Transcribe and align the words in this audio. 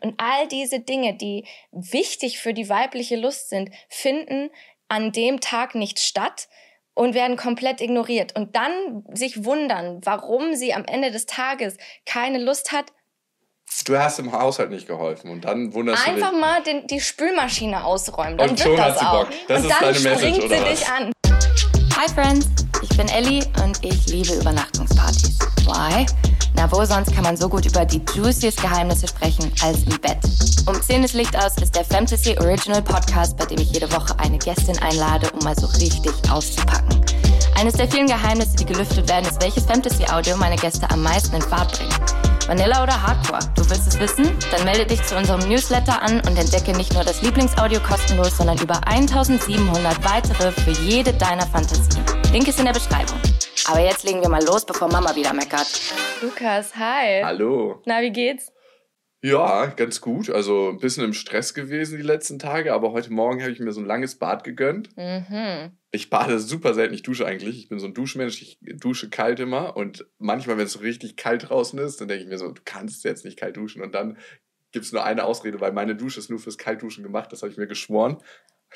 Und 0.00 0.14
all 0.18 0.46
diese 0.48 0.80
Dinge, 0.80 1.14
die 1.14 1.44
wichtig 1.72 2.38
für 2.38 2.52
die 2.54 2.68
weibliche 2.68 3.16
Lust 3.16 3.48
sind, 3.48 3.70
finden 3.88 4.50
an 4.88 5.12
dem 5.12 5.40
Tag 5.40 5.74
nicht 5.74 5.98
statt 5.98 6.48
und 6.94 7.14
werden 7.14 7.36
komplett 7.36 7.80
ignoriert. 7.80 8.34
Und 8.36 8.56
dann 8.56 9.04
sich 9.12 9.44
wundern, 9.44 10.00
warum 10.04 10.54
sie 10.54 10.74
am 10.74 10.84
Ende 10.84 11.10
des 11.10 11.26
Tages 11.26 11.76
keine 12.06 12.38
Lust 12.38 12.72
hat. 12.72 12.86
Du 13.84 13.96
hast 13.98 14.18
im 14.18 14.32
Haushalt 14.32 14.70
nicht 14.70 14.86
geholfen 14.86 15.30
und 15.30 15.44
dann 15.44 15.72
wunderst 15.74 16.06
Einfach 16.08 16.30
du 16.30 16.36
dich. 16.36 16.40
mal 16.40 16.62
den, 16.62 16.86
die 16.86 17.00
Spülmaschine 17.00 17.84
ausräumen. 17.84 18.38
Dann 18.38 18.50
Und 18.50 18.58
wird 18.58 18.66
schon 18.68 18.76
das 18.76 18.86
hat 18.86 18.98
sie 18.98 19.04
auch. 19.06 19.24
Bock. 19.26 19.34
Das 19.46 19.58
und 19.62 19.70
ist 19.70 19.80
dann 19.80 19.80
deine 19.92 20.00
Message, 20.00 20.18
springt 20.18 20.44
oder 20.44 20.56
sie 20.56 20.62
was? 20.64 20.80
dich 20.80 20.88
an. 20.88 21.12
Hi 21.96 22.08
Friends, 22.14 22.46
ich 22.82 22.96
bin 22.96 23.08
Ellie 23.08 23.44
und 23.62 23.84
ich 23.84 24.06
liebe 24.06 24.34
Übernachtungspartys. 24.34 25.38
Why? 25.66 26.06
Na, 26.58 26.68
wo 26.72 26.84
sonst 26.84 27.14
kann 27.14 27.22
man 27.22 27.36
so 27.36 27.48
gut 27.48 27.66
über 27.66 27.84
die 27.84 28.02
juiciest 28.16 28.60
Geheimnisse 28.60 29.06
sprechen 29.06 29.52
als 29.62 29.84
im 29.84 29.96
Bett? 30.00 30.18
Um 30.66 30.82
10 30.82 31.04
ist 31.04 31.14
Licht 31.14 31.36
aus 31.36 31.54
ist 31.62 31.76
der 31.76 31.84
Fantasy 31.84 32.36
Original 32.36 32.82
Podcast, 32.82 33.36
bei 33.36 33.46
dem 33.46 33.60
ich 33.60 33.70
jede 33.70 33.88
Woche 33.92 34.18
eine 34.18 34.38
Gästin 34.38 34.76
einlade, 34.80 35.30
um 35.30 35.44
mal 35.44 35.54
so 35.54 35.66
richtig 35.66 36.10
auszupacken. 36.28 37.00
Eines 37.54 37.74
der 37.74 37.88
vielen 37.88 38.08
Geheimnisse, 38.08 38.56
die 38.56 38.64
gelüftet 38.64 39.08
werden, 39.08 39.26
ist, 39.26 39.40
welches 39.40 39.66
Fantasy-Audio 39.66 40.36
meine 40.36 40.56
Gäste 40.56 40.90
am 40.90 41.00
meisten 41.00 41.36
in 41.36 41.42
Fahrt 41.42 41.78
bringt. 41.78 42.37
Vanilla 42.48 42.82
oder 42.82 43.02
Hardcore? 43.02 43.40
Du 43.54 43.68
willst 43.68 43.86
es 43.88 44.00
wissen? 44.00 44.34
Dann 44.50 44.64
melde 44.64 44.86
dich 44.86 45.02
zu 45.02 45.14
unserem 45.18 45.46
Newsletter 45.50 46.00
an 46.00 46.22
und 46.26 46.38
entdecke 46.38 46.74
nicht 46.74 46.94
nur 46.94 47.04
das 47.04 47.20
Lieblingsaudio 47.20 47.78
kostenlos, 47.80 48.38
sondern 48.38 48.56
über 48.56 48.80
1700 48.86 50.02
weitere 50.02 50.50
für 50.52 50.70
jede 50.70 51.12
deiner 51.12 51.46
Fantasien. 51.46 52.02
Link 52.32 52.48
ist 52.48 52.58
in 52.58 52.64
der 52.64 52.72
Beschreibung. 52.72 53.18
Aber 53.70 53.80
jetzt 53.80 54.02
legen 54.04 54.22
wir 54.22 54.30
mal 54.30 54.42
los, 54.46 54.64
bevor 54.64 54.88
Mama 54.88 55.14
wieder 55.14 55.34
meckert. 55.34 55.68
Lukas, 56.22 56.74
hi. 56.74 57.22
Hallo. 57.22 57.82
Na, 57.84 58.00
wie 58.00 58.12
geht's? 58.12 58.50
Ja, 59.20 59.66
ganz 59.66 60.00
gut. 60.00 60.30
Also 60.30 60.68
ein 60.68 60.78
bisschen 60.78 61.04
im 61.04 61.12
Stress 61.12 61.52
gewesen 61.52 61.96
die 61.96 62.04
letzten 62.04 62.38
Tage, 62.38 62.72
aber 62.72 62.92
heute 62.92 63.12
Morgen 63.12 63.40
habe 63.42 63.50
ich 63.50 63.58
mir 63.58 63.72
so 63.72 63.80
ein 63.80 63.86
langes 63.86 64.16
Bad 64.16 64.44
gegönnt. 64.44 64.96
Mhm. 64.96 65.72
Ich 65.90 66.08
bade 66.08 66.38
super 66.38 66.74
selten, 66.74 66.94
ich 66.94 67.02
dusche 67.02 67.26
eigentlich. 67.26 67.58
Ich 67.58 67.68
bin 67.68 67.80
so 67.80 67.86
ein 67.86 67.94
Duschmensch, 67.94 68.40
ich 68.42 68.58
dusche 68.60 69.10
kalt 69.10 69.40
immer. 69.40 69.76
Und 69.76 70.06
manchmal, 70.18 70.56
wenn 70.58 70.66
es 70.66 70.72
so 70.72 70.80
richtig 70.80 71.16
kalt 71.16 71.48
draußen 71.48 71.78
ist, 71.80 72.00
dann 72.00 72.08
denke 72.08 72.22
ich 72.22 72.28
mir 72.28 72.38
so, 72.38 72.50
du 72.52 72.62
kannst 72.64 73.04
jetzt 73.04 73.24
nicht 73.24 73.38
kalt 73.38 73.56
duschen. 73.56 73.82
Und 73.82 73.94
dann 73.94 74.18
gibt 74.72 74.84
es 74.84 74.92
nur 74.92 75.04
eine 75.04 75.24
Ausrede, 75.24 75.60
weil 75.60 75.72
meine 75.72 75.96
Dusche 75.96 76.20
ist 76.20 76.30
nur 76.30 76.38
fürs 76.38 76.58
Kaltduschen 76.58 77.02
gemacht, 77.02 77.32
das 77.32 77.42
habe 77.42 77.50
ich 77.50 77.58
mir 77.58 77.66
geschworen. 77.66 78.18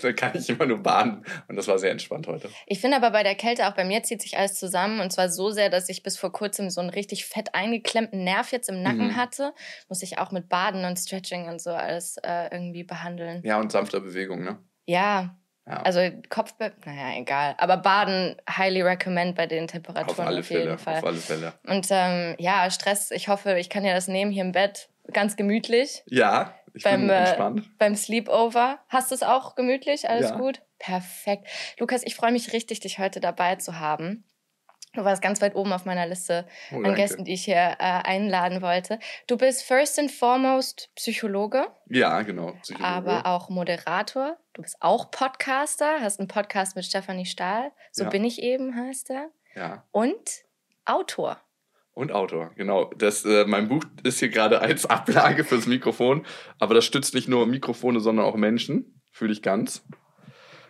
Dann 0.01 0.17
kann 0.17 0.33
ich 0.35 0.49
immer 0.49 0.65
nur 0.67 0.83
baden. 0.83 1.25
Und 1.49 1.57
das 1.57 1.69
war 1.69 1.79
sehr 1.79 1.91
entspannt 1.91 2.27
heute. 2.27 2.49
Ich 2.67 2.81
finde 2.81 2.97
aber 2.97 3.11
bei 3.11 3.23
der 3.23 3.35
Kälte, 3.35 3.69
auch 3.69 3.75
bei 3.75 3.85
mir 3.85 4.03
zieht 4.03 4.23
sich 4.23 4.39
alles 4.39 4.55
zusammen. 4.59 5.01
Und 5.01 5.13
zwar 5.13 5.29
so 5.29 5.51
sehr, 5.51 5.69
dass 5.69 5.89
ich 5.89 6.03
bis 6.03 6.17
vor 6.17 6.33
kurzem 6.33 6.71
so 6.71 6.81
einen 6.81 6.91
richtig 6.91 7.27
fett 7.27 7.55
eingeklemmten 7.55 8.25
Nerv 8.25 8.53
jetzt 8.53 8.69
im 8.69 8.83
Nacken 8.83 9.09
Mhm. 9.09 9.17
hatte. 9.17 9.53
Muss 9.89 10.03
ich 10.03 10.19
auch 10.19 10.31
mit 10.31 10.49
Baden 10.49 10.85
und 10.85 10.97
Stretching 10.99 11.49
und 11.49 11.61
so 11.61 11.71
alles 11.71 12.17
äh, 12.23 12.49
irgendwie 12.51 12.85
behandeln. 12.85 13.43
Ja, 13.45 13.59
und 13.61 13.71
sanfter 13.71 14.01
Bewegung, 14.01 14.43
ne? 14.45 14.59
Ja, 14.87 15.37
Ja. 15.67 15.83
also 15.83 16.01
Kopfbe... 16.29 16.73
Naja, 16.87 17.21
egal. 17.21 17.55
Aber 17.59 17.77
Baden 17.77 18.37
highly 18.51 18.83
recommend 18.83 19.37
bei 19.37 19.47
den 19.47 19.69
Temperaturen 19.69 20.09
auf 20.11 20.27
alle 20.27 20.37
jeden 20.41 20.45
Fälle, 20.47 20.79
Fall. 20.79 20.97
auf 20.99 21.05
alle 21.05 21.19
Fälle. 21.19 21.53
Und 21.69 21.87
ähm, 21.91 22.35
ja, 22.39 22.69
Stress, 22.71 23.11
ich 23.13 23.29
hoffe, 23.29 23.59
ich 23.59 23.69
kann 23.71 23.85
dir 23.85 23.95
das 23.95 24.09
nehmen 24.09 24.31
hier 24.33 24.43
im 24.43 24.53
Bett. 24.53 24.89
Ganz 25.13 25.37
gemütlich. 25.37 26.03
Ja, 26.07 26.55
ich 26.75 26.83
Beim, 26.85 27.01
bin 27.03 27.11
äh, 27.11 27.19
entspannt. 27.21 27.71
Beim 27.79 27.95
Sleepover. 27.97 28.79
Hast 28.89 29.11
du 29.11 29.15
es 29.15 29.23
auch 29.23 29.55
gemütlich? 29.55 30.09
Alles 30.09 30.31
Ja. 30.31 30.37
gut? 30.37 30.63
Perfekt. 30.79 31.47
Lukas, 31.79 32.03
ich 32.05 32.15
freue 32.17 32.33
mich 32.33 32.53
richtig, 32.53 32.81
dich 32.81 32.99
heute 32.99 33.21
dabei 33.21 33.57
zu 33.57 33.79
haben. 33.79 34.25
Du 34.95 35.05
warst 35.05 35.23
ganz 35.23 35.41
weit 35.41 35.55
oben 35.55 35.73
auf 35.73 35.87
meiner 35.87 36.07
Liste 36.07 36.47
Oh, 36.71 36.77
an 36.77 36.83
danke. 36.83 37.01
Gästen, 37.01 37.25
die 37.25 37.33
ich 37.33 37.45
hier 37.47 37.57
äh, 37.57 37.77
einladen 37.79 38.61
wollte. 38.61 38.99
Du 39.27 39.39
bist 39.39 39.63
first 39.63 39.99
and 39.99 40.11
foremost 40.11 40.91
Psychologe, 40.97 41.67
Ja, 41.89 42.21
genau. 42.21 42.53
Psychologe. 42.61 42.87
aber 42.87 43.25
auch 43.27 43.49
Moderator. 43.49 44.37
Du 44.53 44.61
bist 44.61 44.77
auch 44.81 45.11
Podcaster, 45.11 46.01
hast 46.03 46.19
einen 46.19 46.29
Podcast 46.29 46.77
mit 46.77 46.85
Stefanie 46.85 47.25
Stahl. 47.25 47.73
So 47.91 48.05
Ja. 48.05 48.11
bin 48.11 48.23
ich 48.25 48.43
eben, 48.43 48.77
heißt 48.77 49.09
er. 49.11 49.31
ja. 49.55 49.87
Und 49.93 50.43
Autor. 50.85 51.41
Und 51.95 52.11
Autor, 52.11 52.53
genau. 52.57 52.91
Das, 52.97 53.25
äh, 53.25 53.45
mein 53.47 53.69
Buch 53.69 53.85
ist 54.03 54.19
hier 54.19 54.31
gerade 54.31 54.63
als 54.63 54.87
Ablage 54.87 55.45
fürs 55.45 55.67
Mikrofon, 55.67 56.25
aber 56.59 56.75
das 56.75 56.87
stützt 56.87 57.15
nicht 57.15 57.29
nur 57.29 57.47
Mikrofone, 57.47 58.01
sondern 58.01 58.25
auch 58.25 58.37
Menschen. 58.37 59.03
Fühle 59.11 59.33
ich 59.33 59.43
ganz. 59.43 59.85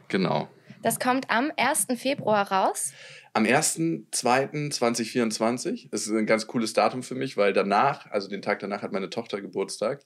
Genau. 0.08 0.48
Das 0.82 0.98
kommt 0.98 1.30
am 1.30 1.52
1. 1.56 1.86
Februar 1.96 2.50
raus. 2.50 2.92
Am 3.34 3.44
1.2.2024 3.44 5.90
das 5.90 6.06
ist 6.06 6.12
ein 6.12 6.26
ganz 6.26 6.48
cooles 6.48 6.72
Datum 6.72 7.04
für 7.04 7.14
mich, 7.14 7.36
weil 7.36 7.52
danach, 7.52 8.10
also 8.10 8.28
den 8.28 8.42
Tag 8.42 8.58
danach, 8.58 8.82
hat 8.82 8.90
meine 8.92 9.08
Tochter 9.08 9.40
Geburtstag. 9.40 10.04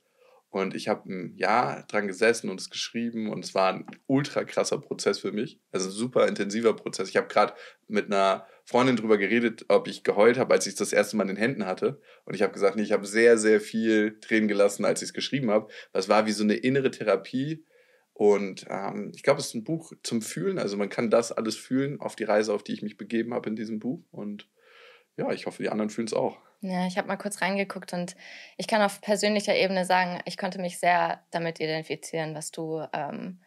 Und 0.50 0.74
ich 0.74 0.88
habe 0.88 1.10
ein 1.12 1.34
Jahr 1.36 1.84
dran 1.88 2.06
gesessen 2.06 2.50
und 2.50 2.60
es 2.60 2.70
geschrieben 2.70 3.30
und 3.30 3.44
es 3.44 3.54
war 3.54 3.72
ein 3.72 3.86
ultra 4.06 4.44
krasser 4.44 4.78
Prozess 4.78 5.18
für 5.18 5.32
mich. 5.32 5.58
Also 5.72 5.88
ein 5.88 5.92
super 5.92 6.28
intensiver 6.28 6.74
Prozess. 6.74 7.08
Ich 7.08 7.16
habe 7.16 7.26
gerade 7.26 7.54
mit 7.88 8.06
einer 8.06 8.46
Freundin 8.66 8.96
drüber 8.96 9.16
geredet, 9.16 9.64
ob 9.68 9.86
ich 9.86 10.02
geheult 10.02 10.38
habe, 10.38 10.52
als 10.52 10.66
ich 10.66 10.72
es 10.72 10.78
das 10.78 10.92
erste 10.92 11.16
Mal 11.16 11.22
in 11.22 11.28
den 11.28 11.36
Händen 11.36 11.66
hatte. 11.66 12.00
Und 12.24 12.34
ich 12.34 12.42
habe 12.42 12.52
gesagt, 12.52 12.74
nee, 12.74 12.82
ich 12.82 12.90
habe 12.90 13.06
sehr, 13.06 13.38
sehr 13.38 13.60
viel 13.60 14.18
Tränen 14.20 14.48
gelassen, 14.48 14.84
als 14.84 15.02
ich 15.02 15.10
es 15.10 15.14
geschrieben 15.14 15.52
habe. 15.52 15.68
Das 15.92 16.08
war 16.08 16.26
wie 16.26 16.32
so 16.32 16.42
eine 16.42 16.54
innere 16.54 16.90
Therapie. 16.90 17.64
Und 18.12 18.66
ähm, 18.68 19.12
ich 19.14 19.22
glaube, 19.22 19.38
es 19.38 19.46
ist 19.46 19.54
ein 19.54 19.62
Buch 19.62 19.92
zum 20.02 20.20
Fühlen. 20.20 20.58
Also 20.58 20.76
man 20.76 20.88
kann 20.88 21.10
das 21.10 21.30
alles 21.30 21.54
fühlen 21.56 22.00
auf 22.00 22.16
die 22.16 22.24
Reise, 22.24 22.52
auf 22.52 22.64
die 22.64 22.72
ich 22.72 22.82
mich 22.82 22.96
begeben 22.96 23.34
habe 23.34 23.48
in 23.48 23.54
diesem 23.54 23.78
Buch. 23.78 24.02
Und 24.10 24.48
ja, 25.16 25.30
ich 25.30 25.46
hoffe, 25.46 25.62
die 25.62 25.68
anderen 25.68 25.90
fühlen 25.90 26.08
es 26.08 26.14
auch. 26.14 26.38
Ja, 26.60 26.88
ich 26.88 26.98
habe 26.98 27.06
mal 27.06 27.16
kurz 27.16 27.42
reingeguckt 27.42 27.92
und 27.92 28.16
ich 28.56 28.66
kann 28.66 28.82
auf 28.82 29.00
persönlicher 29.00 29.54
Ebene 29.54 29.84
sagen, 29.84 30.20
ich 30.24 30.36
konnte 30.36 30.60
mich 30.60 30.80
sehr 30.80 31.22
damit 31.30 31.60
identifizieren, 31.60 32.34
was 32.34 32.50
du 32.50 32.82
ähm, 32.92 33.38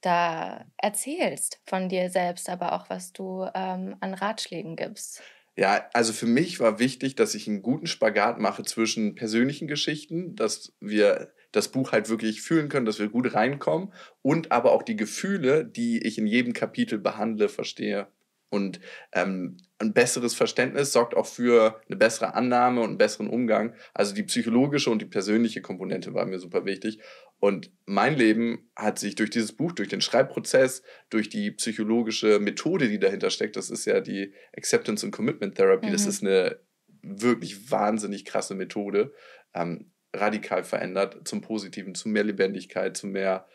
da 0.00 0.64
erzählst 0.76 1.60
von 1.66 1.88
dir 1.88 2.10
selbst, 2.10 2.48
aber 2.48 2.72
auch 2.72 2.90
was 2.90 3.12
du 3.12 3.46
ähm, 3.54 3.96
an 4.00 4.14
Ratschlägen 4.14 4.76
gibst. 4.76 5.22
Ja, 5.56 5.88
also 5.92 6.12
für 6.12 6.26
mich 6.26 6.60
war 6.60 6.78
wichtig, 6.78 7.16
dass 7.16 7.34
ich 7.34 7.48
einen 7.48 7.62
guten 7.62 7.88
Spagat 7.88 8.38
mache 8.38 8.62
zwischen 8.62 9.16
persönlichen 9.16 9.66
Geschichten, 9.66 10.36
dass 10.36 10.72
wir 10.78 11.32
das 11.50 11.68
Buch 11.68 11.90
halt 11.90 12.08
wirklich 12.08 12.42
fühlen 12.42 12.68
können, 12.68 12.86
dass 12.86 13.00
wir 13.00 13.08
gut 13.08 13.34
reinkommen 13.34 13.92
und 14.22 14.52
aber 14.52 14.70
auch 14.72 14.84
die 14.84 14.94
Gefühle, 14.94 15.64
die 15.64 15.98
ich 16.06 16.18
in 16.18 16.28
jedem 16.28 16.52
Kapitel 16.52 16.98
behandle, 16.98 17.48
verstehe. 17.48 18.06
Und 18.50 18.80
ähm, 19.12 19.58
ein 19.78 19.92
besseres 19.92 20.34
Verständnis 20.34 20.92
sorgt 20.92 21.14
auch 21.14 21.26
für 21.26 21.80
eine 21.88 21.96
bessere 21.96 22.34
Annahme 22.34 22.80
und 22.80 22.88
einen 22.90 22.98
besseren 22.98 23.28
Umgang. 23.28 23.74
Also 23.92 24.14
die 24.14 24.22
psychologische 24.22 24.90
und 24.90 25.02
die 25.02 25.06
persönliche 25.06 25.60
Komponente 25.60 26.14
war 26.14 26.24
mir 26.24 26.38
super 26.38 26.64
wichtig. 26.64 27.00
Und 27.40 27.70
mein 27.86 28.16
Leben 28.16 28.70
hat 28.74 28.98
sich 28.98 29.14
durch 29.14 29.30
dieses 29.30 29.52
Buch, 29.52 29.72
durch 29.72 29.88
den 29.88 30.00
Schreibprozess, 30.00 30.82
durch 31.08 31.28
die 31.28 31.52
psychologische 31.52 32.40
Methode, 32.40 32.88
die 32.88 32.98
dahinter 32.98 33.30
steckt, 33.30 33.56
das 33.56 33.70
ist 33.70 33.84
ja 33.84 34.00
die 34.00 34.34
Acceptance 34.56 35.06
and 35.06 35.14
Commitment 35.14 35.54
Therapy, 35.54 35.90
das 35.90 36.02
Mhm. 36.02 36.08
ist 36.08 36.22
eine 36.22 36.60
wirklich 37.02 37.70
wahnsinnig 37.70 38.24
krasse 38.24 38.54
Methode, 38.54 39.12
ähm, 39.54 39.92
radikal 40.12 40.64
verändert 40.64 41.28
zum 41.28 41.40
Positiven, 41.40 41.94
zu 41.94 42.08
mehr 42.08 42.24
Lebendigkeit, 42.24 42.96
zu 42.96 43.06
mehr 43.06 43.46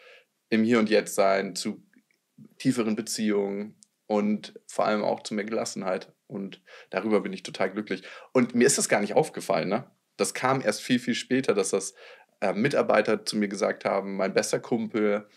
im 0.49 0.63
Hier 0.63 0.79
und 0.79 0.89
Jetzt 0.89 1.15
sein, 1.15 1.55
zu 1.55 1.83
tieferen 2.57 2.95
Beziehungen 2.95 3.75
und 4.07 4.53
vor 4.67 4.85
allem 4.85 5.03
auch 5.03 5.23
zu 5.23 5.33
mehr 5.33 5.45
Gelassenheit. 5.45 6.13
Und 6.27 6.61
darüber 6.89 7.21
bin 7.21 7.33
ich 7.33 7.43
total 7.43 7.71
glücklich. 7.71 8.03
Und 8.31 8.55
mir 8.55 8.65
ist 8.65 8.77
das 8.77 8.89
gar 8.89 9.01
nicht 9.01 9.13
aufgefallen, 9.13 9.69
ne? 9.69 9.91
Das 10.15 10.33
kam 10.35 10.61
erst 10.61 10.81
viel, 10.81 10.99
viel 10.99 11.15
später, 11.15 11.53
dass 11.55 11.71
das 11.71 11.95
äh, 12.43 12.53
Mitarbeiter 12.53 13.25
zu 13.25 13.37
mir 13.37 13.47
gesagt 13.47 13.85
haben, 13.85 14.17
mein 14.17 14.33
bester 14.33 14.59
Kumpel, 14.59 15.27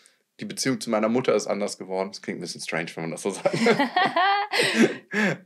die 0.40 0.44
Beziehung 0.44 0.80
zu 0.80 0.90
meiner 0.90 1.08
Mutter 1.08 1.34
ist 1.34 1.46
anders 1.46 1.78
geworden. 1.78 2.10
Das 2.10 2.20
klingt 2.20 2.38
ein 2.38 2.42
bisschen 2.42 2.60
strange, 2.60 2.90
wenn 2.94 3.04
man 3.04 3.10
das 3.12 3.22
so 3.22 3.30
sagt. 3.30 3.54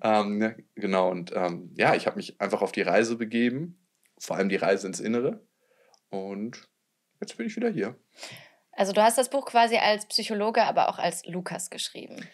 ähm, 0.03 0.43
ja, 0.43 0.55
genau, 0.75 1.11
und 1.11 1.33
ähm, 1.35 1.71
ja, 1.77 1.95
ich 1.95 2.07
habe 2.07 2.17
mich 2.17 2.41
einfach 2.41 2.63
auf 2.63 2.73
die 2.73 2.81
Reise 2.81 3.17
begeben, 3.17 3.79
vor 4.19 4.37
allem 4.37 4.49
die 4.49 4.57
Reise 4.57 4.87
ins 4.87 5.01
Innere. 5.01 5.47
Und 6.09 6.67
jetzt 7.21 7.37
bin 7.37 7.47
ich 7.47 7.57
wieder 7.57 7.69
hier. 7.69 7.95
Also 8.73 8.93
du 8.93 9.03
hast 9.03 9.19
das 9.19 9.29
Buch 9.29 9.45
quasi 9.45 9.77
als 9.77 10.07
Psychologe, 10.07 10.63
aber 10.63 10.89
auch 10.89 10.99
als 10.99 11.27
Lukas 11.27 11.69
geschrieben. 11.69 12.27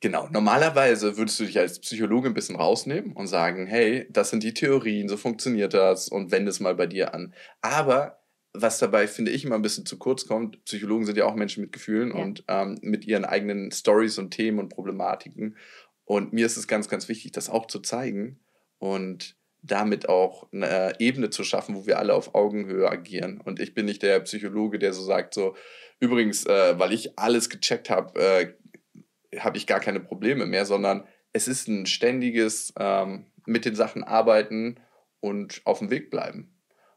Genau, 0.00 0.28
normalerweise 0.28 1.16
würdest 1.16 1.40
du 1.40 1.46
dich 1.46 1.58
als 1.58 1.80
Psychologe 1.80 2.28
ein 2.28 2.34
bisschen 2.34 2.56
rausnehmen 2.56 3.14
und 3.14 3.28
sagen, 3.28 3.66
hey, 3.66 4.06
das 4.10 4.28
sind 4.28 4.42
die 4.42 4.52
Theorien, 4.52 5.08
so 5.08 5.16
funktioniert 5.16 5.72
das 5.72 6.08
und 6.08 6.30
wende 6.30 6.50
es 6.50 6.60
mal 6.60 6.74
bei 6.74 6.86
dir 6.86 7.14
an. 7.14 7.32
Aber 7.62 8.23
was 8.54 8.78
dabei, 8.78 9.08
finde 9.08 9.32
ich, 9.32 9.44
immer 9.44 9.56
ein 9.56 9.62
bisschen 9.62 9.84
zu 9.84 9.98
kurz 9.98 10.26
kommt, 10.26 10.64
Psychologen 10.64 11.04
sind 11.04 11.18
ja 11.18 11.26
auch 11.26 11.34
Menschen 11.34 11.62
mit 11.62 11.72
Gefühlen 11.72 12.10
Ja. 12.10 12.22
und 12.22 12.44
ähm, 12.48 12.78
mit 12.82 13.04
ihren 13.04 13.24
eigenen 13.24 13.72
Stories 13.72 14.18
und 14.18 14.30
Themen 14.30 14.60
und 14.60 14.68
Problematiken. 14.68 15.56
Und 16.04 16.32
mir 16.32 16.46
ist 16.46 16.56
es 16.56 16.68
ganz, 16.68 16.88
ganz 16.88 17.08
wichtig, 17.08 17.32
das 17.32 17.50
auch 17.50 17.66
zu 17.66 17.80
zeigen 17.80 18.38
und 18.78 19.36
damit 19.62 20.08
auch 20.08 20.52
eine 20.52 20.92
Ebene 21.00 21.30
zu 21.30 21.42
schaffen, 21.42 21.74
wo 21.74 21.86
wir 21.86 21.98
alle 21.98 22.14
auf 22.14 22.34
Augenhöhe 22.34 22.88
agieren. 22.88 23.40
Und 23.40 23.58
ich 23.60 23.74
bin 23.74 23.86
nicht 23.86 24.02
der 24.02 24.20
Psychologe, 24.20 24.78
der 24.78 24.92
so 24.92 25.02
sagt, 25.02 25.34
so, 25.34 25.56
übrigens, 26.00 26.44
äh, 26.44 26.78
weil 26.78 26.92
ich 26.92 27.18
alles 27.18 27.48
gecheckt 27.48 27.88
habe, 27.88 28.20
äh, 28.20 29.40
habe 29.40 29.56
ich 29.56 29.66
gar 29.66 29.80
keine 29.80 30.00
Probleme 30.00 30.46
mehr, 30.46 30.66
sondern 30.66 31.04
es 31.32 31.48
ist 31.48 31.66
ein 31.66 31.86
ständiges 31.86 32.72
ähm, 32.78 33.26
mit 33.46 33.64
den 33.64 33.74
Sachen 33.74 34.04
arbeiten 34.04 34.78
und 35.20 35.62
auf 35.64 35.78
dem 35.78 35.90
Weg 35.90 36.10
bleiben. 36.10 36.53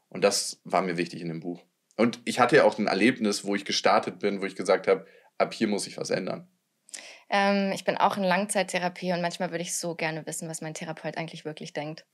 Und 0.08 0.22
das 0.22 0.60
war 0.64 0.82
mir 0.82 0.96
wichtig 0.96 1.20
in 1.20 1.28
dem 1.28 1.40
Buch. 1.40 1.64
Und 1.96 2.20
ich 2.24 2.40
hatte 2.40 2.56
ja 2.56 2.64
auch 2.64 2.78
ein 2.78 2.86
Erlebnis, 2.86 3.44
wo 3.44 3.54
ich 3.54 3.64
gestartet 3.64 4.20
bin, 4.20 4.40
wo 4.40 4.46
ich 4.46 4.56
gesagt 4.56 4.86
habe, 4.86 5.06
ab 5.36 5.52
hier 5.52 5.68
muss 5.68 5.86
ich 5.86 5.98
was 5.98 6.10
ändern. 6.10 6.48
Ähm, 7.30 7.72
ich 7.74 7.84
bin 7.84 7.98
auch 7.98 8.16
in 8.16 8.22
Langzeittherapie 8.22 9.12
und 9.12 9.20
manchmal 9.20 9.50
würde 9.50 9.62
ich 9.62 9.76
so 9.76 9.94
gerne 9.94 10.24
wissen, 10.26 10.48
was 10.48 10.62
mein 10.62 10.74
Therapeut 10.74 11.18
eigentlich 11.18 11.44
wirklich 11.44 11.72
denkt. 11.72 12.06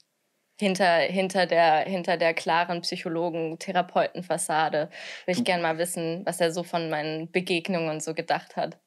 Hinter, 0.59 0.99
hinter, 0.99 1.47
der, 1.47 1.81
hinter 1.81 2.17
der 2.17 2.33
klaren 2.33 2.81
Psychologen-Therapeuten-Fassade 2.81 4.89
würde 5.27 5.39
ich 5.39 5.45
gerne 5.45 5.63
mal 5.63 5.79
wissen, 5.79 6.25
was 6.25 6.41
er 6.41 6.53
so 6.53 6.63
von 6.63 6.89
meinen 6.91 7.31
Begegnungen 7.31 7.91
und 7.91 8.03
so 8.03 8.15
gedacht 8.15 8.57
hat. 8.57 8.79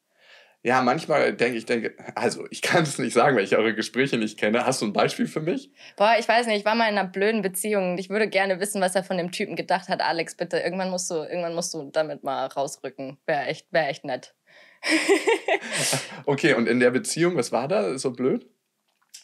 Ja, 0.62 0.82
manchmal 0.82 1.34
denke 1.34 1.56
ich, 1.56 1.66
denke, 1.66 1.94
also 2.16 2.44
ich 2.50 2.62
kann 2.62 2.82
es 2.82 2.98
nicht 2.98 3.14
sagen, 3.14 3.36
weil 3.36 3.44
ich 3.44 3.56
eure 3.56 3.74
Gespräche 3.74 4.18
nicht 4.18 4.38
kenne. 4.38 4.66
Hast 4.66 4.82
du 4.82 4.86
ein 4.86 4.92
Beispiel 4.92 5.28
für 5.28 5.40
mich? 5.40 5.70
Boah, 5.96 6.16
ich 6.18 6.26
weiß 6.28 6.46
nicht, 6.46 6.58
ich 6.58 6.64
war 6.64 6.74
mal 6.74 6.88
in 6.88 6.98
einer 6.98 7.08
blöden 7.08 7.42
Beziehung 7.42 7.92
und 7.92 7.98
ich 7.98 8.10
würde 8.10 8.28
gerne 8.28 8.58
wissen, 8.58 8.80
was 8.80 8.96
er 8.96 9.04
von 9.04 9.18
dem 9.18 9.30
Typen 9.30 9.54
gedacht 9.54 9.88
hat. 9.88 10.00
Alex, 10.00 10.36
bitte, 10.36 10.58
irgendwann 10.58 10.90
musst 10.90 11.10
du, 11.10 11.14
irgendwann 11.14 11.54
musst 11.54 11.72
du 11.74 11.90
damit 11.92 12.24
mal 12.24 12.46
rausrücken. 12.46 13.18
Wäre 13.24 13.46
echt, 13.46 13.72
wär 13.72 13.88
echt 13.88 14.04
nett. 14.04 14.34
okay, 16.26 16.54
und 16.54 16.68
in 16.68 16.80
der 16.80 16.90
Beziehung, 16.90 17.36
was 17.36 17.52
war 17.52 17.68
da 17.68 17.96
so 17.96 18.10
blöd? 18.10 18.46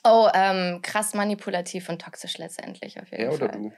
Oh, 0.04 0.28
ähm, 0.34 0.82
krass 0.82 1.14
manipulativ 1.14 1.88
und 1.88 2.00
toxisch 2.00 2.38
letztendlich 2.38 3.00
auf 3.00 3.10
jeden 3.10 3.25
er 3.25 3.32
Fall. 3.32 3.48
oder 3.48 3.58
du? 3.58 3.72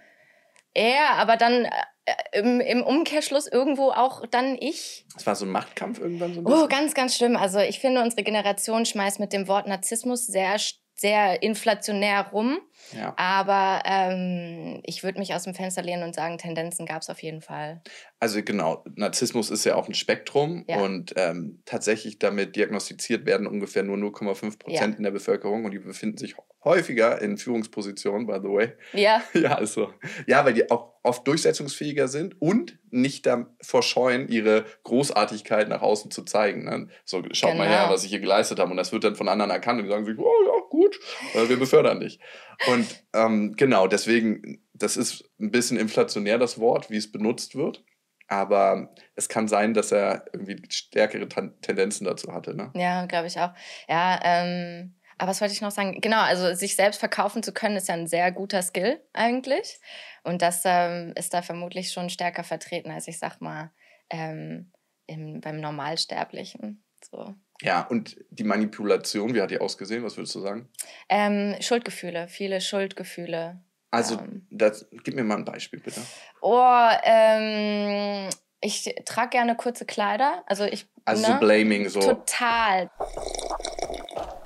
Er, 0.77 1.13
aber 1.13 1.37
dann 1.39 1.65
äh, 1.65 2.39
im, 2.39 2.61
im 2.61 2.83
Umkehrschluss 2.83 3.47
irgendwo 3.47 3.91
auch 3.91 4.27
dann 4.27 4.57
ich. 4.61 5.07
Es 5.17 5.27
war 5.27 5.35
so 5.35 5.47
ein 5.47 5.51
Machtkampf 5.51 5.99
irgendwann 5.99 6.35
so 6.35 6.41
ein 6.41 6.47
Oh, 6.47 6.69
ganz, 6.69 6.93
ganz 6.95 7.17
schlimm. 7.17 7.37
Also 7.37 7.59
ich 7.61 7.81
finde, 7.81 8.03
unsere 8.03 8.23
Generation 8.23 8.85
schmeißt 8.85 9.19
mit 9.19 9.33
dem 9.33 9.49
Wort 9.49 9.67
Narzissmus 9.67 10.27
sehr, 10.27 10.57
sehr 10.95 11.43
inflationär 11.43 12.29
rum. 12.31 12.59
Ja. 12.93 13.15
Aber 13.17 13.83
ähm, 13.85 14.81
ich 14.85 15.03
würde 15.03 15.19
mich 15.19 15.35
aus 15.35 15.45
dem 15.45 15.55
Fenster 15.55 15.83
lehnen 15.83 16.03
und 16.03 16.15
sagen, 16.15 16.39
Tendenzen 16.39 16.87
gab 16.87 17.03
es 17.03 17.11
auf 17.11 17.23
jeden 17.23 17.41
Fall. 17.43 17.81
Also 18.21 18.43
genau, 18.43 18.85
Narzissmus 18.95 19.51
ist 19.51 19.65
ja 19.65 19.75
auch 19.75 19.89
ein 19.89 19.95
Spektrum 19.95 20.65
Ja. 20.69 20.81
und 20.81 21.13
ähm, 21.17 21.63
tatsächlich 21.65 22.19
damit 22.19 22.57
diagnostiziert 22.57 23.27
werden 23.27 23.47
ungefähr 23.47 23.83
nur 23.83 23.97
0,5 23.97 24.59
Prozent 24.59 24.93
Ja. 24.95 24.97
in 24.99 25.03
der 25.03 25.11
Bevölkerung 25.11 25.65
und 25.65 25.73
die 25.73 25.79
befinden 25.79 26.17
sich 26.19 26.37
häufiger 26.65 27.21
in 27.23 27.39
Führungspositionen, 27.39 28.27
by 28.27 28.39
the 28.43 28.49
way. 28.49 28.73
Ja, 28.93 29.23
Ja, 29.35 29.55
also. 29.57 29.93
Ja, 30.27 30.45
weil 30.45 30.55
die 30.55 30.71
auch 30.71 30.95
oft 31.05 31.27
durchsetzungsfähiger 31.29 32.09
sind 32.09 32.41
und 32.43 32.79
nicht 32.91 33.27
davor 33.27 33.83
scheuen, 33.85 34.27
ihre 34.29 34.65
Großartigkeit 34.83 35.69
nach 35.69 35.83
außen 35.83 36.11
zu 36.11 36.25
zeigen. 36.25 36.65
Ne? 36.65 36.89
So, 37.05 37.23
schaut 37.31 37.57
mal 37.57 37.69
her, 37.69 37.83
Genau. 37.83 37.93
was 37.93 38.03
ich 38.03 38.11
hier 38.11 38.19
geleistet 38.19 38.59
habe. 38.59 38.71
Und 38.73 38.77
das 38.77 38.91
wird 38.93 39.05
dann 39.05 39.15
von 39.15 39.29
anderen 39.29 39.51
erkannt 39.53 39.79
und 39.79 39.85
die 39.85 39.91
sagen 39.93 40.05
sich, 40.05 40.19
oh 40.19 40.33
ja, 40.47 40.53
gut, 40.69 40.99
äh, 41.35 41.49
wir 41.49 41.59
befördern 41.59 42.01
dich. 42.01 42.19
Und 42.67 43.05
ähm, 43.13 43.55
genau, 43.57 43.87
deswegen, 43.87 44.67
das 44.73 44.97
ist 44.97 45.31
ein 45.41 45.51
bisschen 45.51 45.79
inflationär, 45.79 46.39
das 46.39 46.59
Wort, 46.59 46.91
wie 46.91 46.97
es 46.97 47.11
benutzt 47.11 47.55
wird. 47.55 47.85
Aber 48.29 48.95
es 49.15 49.29
kann 49.29 49.47
sein, 49.47 49.73
dass 49.73 49.93
er 49.93 50.25
irgendwie 50.33 50.61
stärkere 50.69 51.29
Tendenzen 51.61 52.07
dazu 52.07 52.33
hatte. 52.33 52.57
Ne? 52.57 52.73
ja, 52.75 53.07
glaube 53.07 53.29
ich 53.29 53.39
auch. 53.39 53.53
Ja, 53.89 54.21
ähm, 54.23 54.97
aber 55.19 55.31
was 55.31 55.41
wollte 55.41 55.55
ich 55.55 55.61
noch 55.61 55.71
sagen? 55.71 56.01
Genau, 56.01 56.21
also 56.21 56.53
sich 56.55 56.77
selbst 56.77 56.99
verkaufen 56.99 57.43
zu 57.43 57.53
können, 57.53 57.77
ist 57.77 57.89
ja 57.89 57.95
ein 57.95 58.07
sehr 58.07 58.33
guter 58.33 58.63
Skill 58.63 59.01
eigentlich. 59.13 59.79
Und 60.25 60.43
das 60.43 60.63
ähm, 60.65 61.13
ist 61.17 61.33
da 61.33 61.43
vermutlich 61.43 61.93
schon 61.93 62.11
stärker 62.11 62.45
vertreten 62.45 62.91
als 62.91 63.09
ich 63.09 63.19
sag 63.19 63.41
mal 63.41 63.71
ähm, 64.11 64.73
im, 65.07 65.41
beim 65.41 65.61
Normalsterblichen. 65.61 66.85
So. 67.11 67.35
Ja, 67.63 67.83
und 67.83 68.17
die 68.31 68.45
Manipulation, 68.45 69.35
wie 69.35 69.41
hat 69.41 69.51
die 69.51 69.59
ausgesehen? 69.61 70.05
Was 70.05 70.17
würdest 70.17 70.35
du 70.35 70.41
sagen? 70.41 70.69
Ähm, 71.09 71.57
Schuldgefühle, 71.61 72.29
viele 72.29 72.61
Schuldgefühle. 72.61 73.61
Also, 73.91 74.19
Ähm. 74.19 74.47
das, 74.51 74.87
gib 75.05 75.15
mir 75.15 75.25
mal 75.25 75.39
ein 75.39 75.45
Beispiel, 75.45 75.81
bitte. 75.81 76.01
Oh, 76.43 76.89
ähm, 77.05 78.29
ich 78.61 78.95
trage 79.05 79.31
gerne 79.31 79.57
kurze 79.57 79.87
Kleider. 79.87 80.43
Also 80.47 80.65
ich. 80.65 80.87
Also 81.05 81.23
ne? 81.27 81.35
so 81.35 81.41
Blaming, 81.41 81.89
so. 81.89 82.01
Total. 82.01 82.91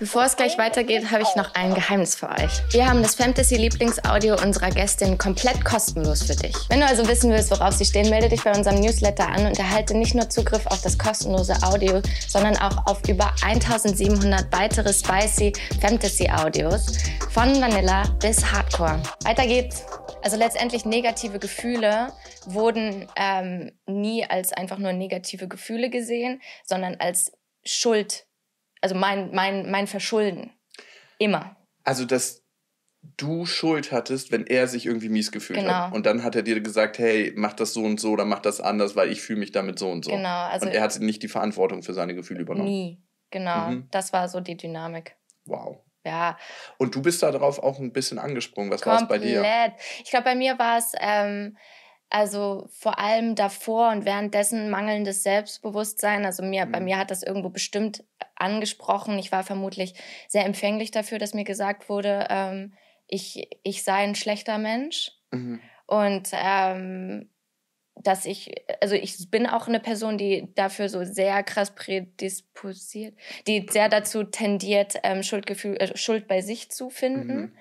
Bevor 0.00 0.24
es 0.24 0.34
gleich 0.34 0.56
weitergeht, 0.56 1.10
habe 1.10 1.22
ich 1.22 1.36
noch 1.36 1.54
ein 1.54 1.74
Geheimnis 1.74 2.14
für 2.14 2.30
euch. 2.30 2.62
Wir 2.70 2.88
haben 2.88 3.02
das 3.02 3.16
Fantasy-Lieblingsaudio 3.16 4.42
unserer 4.42 4.70
Gästin 4.70 5.18
komplett 5.18 5.62
kostenlos 5.62 6.22
für 6.22 6.34
dich. 6.34 6.56
Wenn 6.70 6.80
du 6.80 6.86
also 6.86 7.06
wissen 7.06 7.30
willst, 7.30 7.50
worauf 7.50 7.74
sie 7.74 7.84
stehen, 7.84 8.08
melde 8.08 8.30
dich 8.30 8.42
bei 8.42 8.50
unserem 8.56 8.80
Newsletter 8.80 9.28
an 9.28 9.44
und 9.44 9.58
erhalte 9.58 9.94
nicht 9.94 10.14
nur 10.14 10.26
Zugriff 10.30 10.66
auf 10.68 10.80
das 10.80 10.96
kostenlose 10.96 11.54
Audio, 11.62 12.00
sondern 12.26 12.56
auch 12.56 12.86
auf 12.86 13.06
über 13.10 13.30
1700 13.42 14.50
weitere 14.50 14.90
spicy 14.90 15.52
Fantasy-Audios 15.82 16.96
von 17.28 17.60
Vanilla 17.60 18.04
bis 18.22 18.42
Hardcore. 18.50 19.02
Weiter 19.24 19.46
geht's. 19.46 19.84
Also 20.22 20.38
letztendlich 20.38 20.86
negative 20.86 21.38
Gefühle 21.38 22.10
wurden 22.46 23.06
ähm, 23.16 23.70
nie 23.84 24.24
als 24.24 24.54
einfach 24.54 24.78
nur 24.78 24.94
negative 24.94 25.46
Gefühle 25.46 25.90
gesehen, 25.90 26.40
sondern 26.64 26.96
als 26.96 27.32
Schuld, 27.66 28.24
also 28.80 28.94
mein, 28.94 29.30
mein, 29.34 29.70
mein 29.70 29.86
Verschulden. 29.86 30.52
Immer. 31.18 31.56
Also, 31.84 32.04
dass 32.04 32.44
du 33.16 33.46
Schuld 33.46 33.92
hattest, 33.92 34.30
wenn 34.30 34.46
er 34.46 34.66
sich 34.68 34.84
irgendwie 34.86 35.08
mies 35.08 35.32
gefühlt 35.32 35.60
Genau. 35.60 35.72
hat. 35.72 35.92
Und 35.94 36.04
dann 36.06 36.22
hat 36.22 36.36
er 36.36 36.42
dir 36.42 36.60
gesagt, 36.60 36.98
hey, 36.98 37.32
mach 37.34 37.54
das 37.54 37.72
so 37.72 37.82
und 37.82 37.98
so 37.98 38.10
oder 38.12 38.24
mach 38.26 38.40
das 38.40 38.60
anders, 38.60 38.94
weil 38.96 39.10
ich 39.10 39.22
fühle 39.22 39.38
mich 39.40 39.52
damit 39.52 39.78
so 39.78 39.90
und 39.90 40.04
so. 40.04 40.10
Genau, 40.10 40.28
also 40.48 40.66
und 40.66 40.72
er 40.72 40.82
hat 40.82 40.98
nicht 41.00 41.22
die 41.22 41.28
Verantwortung 41.28 41.82
für 41.82 41.94
seine 41.94 42.14
Gefühle 42.14 42.40
übernommen. 42.40 42.68
nie. 42.68 43.02
Genau, 43.30 43.70
Mhm. 43.70 43.88
das 43.90 44.12
war 44.12 44.28
so 44.28 44.40
die 44.40 44.56
Dynamik. 44.56 45.16
Wow. 45.46 45.78
Ja, 46.04 46.36
Und 46.78 46.94
du 46.94 47.02
bist 47.02 47.22
da 47.22 47.30
darauf 47.30 47.58
auch 47.62 47.78
ein 47.78 47.92
bisschen 47.92 48.18
angesprungen. 48.18 48.70
Was 48.72 48.84
war 48.86 49.00
es 49.02 49.06
bei 49.08 49.18
dir? 49.18 49.44
Ich 50.02 50.10
glaube, 50.10 50.24
bei 50.24 50.34
mir 50.34 50.58
war 50.58 50.78
es 50.78 50.92
ähm, 50.98 51.56
also 52.10 52.66
vor 52.70 52.98
allem 52.98 53.34
davor 53.36 53.90
und 53.90 54.04
währenddessen 54.04 54.68
mangelndes 54.68 55.22
Selbstbewusstsein. 55.22 56.24
Also 56.26 56.42
mir, 56.42 56.66
bei 56.66 56.80
Mhm. 56.80 56.84
mir 56.84 56.98
hat 56.98 57.10
das 57.10 57.22
irgendwo 57.22 57.48
bestimmt 57.48 58.04
angesprochen. 58.34 59.18
Ich 59.18 59.32
war 59.32 59.44
vermutlich 59.44 59.94
sehr 60.28 60.44
empfänglich 60.44 60.90
dafür, 60.90 61.18
dass 61.18 61.34
mir 61.34 61.44
gesagt 61.44 61.88
wurde, 61.88 62.26
ähm, 62.28 62.72
ich, 63.06 63.48
ich 63.62 63.82
sei 63.84 63.98
ein 64.04 64.14
schlechter 64.14 64.58
Mensch. 64.58 65.12
Mhm. 65.30 65.60
Und 65.86 66.28
ähm, 66.32 67.30
dass 68.02 68.24
ich, 68.24 68.54
also 68.80 68.94
ich 68.94 69.30
bin 69.30 69.46
auch 69.46 69.68
eine 69.68 69.80
Person, 69.80 70.16
die 70.16 70.52
dafür 70.54 70.88
so 70.88 71.04
sehr 71.04 71.42
krass 71.42 71.74
prädisposiert, 71.74 73.14
die 73.46 73.66
sehr 73.70 73.88
dazu 73.88 74.24
tendiert, 74.24 74.94
ähm, 75.02 75.22
Schuldgefühl, 75.22 75.76
äh, 75.76 75.96
Schuld 75.96 76.26
bei 76.26 76.40
sich 76.40 76.70
zu 76.70 76.90
finden. 76.90 77.36
Mhm. 77.36 77.56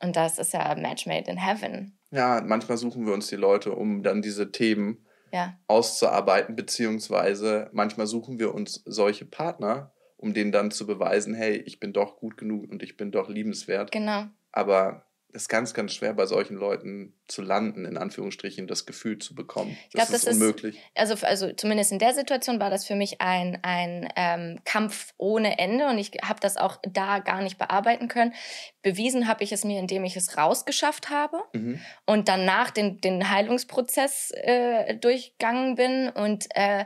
Und 0.00 0.16
das 0.16 0.38
ist 0.38 0.52
ja 0.52 0.74
Match 0.76 1.06
made 1.06 1.30
in 1.30 1.38
heaven. 1.38 1.98
Ja, 2.10 2.42
manchmal 2.44 2.76
suchen 2.78 3.06
wir 3.06 3.14
uns 3.14 3.28
die 3.28 3.36
Leute, 3.36 3.72
um 3.74 4.02
dann 4.02 4.22
diese 4.22 4.50
Themen 4.52 5.06
Ja, 5.32 5.60
auszuarbeiten, 5.68 6.56
beziehungsweise 6.56 7.70
manchmal 7.72 8.06
suchen 8.06 8.38
wir 8.40 8.54
uns 8.54 8.82
solche 8.86 9.26
Partner, 9.26 9.94
um 10.16 10.34
denen 10.34 10.52
dann 10.52 10.70
zu 10.72 10.86
beweisen, 10.86 11.34
hey, 11.34 11.56
ich 11.58 11.80
bin 11.80 11.92
doch 11.92 12.16
gut 12.18 12.36
genug 12.36 12.70
und 12.70 12.82
ich 12.82 12.96
bin 12.96 13.12
doch 13.12 13.28
liebenswert. 13.28 13.92
genau. 13.92 14.30
Aber 14.52 15.09
ist 15.32 15.48
ganz, 15.48 15.74
ganz 15.74 15.94
schwer, 15.94 16.12
bei 16.14 16.26
solchen 16.26 16.56
Leuten 16.56 17.14
zu 17.28 17.42
landen, 17.42 17.84
in 17.84 17.96
Anführungsstrichen, 17.96 18.66
das 18.66 18.86
Gefühl 18.86 19.18
zu 19.18 19.34
bekommen. 19.34 19.76
Ich 19.88 19.94
glaub, 19.94 20.06
das 20.06 20.16
ist 20.16 20.26
das 20.26 20.34
ist- 20.34 20.40
unmöglich. 20.40 20.78
Also, 20.94 21.14
also 21.26 21.52
zumindest 21.52 21.92
in 21.92 21.98
der 21.98 22.14
Situation 22.14 22.58
war 22.60 22.70
das 22.70 22.84
für 22.84 22.94
mich 22.96 23.20
ein, 23.20 23.58
ein 23.62 24.08
ähm, 24.16 24.58
Kampf 24.64 25.14
ohne 25.18 25.58
Ende 25.58 25.86
und 25.88 25.98
ich 25.98 26.10
habe 26.24 26.40
das 26.40 26.56
auch 26.56 26.78
da 26.82 27.18
gar 27.20 27.42
nicht 27.42 27.58
bearbeiten 27.58 28.08
können. 28.08 28.34
Bewiesen 28.82 29.28
habe 29.28 29.44
ich 29.44 29.52
es 29.52 29.64
mir, 29.64 29.78
indem 29.78 30.04
ich 30.04 30.16
es 30.16 30.36
rausgeschafft 30.36 31.10
habe. 31.10 31.38
Mhm. 31.52 31.80
und 32.06 32.28
danach 32.28 32.70
den, 32.70 33.00
den 33.00 33.30
Heilungsprozess 33.30 34.30
äh, 34.34 34.96
durchgegangen 34.96 35.74
bin. 35.74 36.08
Und 36.08 36.46
äh, 36.54 36.84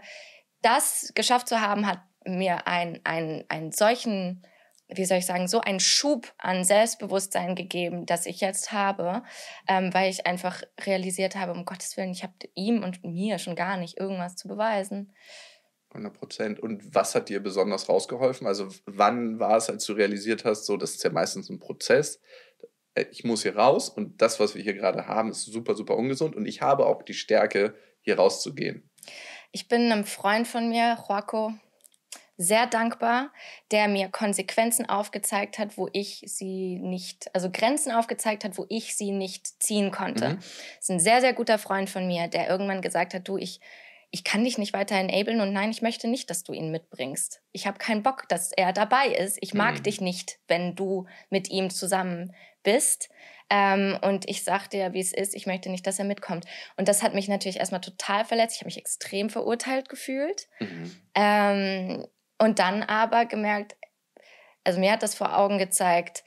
das 0.63 1.13
geschafft 1.15 1.49
zu 1.49 1.61
haben, 1.61 1.87
hat 1.87 2.01
mir 2.27 2.67
ein, 2.67 3.01
ein, 3.05 3.45
einen 3.49 3.73
solchen, 3.73 4.43
wie 4.97 5.05
soll 5.05 5.19
ich 5.19 5.27
sagen, 5.27 5.49
so 5.49 5.61
einen 5.61 5.81
Schub 5.81 6.33
an 6.39 6.65
Selbstbewusstsein 6.65 7.55
gegeben, 7.55 8.07
das 8.07 8.27
ich 8.27 8.41
jetzt 8.41 8.73
habe, 8.73 9.23
ähm, 9.69 9.93
weil 9.93 10.11
ich 10.11 10.27
einfach 10.27 10.63
realisiert 10.81 11.37
habe, 11.37 11.53
um 11.53 11.65
Gottes 11.65 11.97
Willen, 11.97 12.13
ich 12.13 12.23
habe 12.23 12.35
ihm 12.55 12.83
und 12.83 13.05
mir 13.05 13.39
schon 13.39 13.57
gar 13.57 13.77
nicht 13.77 13.99
irgendwas 13.99 14.37
zu 14.37 14.49
beweisen. 14.49 15.13
100 15.91 16.13
Prozent. 16.13 16.61
Und 16.61 16.95
was 16.95 17.15
hat 17.15 17.29
dir 17.29 17.41
besonders 17.41 17.89
rausgeholfen? 17.89 18.47
Also 18.47 18.69
wann 18.85 19.39
war 19.39 19.57
es, 19.57 19.71
als 19.71 19.85
du 19.87 19.93
realisiert 19.93 20.45
hast, 20.45 20.67
so, 20.67 20.77
das 20.77 20.97
ist 20.97 21.05
ja 21.05 21.11
meistens 21.11 21.49
ein 21.51 21.61
Prozess, 21.61 22.21
ich 23.11 23.25
muss 23.25 23.43
hier 23.43 23.57
raus 23.57 23.89
und 23.89 24.23
das, 24.23 24.39
was 24.39 24.55
wir 24.55 24.63
hier 24.63 24.75
gerade 24.75 25.07
haben, 25.09 25.31
ist 25.31 25.45
super, 25.45 25.75
super 25.75 25.97
ungesund 25.97 26.37
und 26.37 26.47
ich 26.47 26.63
habe 26.63 26.87
auch 26.87 27.03
die 27.03 27.15
Stärke, 27.15 27.75
hier 28.01 28.17
rauszugehen. 28.17 28.91
Ich 29.51 29.69
bin 29.69 29.91
einem 29.91 30.05
Freund 30.05 30.47
von 30.47 30.69
mir, 30.69 30.99
Joaco, 31.09 31.55
sehr 32.37 32.67
dankbar, 32.67 33.33
der 33.71 33.87
mir 33.89 34.09
Konsequenzen 34.09 34.89
aufgezeigt 34.89 35.59
hat, 35.59 35.77
wo 35.79 35.89
ich 35.93 36.23
sie 36.27 36.81
nicht, 36.81 37.33
also 37.35 37.51
Grenzen 37.51 37.93
aufgezeigt 37.93 38.45
hat, 38.45 38.59
wo 38.59 38.67
ich 38.69 38.97
sie 38.97 39.13
nicht 39.13 39.63
ziehen 39.63 39.91
konnte. 39.91 40.31
Mhm. 40.31 40.39
ist 40.81 40.91
ein 40.91 41.01
sehr, 41.01 41.21
sehr 41.21 41.33
guter 41.33 41.59
Freund 41.59 41.89
von 41.89 42.07
mir, 42.07 42.29
der 42.29 42.49
irgendwann 42.49 42.83
gesagt 42.83 43.15
hat, 43.15 43.29
du, 43.29 43.37
ich, 43.37 43.61
ich 44.11 44.25
kann 44.25 44.45
dich 44.45 44.59
nicht 44.59 44.73
weiter 44.73 44.97
enablen 44.97 45.41
und 45.41 45.53
nein, 45.53 45.71
ich 45.71 45.83
möchte 45.83 46.09
nicht, 46.09 46.29
dass 46.31 46.43
du 46.45 46.53
ihn 46.53 46.71
mitbringst. 46.71 47.41
Ich 47.53 47.67
habe 47.67 47.79
keinen 47.79 48.03
Bock, 48.03 48.29
dass 48.29 48.53
er 48.53 48.73
dabei 48.73 49.09
ist. 49.09 49.39
Ich 49.41 49.55
mag 49.55 49.75
Mhm. 49.79 49.83
dich 49.85 50.01
nicht, 50.01 50.39
wenn 50.49 50.75
du 50.75 51.07
mit 51.31 51.51
ihm 51.51 51.71
zusammen 51.71 52.35
bist. 52.63 53.09
Ähm, 53.51 53.99
und 54.03 54.29
ich 54.29 54.43
sag 54.43 54.69
dir, 54.71 54.95
wie 54.95 55.01
es 55.01 55.13
ist, 55.13 55.35
ich 55.35 55.47
möchte 55.47 55.69
nicht, 55.69 55.87
dass 55.87 55.99
er 55.99 56.05
mitkommt. 56.07 56.47
Und 56.77 56.89
das 56.89 57.03
hat 57.03 57.13
mich 57.15 57.29
natürlich 57.29 57.59
erstmal 57.59 57.83
total 57.83 58.25
verletzt. 58.25 58.55
Ich 58.57 58.61
habe 58.63 58.69
mich 58.69 58.79
extrem 58.79 59.29
verurteilt 59.31 59.89
gefühlt. 59.89 60.49
Mhm. 60.61 60.97
Ähm, 61.15 62.07
und 62.45 62.59
dann 62.59 62.83
aber 62.83 63.25
gemerkt, 63.25 63.75
also 64.65 64.79
mir 64.79 64.93
hat 64.93 65.03
das 65.03 65.15
vor 65.15 65.37
Augen 65.37 65.59
gezeigt, 65.59 66.25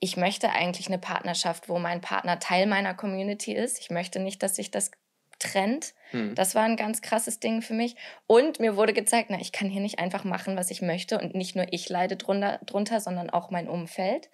ich 0.00 0.16
möchte 0.16 0.50
eigentlich 0.50 0.88
eine 0.88 0.98
Partnerschaft, 0.98 1.68
wo 1.68 1.78
mein 1.78 2.00
Partner 2.00 2.38
Teil 2.40 2.66
meiner 2.66 2.94
Community 2.94 3.52
ist. 3.52 3.78
Ich 3.78 3.90
möchte 3.90 4.18
nicht, 4.18 4.42
dass 4.42 4.56
sich 4.56 4.70
das 4.70 4.90
trennt. 5.38 5.94
Hm. 6.10 6.34
Das 6.34 6.54
war 6.54 6.64
ein 6.64 6.76
ganz 6.76 7.02
krasses 7.02 7.38
Ding 7.38 7.62
für 7.62 7.74
mich. 7.74 7.96
Und 8.26 8.60
mir 8.60 8.76
wurde 8.76 8.92
gezeigt, 8.92 9.28
na, 9.30 9.40
ich 9.40 9.52
kann 9.52 9.68
hier 9.68 9.80
nicht 9.80 9.98
einfach 9.98 10.24
machen, 10.24 10.56
was 10.56 10.70
ich 10.70 10.82
möchte. 10.82 11.18
Und 11.18 11.34
nicht 11.34 11.54
nur 11.54 11.66
ich 11.70 11.88
leide 11.88 12.16
drunter, 12.16 12.58
drunter 12.64 13.00
sondern 13.00 13.30
auch 13.30 13.50
mein 13.50 13.68
Umfeld. 13.68 14.30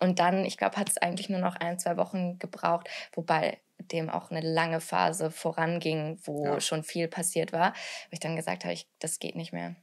Und 0.00 0.18
dann, 0.18 0.44
ich 0.44 0.56
glaube, 0.56 0.76
hat 0.76 0.88
es 0.88 0.98
eigentlich 0.98 1.28
nur 1.28 1.40
noch 1.40 1.56
ein, 1.56 1.78
zwei 1.78 1.96
Wochen 1.96 2.38
gebraucht, 2.38 2.88
wobei 3.12 3.58
dem 3.78 4.10
auch 4.10 4.30
eine 4.30 4.40
lange 4.40 4.80
Phase 4.80 5.30
voranging, 5.30 6.18
wo 6.24 6.44
ja. 6.44 6.60
schon 6.60 6.82
viel 6.82 7.08
passiert 7.08 7.52
war, 7.52 7.72
wo 7.72 8.12
ich 8.12 8.20
dann 8.20 8.36
gesagt 8.36 8.64
habe, 8.64 8.74
ich, 8.74 8.88
das 8.98 9.18
geht 9.18 9.36
nicht 9.36 9.52
mehr. 9.52 9.76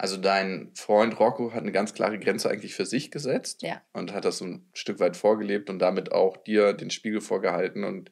Also 0.00 0.16
dein 0.16 0.70
Freund 0.72 1.20
Rocco 1.20 1.52
hat 1.52 1.60
eine 1.60 1.72
ganz 1.72 1.92
klare 1.92 2.18
Grenze 2.18 2.48
eigentlich 2.48 2.74
für 2.74 2.86
sich 2.86 3.10
gesetzt 3.10 3.60
ja. 3.60 3.82
und 3.92 4.14
hat 4.14 4.24
das 4.24 4.38
so 4.38 4.46
ein 4.46 4.66
Stück 4.72 4.98
weit 4.98 5.14
vorgelebt 5.14 5.68
und 5.68 5.78
damit 5.78 6.10
auch 6.10 6.38
dir 6.38 6.72
den 6.72 6.88
Spiegel 6.88 7.20
vorgehalten 7.20 7.84
und 7.84 8.10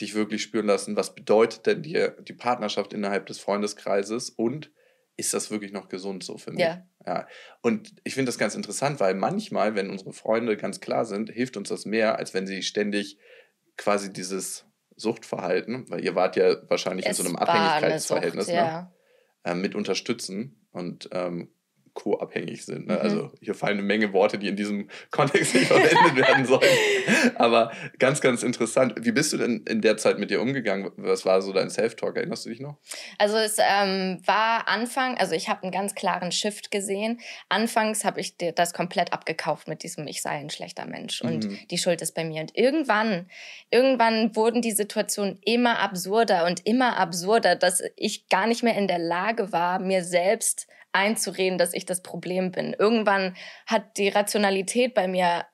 dich 0.00 0.14
wirklich 0.14 0.44
spüren 0.44 0.66
lassen, 0.66 0.96
was 0.96 1.16
bedeutet 1.16 1.66
denn 1.66 1.82
dir 1.82 2.10
die 2.20 2.32
Partnerschaft 2.32 2.92
innerhalb 2.92 3.26
des 3.26 3.40
Freundeskreises 3.40 4.30
und 4.30 4.70
ist 5.16 5.34
das 5.34 5.50
wirklich 5.50 5.72
noch 5.72 5.88
gesund 5.88 6.22
so 6.22 6.38
für 6.38 6.52
mich? 6.52 6.60
Ja. 6.60 6.86
ja. 7.04 7.26
Und 7.60 7.92
ich 8.04 8.14
finde 8.14 8.28
das 8.28 8.38
ganz 8.38 8.54
interessant, 8.54 9.00
weil 9.00 9.14
manchmal, 9.14 9.74
wenn 9.74 9.90
unsere 9.90 10.12
Freunde 10.12 10.56
ganz 10.56 10.78
klar 10.78 11.04
sind, 11.04 11.30
hilft 11.30 11.56
uns 11.56 11.70
das 11.70 11.86
mehr, 11.86 12.20
als 12.20 12.34
wenn 12.34 12.46
sie 12.46 12.62
ständig 12.62 13.18
quasi 13.76 14.12
dieses 14.12 14.64
Suchtverhalten, 14.94 15.90
weil 15.90 16.04
ihr 16.04 16.14
wart 16.14 16.36
ja 16.36 16.54
wahrscheinlich 16.68 17.04
es 17.04 17.18
in 17.18 17.24
so 17.24 17.28
einem 17.30 17.36
Abhängigkeitsverhältnis, 17.36 18.46
Sucht, 18.46 18.54
ne? 18.54 18.60
ja. 18.60 18.92
Äh, 19.46 19.54
mit 19.54 19.74
unterstützen. 19.74 20.66
Und 20.72 21.08
ähm, 21.12 21.48
co-abhängig 21.96 22.64
sind. 22.64 22.86
Ne? 22.86 22.94
Mhm. 22.94 23.00
Also 23.00 23.30
hier 23.40 23.54
fallen 23.54 23.78
eine 23.78 23.86
Menge 23.86 24.12
Worte, 24.12 24.38
die 24.38 24.46
in 24.46 24.54
diesem 24.54 24.88
Kontext 25.10 25.54
nicht 25.54 25.66
verwendet 25.66 26.14
werden 26.14 26.44
sollen. 26.44 26.62
Aber 27.34 27.72
ganz, 27.98 28.20
ganz 28.20 28.44
interessant. 28.44 28.94
Wie 29.00 29.10
bist 29.10 29.32
du 29.32 29.38
denn 29.38 29.64
in 29.66 29.80
der 29.80 29.96
Zeit 29.96 30.18
mit 30.20 30.30
dir 30.30 30.40
umgegangen? 30.40 30.92
Was 30.96 31.24
war 31.24 31.42
so 31.42 31.52
dein 31.52 31.70
Self-Talk? 31.70 32.16
Erinnerst 32.16 32.44
du 32.44 32.50
dich 32.50 32.60
noch? 32.60 32.76
Also 33.18 33.38
es 33.38 33.56
ähm, 33.58 34.20
war 34.24 34.68
Anfang, 34.68 35.16
also 35.18 35.34
ich 35.34 35.48
habe 35.48 35.64
einen 35.64 35.72
ganz 35.72 35.94
klaren 35.94 36.30
Shift 36.30 36.70
gesehen. 36.70 37.18
Anfangs 37.48 38.04
habe 38.04 38.20
ich 38.20 38.36
das 38.36 38.74
komplett 38.74 39.12
abgekauft 39.12 39.66
mit 39.66 39.82
diesem, 39.82 40.06
ich 40.06 40.22
sei 40.22 40.30
ein 40.30 40.50
schlechter 40.50 40.86
Mensch 40.86 41.22
und 41.22 41.44
mhm. 41.44 41.58
die 41.70 41.78
Schuld 41.78 42.02
ist 42.02 42.14
bei 42.14 42.24
mir. 42.24 42.42
Und 42.42 42.56
irgendwann, 42.56 43.26
irgendwann 43.70 44.36
wurden 44.36 44.60
die 44.60 44.72
Situationen 44.72 45.38
immer 45.44 45.78
absurder 45.78 46.44
und 46.44 46.66
immer 46.66 46.98
absurder, 46.98 47.56
dass 47.56 47.82
ich 47.96 48.28
gar 48.28 48.46
nicht 48.46 48.62
mehr 48.62 48.76
in 48.76 48.86
der 48.86 48.98
Lage 48.98 49.50
war, 49.50 49.78
mir 49.78 50.04
selbst 50.04 50.68
einzureden, 50.96 51.58
dass 51.58 51.74
ich 51.74 51.86
das 51.86 52.02
Problem 52.02 52.50
bin. 52.50 52.74
Irgendwann 52.78 53.36
hat 53.66 53.96
die 53.98 54.08
Rationalität 54.08 54.94
bei 54.94 55.06
mir 55.08 55.46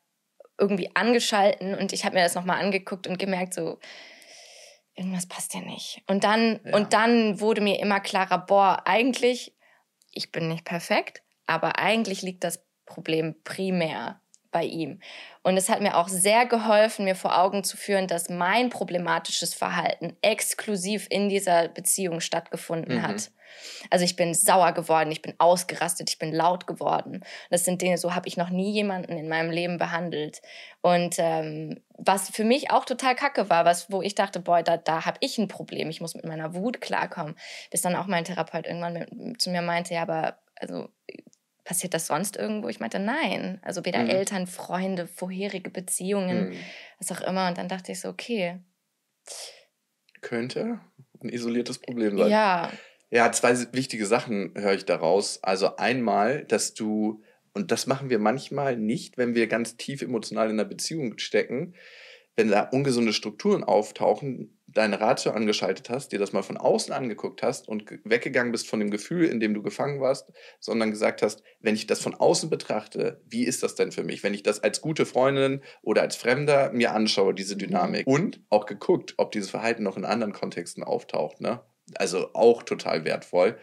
irgendwie 0.58 0.94
angeschalten 0.94 1.74
und 1.74 1.92
ich 1.92 2.04
habe 2.04 2.14
mir 2.14 2.22
das 2.22 2.34
nochmal 2.34 2.60
angeguckt 2.60 3.06
und 3.06 3.18
gemerkt, 3.18 3.54
so, 3.54 3.78
irgendwas 4.94 5.26
passt 5.26 5.54
ja 5.54 5.60
nicht. 5.60 6.02
Und 6.06 6.24
dann, 6.24 6.60
ja. 6.64 6.76
und 6.76 6.92
dann 6.92 7.40
wurde 7.40 7.60
mir 7.60 7.80
immer 7.80 8.00
klarer, 8.00 8.38
boah, 8.38 8.82
eigentlich, 8.84 9.56
ich 10.10 10.30
bin 10.30 10.48
nicht 10.48 10.64
perfekt, 10.64 11.22
aber 11.46 11.78
eigentlich 11.78 12.22
liegt 12.22 12.44
das 12.44 12.64
Problem 12.86 13.34
primär 13.44 14.20
bei 14.50 14.64
ihm. 14.64 15.00
Und 15.42 15.56
es 15.56 15.68
hat 15.68 15.80
mir 15.80 15.96
auch 15.96 16.08
sehr 16.08 16.46
geholfen, 16.46 17.04
mir 17.04 17.16
vor 17.16 17.38
Augen 17.38 17.64
zu 17.64 17.76
führen, 17.76 18.06
dass 18.06 18.28
mein 18.28 18.70
problematisches 18.70 19.54
Verhalten 19.54 20.16
exklusiv 20.22 21.06
in 21.10 21.28
dieser 21.28 21.68
Beziehung 21.68 22.20
stattgefunden 22.20 22.98
mhm. 22.98 23.02
hat. 23.02 23.30
Also 23.90 24.04
ich 24.04 24.16
bin 24.16 24.34
sauer 24.34 24.72
geworden, 24.72 25.10
ich 25.10 25.20
bin 25.20 25.34
ausgerastet, 25.38 26.08
ich 26.10 26.18
bin 26.18 26.32
laut 26.32 26.66
geworden. 26.66 27.24
Das 27.50 27.64
sind 27.64 27.82
Dinge, 27.82 27.98
so 27.98 28.14
habe 28.14 28.28
ich 28.28 28.36
noch 28.36 28.50
nie 28.50 28.72
jemanden 28.72 29.12
in 29.12 29.28
meinem 29.28 29.50
Leben 29.50 29.78
behandelt. 29.78 30.40
Und 30.80 31.16
ähm, 31.18 31.80
was 31.98 32.30
für 32.30 32.44
mich 32.44 32.70
auch 32.70 32.84
total 32.84 33.14
kacke 33.14 33.50
war, 33.50 33.64
was, 33.64 33.90
wo 33.90 34.00
ich 34.00 34.14
dachte, 34.14 34.40
boah, 34.40 34.62
da, 34.62 34.76
da 34.76 35.04
habe 35.04 35.18
ich 35.20 35.38
ein 35.38 35.48
Problem, 35.48 35.90
ich 35.90 36.00
muss 36.00 36.14
mit 36.14 36.24
meiner 36.24 36.54
Wut 36.54 36.80
klarkommen. 36.80 37.36
Bis 37.70 37.82
dann 37.82 37.96
auch 37.96 38.06
mein 38.06 38.24
Therapeut 38.24 38.66
irgendwann 38.66 38.94
mit, 38.94 39.42
zu 39.42 39.50
mir 39.50 39.62
meinte, 39.62 39.94
ja, 39.94 40.02
aber 40.02 40.38
also 40.56 40.88
passiert 41.64 41.94
das 41.94 42.06
sonst 42.06 42.36
irgendwo? 42.36 42.68
Ich 42.68 42.80
meinte, 42.80 42.98
nein. 42.98 43.60
Also 43.62 43.84
weder 43.84 44.02
mhm. 44.02 44.10
Eltern, 44.10 44.46
Freunde, 44.46 45.06
vorherige 45.06 45.70
Beziehungen, 45.70 46.50
mhm. 46.50 46.56
was 46.98 47.12
auch 47.12 47.20
immer. 47.26 47.48
Und 47.48 47.58
dann 47.58 47.68
dachte 47.68 47.92
ich 47.92 48.00
so, 48.00 48.08
okay. 48.08 48.60
Könnte 50.20 50.80
ein 51.22 51.28
isoliertes 51.28 51.78
Problem 51.78 52.18
sein. 52.18 52.30
Ja. 52.30 52.72
Ja, 53.10 53.30
zwei 53.30 53.54
wichtige 53.72 54.06
Sachen 54.06 54.54
höre 54.56 54.72
ich 54.72 54.86
daraus. 54.86 55.42
Also 55.42 55.76
einmal, 55.76 56.44
dass 56.44 56.72
du, 56.72 57.22
und 57.52 57.70
das 57.70 57.86
machen 57.86 58.08
wir 58.08 58.18
manchmal 58.18 58.78
nicht, 58.78 59.18
wenn 59.18 59.34
wir 59.34 59.48
ganz 59.48 59.76
tief 59.76 60.00
emotional 60.00 60.46
in 60.46 60.58
einer 60.58 60.68
Beziehung 60.68 61.18
stecken, 61.18 61.74
wenn 62.36 62.48
da 62.48 62.62
ungesunde 62.62 63.12
Strukturen 63.12 63.64
auftauchen, 63.64 64.58
deine 64.72 65.00
Ratio 65.00 65.32
angeschaltet 65.32 65.90
hast, 65.90 66.12
dir 66.12 66.18
das 66.18 66.32
mal 66.32 66.42
von 66.42 66.56
außen 66.56 66.92
angeguckt 66.92 67.42
hast 67.42 67.68
und 67.68 67.84
weggegangen 68.04 68.52
bist 68.52 68.68
von 68.68 68.80
dem 68.80 68.90
Gefühl, 68.90 69.26
in 69.26 69.40
dem 69.40 69.54
du 69.54 69.62
gefangen 69.62 70.00
warst, 70.00 70.30
sondern 70.60 70.90
gesagt 70.90 71.22
hast, 71.22 71.42
wenn 71.60 71.74
ich 71.74 71.86
das 71.86 72.00
von 72.00 72.14
außen 72.14 72.50
betrachte, 72.50 73.20
wie 73.26 73.44
ist 73.44 73.62
das 73.62 73.74
denn 73.74 73.92
für 73.92 74.04
mich? 74.04 74.22
Wenn 74.22 74.34
ich 74.34 74.42
das 74.42 74.60
als 74.60 74.80
gute 74.80 75.06
Freundin 75.06 75.62
oder 75.82 76.02
als 76.02 76.16
Fremder 76.16 76.72
mir 76.72 76.92
anschaue, 76.92 77.34
diese 77.34 77.56
Dynamik 77.56 78.06
und 78.06 78.40
auch 78.48 78.66
geguckt, 78.66 79.14
ob 79.16 79.32
dieses 79.32 79.50
Verhalten 79.50 79.82
noch 79.82 79.96
in 79.96 80.04
anderen 80.04 80.32
Kontexten 80.32 80.82
auftaucht, 80.82 81.40
ne? 81.40 81.60
Also 81.96 82.32
auch 82.34 82.62
total 82.62 83.04
wertvoll. 83.04 83.58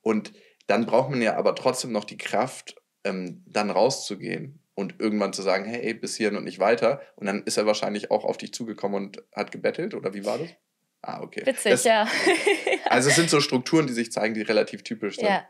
Und 0.00 0.32
dann 0.66 0.86
braucht 0.86 1.10
man 1.10 1.20
ja 1.20 1.36
aber 1.36 1.54
trotzdem 1.54 1.92
noch 1.92 2.04
die 2.04 2.16
Kraft, 2.16 2.76
ähm, 3.04 3.44
dann 3.46 3.70
rauszugehen 3.70 4.62
und 4.78 5.00
irgendwann 5.00 5.32
zu 5.32 5.42
sagen, 5.42 5.64
hey, 5.64 5.92
bis 5.92 6.14
hierhin 6.14 6.36
und 6.36 6.44
nicht 6.44 6.60
weiter. 6.60 7.00
Und 7.16 7.26
dann 7.26 7.42
ist 7.42 7.56
er 7.56 7.66
wahrscheinlich 7.66 8.12
auch 8.12 8.24
auf 8.24 8.38
dich 8.38 8.54
zugekommen 8.54 9.06
und 9.06 9.22
hat 9.34 9.50
gebettelt, 9.50 9.92
oder 9.92 10.14
wie 10.14 10.24
war 10.24 10.38
das? 10.38 10.50
Ah, 11.02 11.20
okay. 11.20 11.44
Witzig, 11.44 11.72
das, 11.72 11.82
ja. 11.82 12.06
also 12.88 13.08
es 13.08 13.16
sind 13.16 13.28
so 13.28 13.40
Strukturen, 13.40 13.88
die 13.88 13.92
sich 13.92 14.12
zeigen, 14.12 14.34
die 14.34 14.42
relativ 14.42 14.84
typisch 14.84 15.16
sind. 15.16 15.26
Ja. 15.26 15.44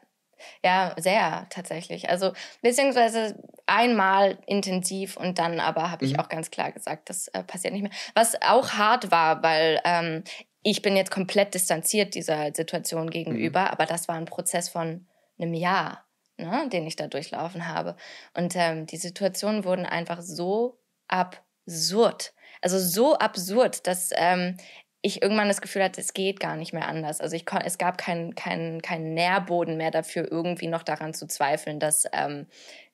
Ja, 0.64 0.94
sehr 0.96 1.46
tatsächlich. 1.50 2.08
Also 2.08 2.32
beziehungsweise 2.62 3.42
einmal 3.66 4.38
intensiv 4.46 5.16
und 5.16 5.38
dann 5.38 5.60
aber 5.60 5.90
habe 5.90 6.06
ich 6.06 6.14
mhm. 6.14 6.20
auch 6.20 6.28
ganz 6.28 6.50
klar 6.50 6.72
gesagt, 6.72 7.10
das 7.10 7.28
äh, 7.28 7.42
passiert 7.42 7.74
nicht 7.74 7.82
mehr. 7.82 7.90
Was 8.14 8.40
auch 8.40 8.70
hart 8.70 9.10
war, 9.10 9.42
weil 9.42 9.80
ähm, 9.84 10.22
ich 10.62 10.80
bin 10.80 10.96
jetzt 10.96 11.10
komplett 11.10 11.54
distanziert 11.54 12.14
dieser 12.14 12.54
Situation 12.54 13.10
gegenüber, 13.10 13.62
mhm. 13.62 13.66
aber 13.66 13.84
das 13.84 14.08
war 14.08 14.14
ein 14.14 14.26
Prozess 14.26 14.68
von 14.68 15.06
einem 15.38 15.54
Jahr 15.54 16.07
ne, 16.38 16.68
den 16.72 16.86
ich 16.86 16.96
da 16.96 17.06
durchlaufen 17.06 17.68
habe. 17.68 17.96
Und 18.34 18.54
ähm, 18.56 18.86
die 18.86 18.96
Situationen 18.96 19.64
wurden 19.64 19.86
einfach 19.86 20.20
so 20.22 20.78
absurd. 21.08 22.32
Also 22.62 22.78
so 22.78 23.16
absurd, 23.18 23.86
dass 23.86 24.10
ähm, 24.14 24.56
ich 25.02 25.22
irgendwann 25.22 25.48
das 25.48 25.60
Gefühl 25.60 25.84
hatte, 25.84 26.00
es 26.00 26.12
geht 26.12 26.40
gar 26.40 26.56
nicht 26.56 26.72
mehr 26.72 26.88
anders. 26.88 27.20
Also 27.20 27.36
ich 27.36 27.44
es 27.64 27.78
gab 27.78 27.98
keinen 27.98 28.34
kein, 28.34 28.82
kein 28.82 29.14
Nährboden 29.14 29.76
mehr 29.76 29.90
dafür, 29.90 30.30
irgendwie 30.30 30.66
noch 30.66 30.82
daran 30.82 31.14
zu 31.14 31.26
zweifeln, 31.26 31.78
dass 31.78 32.06
ähm, 32.12 32.46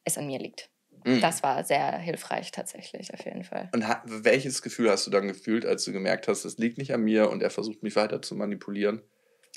es 0.05 0.19
an 0.19 0.27
mir 0.27 0.39
liegt. 0.39 0.69
Mhm. 1.05 1.21
Das 1.21 1.43
war 1.43 1.65
sehr 1.65 1.99
hilfreich 1.99 2.51
tatsächlich, 2.51 3.13
auf 3.13 3.25
jeden 3.25 3.45
Fall. 3.45 3.71
Und 3.75 3.85
welches 4.07 4.63
Gefühl 4.63 4.91
hast 4.91 5.07
du 5.07 5.11
dann 5.11 5.29
gefühlt, 5.29 5.67
als 5.67 5.85
du 5.85 5.93
gemerkt 5.93 6.29
hast, 6.29 6.45
es 6.45 6.59
liegt 6.59 6.79
nicht 6.79 6.93
an 6.95 7.03
mir 7.03 7.31
und 7.31 7.43
er 7.43 7.51
versucht 7.51 7.83
mich 7.83 7.97
weiter 7.97 8.23
zu 8.23 8.35
manipulieren? 8.35 9.03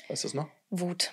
Weißt 0.08 0.24
du 0.24 0.28
das 0.28 0.34
noch? 0.34 0.48
Wut. 0.70 1.12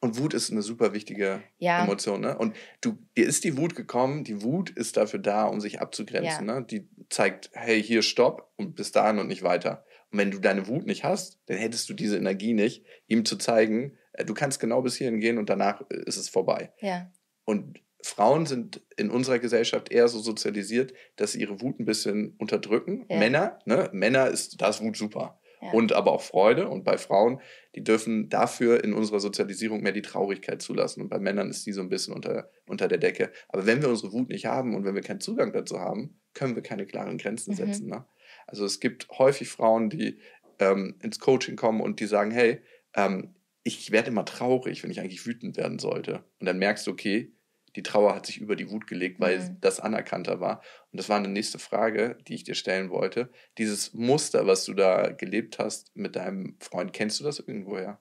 Und 0.00 0.18
Wut 0.18 0.32
ist 0.32 0.52
eine 0.52 0.62
super 0.62 0.92
wichtige 0.92 1.42
ja. 1.58 1.82
Emotion, 1.82 2.20
ne? 2.20 2.38
Und 2.38 2.54
du, 2.80 2.98
dir 3.16 3.26
ist 3.26 3.42
die 3.42 3.56
Wut 3.56 3.74
gekommen, 3.74 4.22
die 4.22 4.42
Wut 4.42 4.70
ist 4.70 4.96
dafür 4.96 5.18
da, 5.18 5.44
um 5.44 5.60
sich 5.60 5.80
abzugrenzen, 5.80 6.46
ja. 6.46 6.60
ne? 6.60 6.66
Die 6.66 6.88
zeigt, 7.10 7.50
hey, 7.52 7.82
hier 7.82 8.02
stopp 8.02 8.52
und 8.56 8.76
bis 8.76 8.92
dahin 8.92 9.18
und 9.18 9.26
nicht 9.26 9.42
weiter. 9.42 9.84
Und 10.12 10.18
wenn 10.18 10.30
du 10.30 10.38
deine 10.38 10.68
Wut 10.68 10.86
nicht 10.86 11.02
hast, 11.02 11.40
dann 11.46 11.56
hättest 11.56 11.88
du 11.88 11.94
diese 11.94 12.16
Energie 12.16 12.54
nicht, 12.54 12.84
ihm 13.08 13.24
zu 13.24 13.36
zeigen, 13.36 13.98
äh, 14.12 14.24
du 14.24 14.34
kannst 14.34 14.60
genau 14.60 14.82
bis 14.82 14.96
hierhin 14.96 15.18
gehen 15.18 15.36
und 15.36 15.50
danach 15.50 15.82
äh, 15.90 16.02
ist 16.06 16.16
es 16.16 16.28
vorbei. 16.28 16.72
Ja. 16.80 17.10
Und 17.44 17.80
Frauen 18.00 18.46
sind 18.46 18.80
in 18.96 19.10
unserer 19.10 19.40
Gesellschaft 19.40 19.90
eher 19.90 20.06
so 20.06 20.20
sozialisiert, 20.20 20.92
dass 21.16 21.32
sie 21.32 21.40
ihre 21.40 21.60
Wut 21.60 21.80
ein 21.80 21.84
bisschen 21.84 22.36
unterdrücken. 22.38 23.04
Ja. 23.08 23.18
Männer, 23.18 23.58
ne? 23.64 23.90
Männer 23.92 24.28
ist, 24.28 24.60
da 24.60 24.68
ist 24.68 24.80
Wut 24.80 24.96
super 24.96 25.40
und 25.72 25.92
aber 25.92 26.12
auch 26.12 26.22
Freude. 26.22 26.68
Und 26.68 26.84
bei 26.84 26.98
Frauen, 26.98 27.40
die 27.74 27.84
dürfen 27.84 28.28
dafür 28.28 28.82
in 28.84 28.92
unserer 28.92 29.20
Sozialisierung 29.20 29.82
mehr 29.82 29.92
die 29.92 30.02
Traurigkeit 30.02 30.62
zulassen. 30.62 31.02
Und 31.02 31.08
bei 31.08 31.18
Männern 31.18 31.50
ist 31.50 31.66
die 31.66 31.72
so 31.72 31.80
ein 31.80 31.88
bisschen 31.88 32.14
unter, 32.14 32.50
unter 32.66 32.88
der 32.88 32.98
Decke. 32.98 33.30
Aber 33.48 33.66
wenn 33.66 33.82
wir 33.82 33.88
unsere 33.88 34.12
Wut 34.12 34.28
nicht 34.28 34.46
haben 34.46 34.74
und 34.74 34.84
wenn 34.84 34.94
wir 34.94 35.02
keinen 35.02 35.20
Zugang 35.20 35.52
dazu 35.52 35.78
haben, 35.80 36.20
können 36.34 36.54
wir 36.54 36.62
keine 36.62 36.86
klaren 36.86 37.18
Grenzen 37.18 37.52
mhm. 37.52 37.56
setzen. 37.56 37.88
Ne? 37.88 38.04
Also 38.46 38.64
es 38.64 38.80
gibt 38.80 39.08
häufig 39.18 39.48
Frauen, 39.48 39.90
die 39.90 40.18
ähm, 40.58 40.96
ins 41.02 41.18
Coaching 41.18 41.56
kommen 41.56 41.80
und 41.80 42.00
die 42.00 42.06
sagen, 42.06 42.30
hey, 42.30 42.60
ähm, 42.94 43.34
ich 43.64 43.90
werde 43.90 44.08
immer 44.08 44.24
traurig, 44.24 44.82
wenn 44.82 44.90
ich 44.90 45.00
eigentlich 45.00 45.26
wütend 45.26 45.56
werden 45.56 45.78
sollte. 45.78 46.24
Und 46.40 46.46
dann 46.46 46.58
merkst 46.58 46.86
du, 46.86 46.92
okay, 46.92 47.32
die 47.76 47.82
Trauer 47.82 48.14
hat 48.14 48.26
sich 48.26 48.38
über 48.38 48.56
die 48.56 48.70
Wut 48.70 48.86
gelegt, 48.86 49.20
weil 49.20 49.38
mhm. 49.38 49.60
das 49.60 49.80
anerkannter 49.80 50.40
war. 50.40 50.62
Und 50.92 50.98
das 50.98 51.08
war 51.08 51.16
eine 51.16 51.28
nächste 51.28 51.58
Frage, 51.58 52.18
die 52.26 52.34
ich 52.34 52.44
dir 52.44 52.54
stellen 52.54 52.90
wollte. 52.90 53.30
Dieses 53.58 53.94
Muster, 53.94 54.46
was 54.46 54.64
du 54.64 54.74
da 54.74 55.10
gelebt 55.10 55.58
hast 55.58 55.94
mit 55.94 56.16
deinem 56.16 56.56
Freund, 56.60 56.92
kennst 56.92 57.20
du 57.20 57.24
das 57.24 57.38
irgendwoher? 57.38 58.00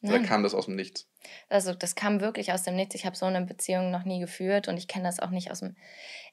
Nein. 0.00 0.14
Oder 0.14 0.24
kam 0.24 0.42
das 0.42 0.54
aus 0.54 0.66
dem 0.66 0.76
Nichts? 0.76 1.08
Also 1.48 1.74
das 1.74 1.94
kam 1.94 2.20
wirklich 2.20 2.52
aus 2.52 2.62
dem 2.62 2.76
Nichts. 2.76 2.94
Ich 2.94 3.04
habe 3.04 3.16
so 3.16 3.26
eine 3.26 3.44
Beziehung 3.44 3.90
noch 3.90 4.04
nie 4.04 4.20
geführt 4.20 4.68
und 4.68 4.76
ich 4.76 4.86
kenne 4.86 5.04
das 5.04 5.20
auch 5.20 5.30
nicht 5.30 5.50
aus 5.50 5.60
dem 5.60 5.76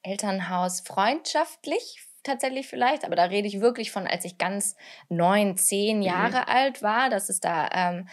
Elternhaus. 0.03 0.81
Freundschaftlich 0.81 2.05
tatsächlich 2.24 2.67
vielleicht, 2.67 3.05
aber 3.05 3.15
da 3.15 3.25
rede 3.25 3.48
ich 3.48 3.62
wirklich 3.62 3.91
von, 3.91 4.07
als 4.07 4.25
ich 4.25 4.38
ganz 4.38 4.75
neun, 5.10 5.57
zehn 5.57 5.98
mhm. 5.98 6.03
Jahre 6.03 6.41
mhm. 6.41 6.48
alt 6.48 6.81
war, 6.81 7.10
dass 7.10 7.29
es 7.29 7.39
da 7.39 7.69
ähm, 7.74 8.07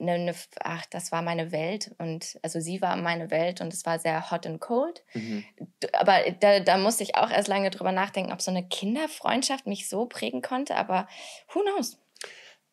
eine, 0.00 0.12
eine, 0.12 0.34
ach, 0.60 0.86
das 0.86 1.12
war 1.12 1.22
meine 1.22 1.52
Welt 1.52 1.94
und 1.98 2.38
also 2.42 2.60
sie 2.60 2.80
war 2.80 2.96
meine 2.96 3.30
Welt 3.30 3.60
und 3.60 3.72
es 3.72 3.84
war 3.86 3.98
sehr 3.98 4.30
hot 4.30 4.46
and 4.46 4.60
cold. 4.60 5.04
Mhm. 5.14 5.44
Aber 5.92 6.18
da, 6.40 6.60
da 6.60 6.78
musste 6.78 7.02
ich 7.02 7.16
auch 7.16 7.30
erst 7.30 7.48
lange 7.48 7.70
drüber 7.70 7.92
nachdenken, 7.92 8.32
ob 8.32 8.40
so 8.40 8.50
eine 8.50 8.66
Kinderfreundschaft 8.66 9.66
mich 9.66 9.88
so 9.88 10.06
prägen 10.06 10.42
konnte, 10.42 10.76
aber 10.76 11.08
who 11.52 11.60
knows? 11.60 11.98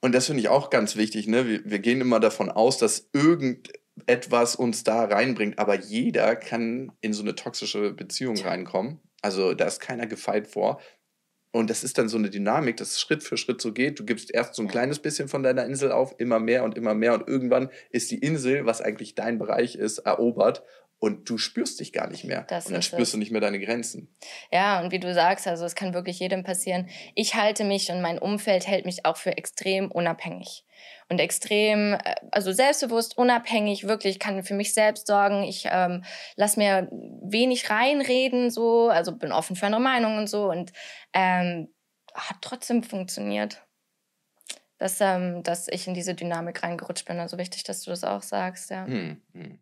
Und 0.01 0.13
das 0.13 0.27
finde 0.27 0.41
ich 0.41 0.49
auch 0.49 0.69
ganz 0.69 0.95
wichtig. 0.95 1.27
Ne? 1.27 1.47
Wir, 1.47 1.65
wir 1.65 1.79
gehen 1.79 2.01
immer 2.01 2.19
davon 2.19 2.51
aus, 2.51 2.77
dass 2.77 3.09
irgendetwas 3.13 4.55
uns 4.55 4.83
da 4.83 5.05
reinbringt, 5.05 5.59
aber 5.59 5.75
jeder 5.75 6.35
kann 6.35 6.91
in 7.01 7.13
so 7.13 7.23
eine 7.23 7.35
toxische 7.35 7.93
Beziehung 7.93 8.37
reinkommen. 8.37 8.99
Also 9.21 9.53
da 9.53 9.65
ist 9.65 9.79
keiner 9.79 10.05
gefeit 10.05 10.47
vor. 10.47 10.79
Und 11.57 11.69
das 11.69 11.83
ist 11.83 11.97
dann 11.97 12.07
so 12.07 12.17
eine 12.17 12.29
Dynamik, 12.29 12.77
dass 12.77 12.91
es 12.91 13.01
Schritt 13.01 13.23
für 13.23 13.35
Schritt 13.35 13.61
so 13.61 13.73
geht. 13.73 13.99
Du 13.99 14.05
gibst 14.05 14.31
erst 14.33 14.53
so 14.53 14.61
ein 14.61 14.67
kleines 14.67 14.99
bisschen 14.99 15.27
von 15.27 15.41
deiner 15.41 15.65
Insel 15.65 15.91
auf, 15.91 16.15
immer 16.19 16.39
mehr 16.39 16.63
und 16.63 16.77
immer 16.77 16.93
mehr. 16.93 17.13
Und 17.13 17.27
irgendwann 17.27 17.69
ist 17.89 18.11
die 18.11 18.19
Insel, 18.19 18.65
was 18.65 18.81
eigentlich 18.81 19.15
dein 19.15 19.39
Bereich 19.39 19.75
ist, 19.75 19.99
erobert 19.99 20.63
und 20.99 21.29
du 21.29 21.37
spürst 21.37 21.79
dich 21.79 21.93
gar 21.93 22.07
nicht 22.07 22.23
mehr. 22.23 22.43
Das 22.49 22.65
und 22.65 22.73
dann 22.73 22.81
spürst 22.81 23.03
es. 23.03 23.11
du 23.11 23.17
nicht 23.17 23.31
mehr 23.31 23.41
deine 23.41 23.59
Grenzen. 23.59 24.15
Ja, 24.51 24.81
und 24.81 24.91
wie 24.91 24.99
du 24.99 25.13
sagst, 25.13 25.47
also 25.47 25.65
es 25.65 25.75
kann 25.75 25.93
wirklich 25.93 26.19
jedem 26.19 26.43
passieren. 26.43 26.89
Ich 27.13 27.35
halte 27.35 27.63
mich 27.63 27.91
und 27.91 28.01
mein 28.01 28.17
Umfeld 28.17 28.67
hält 28.67 28.85
mich 28.85 29.05
auch 29.05 29.17
für 29.17 29.37
extrem 29.37 29.91
unabhängig 29.91 30.65
und 31.09 31.19
extrem, 31.19 31.93
äh, 31.93 32.15
also 32.31 32.51
selbstbewusst, 32.51 33.17
unabhängig, 33.17 33.87
wirklich 33.87 34.19
kann 34.19 34.43
für 34.43 34.55
mich 34.55 34.73
selbst 34.73 35.07
sorgen. 35.07 35.43
Ich 35.43 35.67
ähm, 35.69 36.03
lass 36.35 36.57
mir 36.57 36.89
wenig 36.91 37.69
reinreden, 37.69 38.49
so, 38.49 38.89
also 38.89 39.15
bin 39.15 39.31
offen 39.31 39.55
für 39.55 39.67
andere 39.67 39.81
Meinungen 39.81 40.17
und 40.17 40.27
so 40.27 40.49
und 40.49 40.73
ähm, 41.13 41.69
hat 42.13 42.37
trotzdem 42.41 42.83
funktioniert. 42.83 43.63
Dass, 44.79 45.01
ähm, 45.01 45.41
dass 45.41 45.67
ich 45.69 45.87
in 45.87 45.95
diese 45.95 46.13
Dynamik 46.13 46.61
reingerutscht 46.61 47.07
bin. 47.07 47.19
Also 47.19 47.39
wichtig, 47.39 47.63
dass 47.63 47.81
du 47.81 47.89
das 47.89 48.03
auch 48.03 48.21
sagst, 48.21 48.69
ja. 48.69 48.85
Hm, 48.85 49.19
hm. 49.33 49.59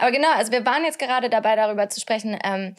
Aber 0.00 0.10
genau, 0.10 0.32
also 0.32 0.52
wir 0.52 0.64
waren 0.66 0.84
jetzt 0.84 0.98
gerade 0.98 1.30
dabei, 1.30 1.56
darüber 1.56 1.88
zu 1.88 2.00
sprechen, 2.00 2.38
ähm, 2.44 2.74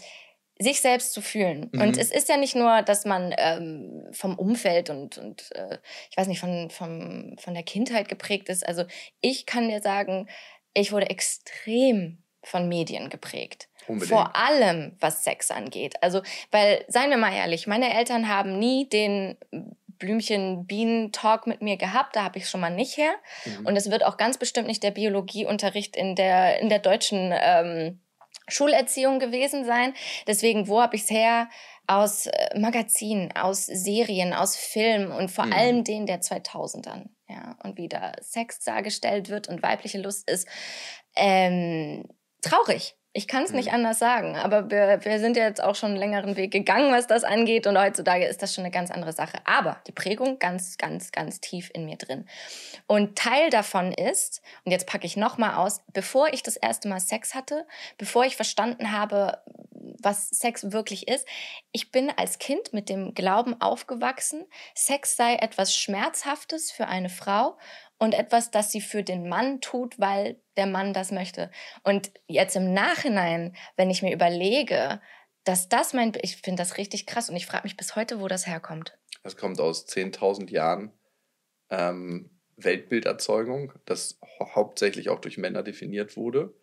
sich 0.57 0.81
selbst 0.81 1.13
zu 1.13 1.21
fühlen. 1.21 1.69
Mhm. 1.71 1.81
Und 1.81 1.97
es 1.97 2.11
ist 2.11 2.29
ja 2.29 2.37
nicht 2.37 2.55
nur, 2.55 2.81
dass 2.81 3.05
man 3.05 3.33
ähm, 3.37 4.07
vom 4.11 4.37
Umfeld 4.37 4.89
und, 4.89 5.17
und 5.17 5.51
äh, 5.53 5.79
ich 6.09 6.17
weiß 6.17 6.27
nicht, 6.27 6.39
von, 6.39 6.69
vom, 6.69 7.35
von 7.37 7.53
der 7.53 7.63
Kindheit 7.63 8.07
geprägt 8.07 8.49
ist. 8.49 8.65
Also 8.65 8.85
ich 9.21 9.45
kann 9.45 9.67
dir 9.67 9.81
sagen, 9.81 10.27
ich 10.73 10.91
wurde 10.91 11.09
extrem 11.09 12.23
von 12.43 12.69
Medien 12.69 13.09
geprägt. 13.09 13.69
Unbedingt. 13.87 14.09
Vor 14.09 14.35
allem, 14.35 14.95
was 14.99 15.23
Sex 15.23 15.51
angeht. 15.51 15.95
Also, 16.01 16.21
weil, 16.51 16.85
seien 16.87 17.09
wir 17.09 17.17
mal 17.17 17.33
ehrlich, 17.33 17.67
meine 17.67 17.93
Eltern 17.93 18.29
haben 18.29 18.57
nie 18.57 18.87
den 18.87 19.37
Blümchen-Bienen-Talk 19.97 21.47
mit 21.47 21.61
mir 21.61 21.77
gehabt, 21.77 22.15
da 22.15 22.23
habe 22.23 22.37
ich 22.37 22.49
schon 22.49 22.61
mal 22.61 22.69
nicht 22.69 22.97
her. 22.97 23.13
Mhm. 23.45 23.65
Und 23.67 23.75
es 23.75 23.89
wird 23.89 24.05
auch 24.05 24.17
ganz 24.17 24.37
bestimmt 24.37 24.67
nicht 24.67 24.83
der 24.83 24.91
Biologieunterricht 24.91 25.95
in 25.95 26.15
der, 26.15 26.59
in 26.59 26.69
der 26.69 26.79
deutschen 26.79 27.33
ähm, 27.33 28.01
Schulerziehung 28.47 29.19
gewesen 29.19 29.65
sein. 29.65 29.93
Deswegen, 30.27 30.67
wo 30.67 30.81
habe 30.81 30.95
ich 30.95 31.03
es 31.03 31.09
her? 31.09 31.49
Aus 31.87 32.27
äh, 32.27 32.57
Magazinen, 32.57 33.31
aus 33.35 33.65
Serien, 33.65 34.33
aus 34.33 34.55
Filmen 34.55 35.11
und 35.11 35.29
vor 35.29 35.45
mhm. 35.45 35.53
allem 35.53 35.83
den 35.83 36.05
der 36.05 36.21
2000ern. 36.21 37.09
Ja, 37.27 37.57
und 37.63 37.77
wie 37.77 37.87
da 37.87 38.13
Sex 38.21 38.59
dargestellt 38.59 39.29
wird 39.29 39.47
und 39.47 39.63
weibliche 39.63 39.99
Lust 39.99 40.29
ist. 40.29 40.47
Ähm, 41.15 42.07
traurig. 42.41 42.95
Ich 43.17 43.29
kann 43.29 43.43
es 43.43 43.53
nicht 43.53 43.69
mhm. 43.69 43.75
anders 43.75 43.97
sagen, 43.97 44.35
aber 44.35 44.69
wir, 44.69 44.99
wir 45.05 45.19
sind 45.19 45.37
ja 45.37 45.45
jetzt 45.45 45.63
auch 45.63 45.75
schon 45.75 45.91
einen 45.91 45.99
längeren 45.99 46.35
Weg 46.35 46.51
gegangen, 46.51 46.91
was 46.91 47.07
das 47.07 47.23
angeht 47.23 47.65
und 47.65 47.79
heutzutage 47.79 48.25
ist 48.25 48.41
das 48.41 48.53
schon 48.53 48.65
eine 48.65 48.73
ganz 48.73 48.91
andere 48.91 49.13
Sache. 49.13 49.37
Aber 49.45 49.77
die 49.87 49.93
Prägung 49.93 50.37
ganz, 50.37 50.77
ganz, 50.77 51.13
ganz 51.13 51.39
tief 51.39 51.71
in 51.73 51.85
mir 51.85 51.95
drin. 51.95 52.27
Und 52.87 53.17
Teil 53.17 53.49
davon 53.51 53.93
ist, 53.93 54.41
und 54.65 54.73
jetzt 54.73 54.85
packe 54.85 55.05
ich 55.05 55.15
nochmal 55.15 55.55
aus, 55.55 55.81
bevor 55.93 56.33
ich 56.33 56.43
das 56.43 56.57
erste 56.57 56.89
Mal 56.89 56.99
Sex 56.99 57.33
hatte, 57.33 57.65
bevor 57.97 58.25
ich 58.25 58.35
verstanden 58.35 58.91
habe, 58.91 59.37
was 60.01 60.29
Sex 60.29 60.73
wirklich 60.73 61.07
ist, 61.07 61.25
ich 61.71 61.91
bin 61.91 62.11
als 62.17 62.37
Kind 62.37 62.73
mit 62.73 62.89
dem 62.89 63.13
Glauben 63.13 63.61
aufgewachsen, 63.61 64.45
Sex 64.73 65.15
sei 65.15 65.35
etwas 65.35 65.73
Schmerzhaftes 65.73 66.69
für 66.69 66.87
eine 66.87 67.09
Frau 67.09 67.57
und 67.97 68.13
etwas, 68.13 68.51
das 68.51 68.71
sie 68.71 68.81
für 68.81 69.03
den 69.03 69.27
Mann 69.29 69.61
tut, 69.61 69.99
weil 69.99 70.39
der 70.57 70.65
Mann 70.65 70.93
das 70.93 71.11
möchte. 71.11 71.51
Und 71.83 72.11
jetzt 72.27 72.55
im 72.55 72.73
Nachhinein, 72.73 73.55
wenn 73.77 73.89
ich 73.89 74.01
mir 74.01 74.13
überlege, 74.13 75.01
dass 75.43 75.69
das 75.69 75.93
mein, 75.93 76.13
ich 76.21 76.37
finde 76.37 76.61
das 76.61 76.77
richtig 76.77 77.05
krass 77.05 77.29
und 77.29 77.35
ich 77.35 77.45
frage 77.45 77.63
mich 77.63 77.77
bis 77.77 77.95
heute, 77.95 78.19
wo 78.19 78.27
das 78.27 78.47
herkommt. 78.47 78.97
Das 79.23 79.37
kommt 79.37 79.59
aus 79.59 79.87
10.000 79.87 80.49
Jahren 80.51 80.91
ähm, 81.69 82.29
Weltbilderzeugung, 82.57 83.73
das 83.85 84.19
hauptsächlich 84.39 85.09
auch 85.09 85.19
durch 85.19 85.37
Männer 85.37 85.63
definiert 85.63 86.17
wurde. 86.17 86.53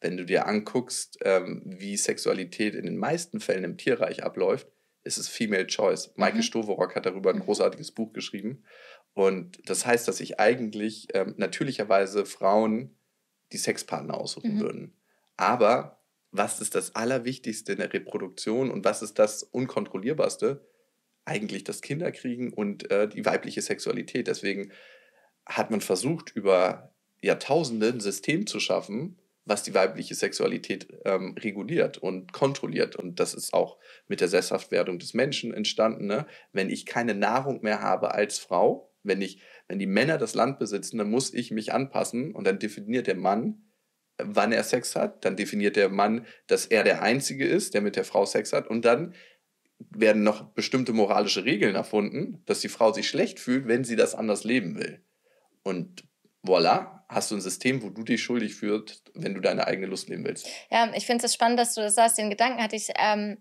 Wenn 0.00 0.16
du 0.16 0.24
dir 0.24 0.46
anguckst, 0.46 1.18
ähm, 1.22 1.62
wie 1.64 1.96
Sexualität 1.96 2.74
in 2.74 2.84
den 2.84 2.96
meisten 2.96 3.40
Fällen 3.40 3.64
im 3.64 3.76
Tierreich 3.76 4.24
abläuft, 4.24 4.68
ist 5.04 5.18
es 5.18 5.28
Female 5.28 5.66
Choice. 5.66 6.12
Maike 6.16 6.38
mhm. 6.38 6.42
Stoverock 6.42 6.96
hat 6.96 7.06
darüber 7.06 7.30
ein 7.30 7.36
mhm. 7.36 7.44
großartiges 7.44 7.92
Buch 7.92 8.12
geschrieben. 8.12 8.64
Und 9.14 9.68
das 9.68 9.84
heißt, 9.86 10.08
dass 10.08 10.18
sich 10.18 10.40
eigentlich 10.40 11.08
ähm, 11.14 11.34
natürlicherweise 11.36 12.24
Frauen 12.24 12.96
die 13.52 13.58
Sexpartner 13.58 14.14
aussuchen 14.14 14.56
mhm. 14.56 14.60
würden. 14.60 14.96
Aber 15.36 16.02
was 16.30 16.60
ist 16.60 16.74
das 16.74 16.94
Allerwichtigste 16.94 17.72
in 17.72 17.78
der 17.78 17.92
Reproduktion 17.92 18.70
und 18.70 18.84
was 18.84 19.02
ist 19.02 19.18
das 19.18 19.42
Unkontrollierbarste? 19.42 20.66
Eigentlich 21.24 21.62
das 21.62 21.82
Kinderkriegen 21.82 22.52
und 22.52 22.90
äh, 22.90 23.08
die 23.08 23.24
weibliche 23.26 23.60
Sexualität. 23.60 24.26
Deswegen 24.28 24.72
hat 25.46 25.70
man 25.70 25.80
versucht, 25.80 26.34
über 26.34 26.94
Jahrtausende 27.20 27.88
ein 27.88 28.00
System 28.00 28.46
zu 28.46 28.60
schaffen, 28.60 29.18
was 29.44 29.62
die 29.62 29.74
weibliche 29.74 30.14
Sexualität 30.14 30.88
ähm, 31.04 31.36
reguliert 31.38 31.98
und 31.98 32.32
kontrolliert. 32.32 32.96
Und 32.96 33.20
das 33.20 33.34
ist 33.34 33.52
auch 33.52 33.78
mit 34.08 34.20
der 34.20 34.28
Sesshaftwerdung 34.28 34.98
des 34.98 35.14
Menschen 35.14 35.52
entstanden. 35.52 36.06
Ne? 36.06 36.26
Wenn 36.52 36.70
ich 36.70 36.86
keine 36.86 37.14
Nahrung 37.14 37.62
mehr 37.62 37.82
habe 37.82 38.14
als 38.14 38.38
Frau, 38.38 38.91
wenn, 39.02 39.20
ich, 39.20 39.40
wenn 39.68 39.78
die 39.78 39.86
Männer 39.86 40.18
das 40.18 40.34
Land 40.34 40.58
besitzen, 40.58 40.98
dann 40.98 41.10
muss 41.10 41.32
ich 41.34 41.50
mich 41.50 41.72
anpassen 41.72 42.34
und 42.34 42.46
dann 42.46 42.58
definiert 42.58 43.06
der 43.06 43.16
Mann, 43.16 43.62
wann 44.18 44.52
er 44.52 44.64
Sex 44.64 44.96
hat. 44.96 45.24
Dann 45.24 45.36
definiert 45.36 45.76
der 45.76 45.88
Mann, 45.88 46.26
dass 46.46 46.66
er 46.66 46.84
der 46.84 47.02
Einzige 47.02 47.46
ist, 47.46 47.74
der 47.74 47.80
mit 47.80 47.96
der 47.96 48.04
Frau 48.04 48.26
Sex 48.26 48.52
hat. 48.52 48.68
Und 48.68 48.84
dann 48.84 49.14
werden 49.90 50.22
noch 50.22 50.52
bestimmte 50.52 50.92
moralische 50.92 51.44
Regeln 51.44 51.74
erfunden, 51.74 52.42
dass 52.46 52.60
die 52.60 52.68
Frau 52.68 52.92
sich 52.92 53.08
schlecht 53.08 53.40
fühlt, 53.40 53.66
wenn 53.66 53.84
sie 53.84 53.96
das 53.96 54.14
anders 54.14 54.44
leben 54.44 54.76
will. 54.76 55.04
Und 55.62 56.04
voilà, 56.44 57.02
hast 57.08 57.30
du 57.30 57.36
ein 57.36 57.40
System, 57.40 57.82
wo 57.82 57.90
du 57.90 58.02
dich 58.02 58.22
schuldig 58.22 58.54
fühlst, 58.54 59.10
wenn 59.14 59.34
du 59.34 59.40
deine 59.40 59.66
eigene 59.66 59.86
Lust 59.86 60.08
leben 60.08 60.24
willst. 60.24 60.46
Ja, 60.70 60.92
ich 60.94 61.06
finde 61.06 61.26
es 61.26 61.34
spannend, 61.34 61.58
dass 61.58 61.74
du 61.74 61.80
das 61.80 61.94
sagst. 61.94 62.18
Den 62.18 62.30
Gedanken 62.30 62.62
hatte 62.62 62.76
ich, 62.76 62.88
ähm, 62.96 63.38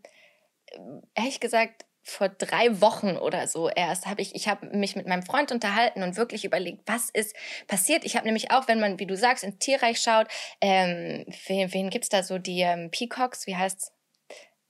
ehrlich 1.15 1.39
gesagt, 1.39 1.85
vor 2.03 2.29
drei 2.29 2.81
Wochen 2.81 3.17
oder 3.17 3.47
so 3.47 3.69
erst 3.69 4.07
habe 4.07 4.21
ich, 4.21 4.33
ich 4.35 4.47
habe 4.47 4.75
mich 4.75 4.95
mit 4.95 5.07
meinem 5.07 5.23
Freund 5.23 5.51
unterhalten 5.51 6.03
und 6.03 6.17
wirklich 6.17 6.45
überlegt, 6.45 6.81
was 6.85 7.09
ist 7.09 7.35
passiert. 7.67 8.03
Ich 8.05 8.15
habe 8.15 8.25
nämlich 8.25 8.51
auch, 8.51 8.67
wenn 8.67 8.79
man, 8.79 8.99
wie 8.99 9.05
du 9.05 9.15
sagst, 9.15 9.43
ins 9.43 9.59
Tierreich 9.59 10.01
schaut, 10.01 10.27
ähm, 10.61 11.25
wen, 11.47 11.73
wen 11.73 11.89
gibt 11.89 12.05
es 12.05 12.09
da 12.09 12.23
so, 12.23 12.37
die 12.37 12.61
ähm, 12.61 12.89
Peacocks, 12.91 13.45
wie 13.47 13.55
heißt's? 13.55 13.93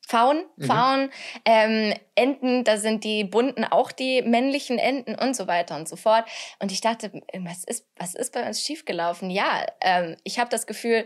Faun, 0.08 0.44
Faun, 0.60 1.04
mhm. 1.04 1.10
ähm, 1.46 1.94
Enten, 2.16 2.66
da 2.66 2.76
sind 2.76 3.06
die 3.06 3.24
bunten 3.24 3.64
auch 3.64 3.94
die 3.94 4.22
männlichen 4.24 4.78
Enten 4.78 5.16
und 5.16 5.38
so 5.38 5.48
weiter 5.48 5.78
und 5.78 5.88
so 5.88 5.96
fort. 5.96 6.26
Und 6.60 6.72
ich 6.72 6.82
dachte, 6.82 7.14
was 7.34 7.64
ist, 7.64 7.88
was 7.96 8.14
ist 8.16 8.34
bei 8.34 8.46
uns 8.46 8.62
schiefgelaufen? 8.62 9.30
Ja, 9.30 9.66
ähm, 9.80 10.18
ich 10.26 10.38
habe 10.38 10.50
das 10.50 10.68
Gefühl, 10.68 11.06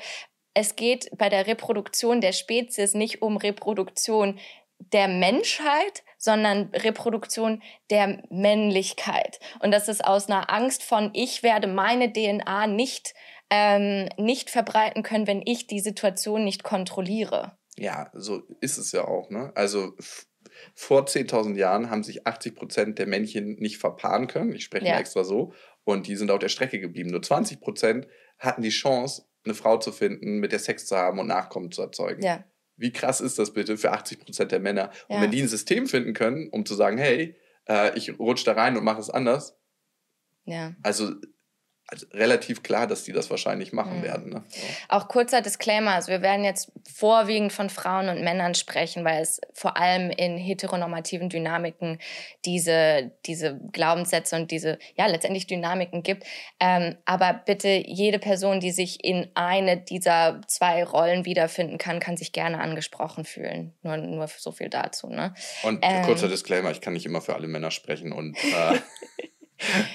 es 0.56 0.76
geht 0.76 1.10
bei 1.18 1.30
der 1.30 1.46
Reproduktion 1.46 2.20
der 2.20 2.32
Spezies 2.32 2.96
nicht 2.96 3.22
um 3.22 3.38
Reproduktion 3.38 4.40
der 4.80 5.08
Menschheit, 5.08 6.04
sondern 6.26 6.72
Reproduktion 6.74 7.62
der 7.90 8.22
Männlichkeit. 8.30 9.40
Und 9.60 9.72
das 9.72 9.88
ist 9.88 10.04
aus 10.04 10.28
einer 10.28 10.52
Angst 10.52 10.84
von, 10.84 11.12
ich 11.14 11.44
werde 11.44 11.68
meine 11.68 12.12
DNA 12.12 12.68
nicht, 12.68 13.14
ähm, 13.50 14.10
nicht 14.18 14.50
verbreiten 14.50 15.04
können, 15.04 15.28
wenn 15.28 15.42
ich 15.46 15.68
die 15.68 15.80
Situation 15.80 16.44
nicht 16.44 16.64
kontrolliere. 16.64 17.58
Ja, 17.78 18.10
so 18.14 18.42
ist 18.60 18.78
es 18.78 18.92
ja 18.92 19.06
auch. 19.08 19.30
Ne? 19.30 19.52
Also 19.56 19.94
vor 20.74 21.06
10.000 21.06 21.56
Jahren 21.58 21.90
haben 21.90 22.04
sich 22.04 22.26
80 22.26 22.56
Prozent 22.56 23.00
der 23.00 23.08
Männchen 23.08 23.56
nicht 23.60 23.78
verpaaren 23.78 24.28
können. 24.28 24.54
Ich 24.54 24.64
spreche 24.64 24.86
Ja. 24.86 24.94
mal 24.94 25.00
extra 25.00 25.24
so. 25.24 25.54
Und 25.84 26.08
die 26.08 26.16
sind 26.16 26.32
auf 26.32 26.40
der 26.40 26.50
Strecke 26.50 26.80
geblieben. 26.80 27.12
Nur 27.12 27.22
20 27.22 27.62
Prozent 27.62 28.08
hatten 28.40 28.64
die 28.64 28.70
Chance, 28.70 29.26
eine 29.44 29.54
Frau 29.54 29.78
zu 29.78 29.92
finden, 29.92 30.40
mit 30.40 30.52
der 30.52 30.60
Sex 30.60 30.88
zu 30.88 30.98
haben 30.98 31.20
und 31.20 31.28
Nachkommen 31.28 31.72
zu 31.72 31.84
erzeugen. 31.84 32.24
Ja. 32.24 32.44
Wie 32.78 32.92
krass 32.92 33.22
ist 33.22 33.40
das 33.40 33.54
bitte 33.54 33.78
für 33.78 33.92
80 33.92 34.20
Prozent 34.20 34.52
der 34.52 34.60
Männer? 34.60 34.92
Und 35.10 35.18
Ja. 35.18 35.22
wenn 35.22 35.32
die 35.32 35.42
ein 35.42 35.48
System 35.48 35.88
finden 35.88 36.14
können, 36.14 36.50
um 36.50 36.66
zu 36.66 36.76
sagen, 36.76 36.98
hey, 36.98 37.36
äh, 37.68 37.98
ich 37.98 38.18
rutsche 38.20 38.46
da 38.46 38.54
rein 38.54 38.78
und 38.78 38.84
mache 38.84 39.00
es 39.00 39.10
anders, 39.10 39.58
Ja. 40.46 40.76
also, 40.84 41.14
also 41.88 42.08
relativ 42.14 42.64
klar, 42.64 42.88
dass 42.88 43.04
die 43.04 43.12
das 43.12 43.30
wahrscheinlich 43.30 43.72
machen 43.72 44.00
Mhm. 44.00 44.04
werden. 44.04 44.30
Ne? 44.34 44.44
So. 44.50 44.62
Auch 44.90 45.08
kurzer 45.08 45.42
Disclaimer, 45.42 45.92
also 45.92 46.12
wir 46.12 46.22
werden 46.24 46.44
jetzt 46.44 46.72
vorwiegend 46.92 47.54
von 47.54 47.70
Frauen 47.70 48.10
und 48.10 48.24
Männern 48.24 48.56
sprechen, 48.56 49.06
weil 49.06 49.22
es 49.22 49.40
vor 49.54 49.78
allem 49.78 50.10
in 50.10 50.38
heteronormativen 50.38 51.30
Dynamiken 51.30 52.00
diese, 52.44 53.12
diese 53.26 53.60
Glaubenssätze 53.72 54.36
und 54.36 54.50
diese, 54.52 54.80
ja, 54.98 55.06
letztendlich 55.06 55.46
Dynamiken 55.48 56.02
gibt. 56.04 56.24
Ähm, 56.60 56.98
aber 57.06 57.34
bitte 57.46 57.70
jede 57.70 58.18
Person, 58.20 58.60
die 58.60 58.72
sich 58.72 59.04
in 59.04 59.30
eine 59.36 59.78
dieser 59.78 60.42
zwei 60.48 60.84
Rollen 60.84 61.26
wiederfinden 61.26 61.78
kann, 61.78 62.00
kann 62.00 62.18
sich 62.18 62.32
gerne 62.32 62.60
angesprochen 62.60 63.26
fühlen. 63.26 63.74
Nur, 63.84 63.98
nur 63.98 64.28
so 64.28 64.52
viel 64.52 64.70
dazu. 64.70 65.08
Ne? 65.08 65.34
Und 65.64 65.80
Ähm. 65.84 66.04
kurzer 66.04 66.28
Disclaimer, 66.28 66.72
ich 66.72 66.82
kann 66.82 66.94
nicht 66.94 67.06
immer 67.06 67.22
für 67.22 67.36
alle 67.36 67.48
Männer 67.48 67.70
sprechen 67.72 68.12
und 68.12 68.36
äh, 68.44 68.80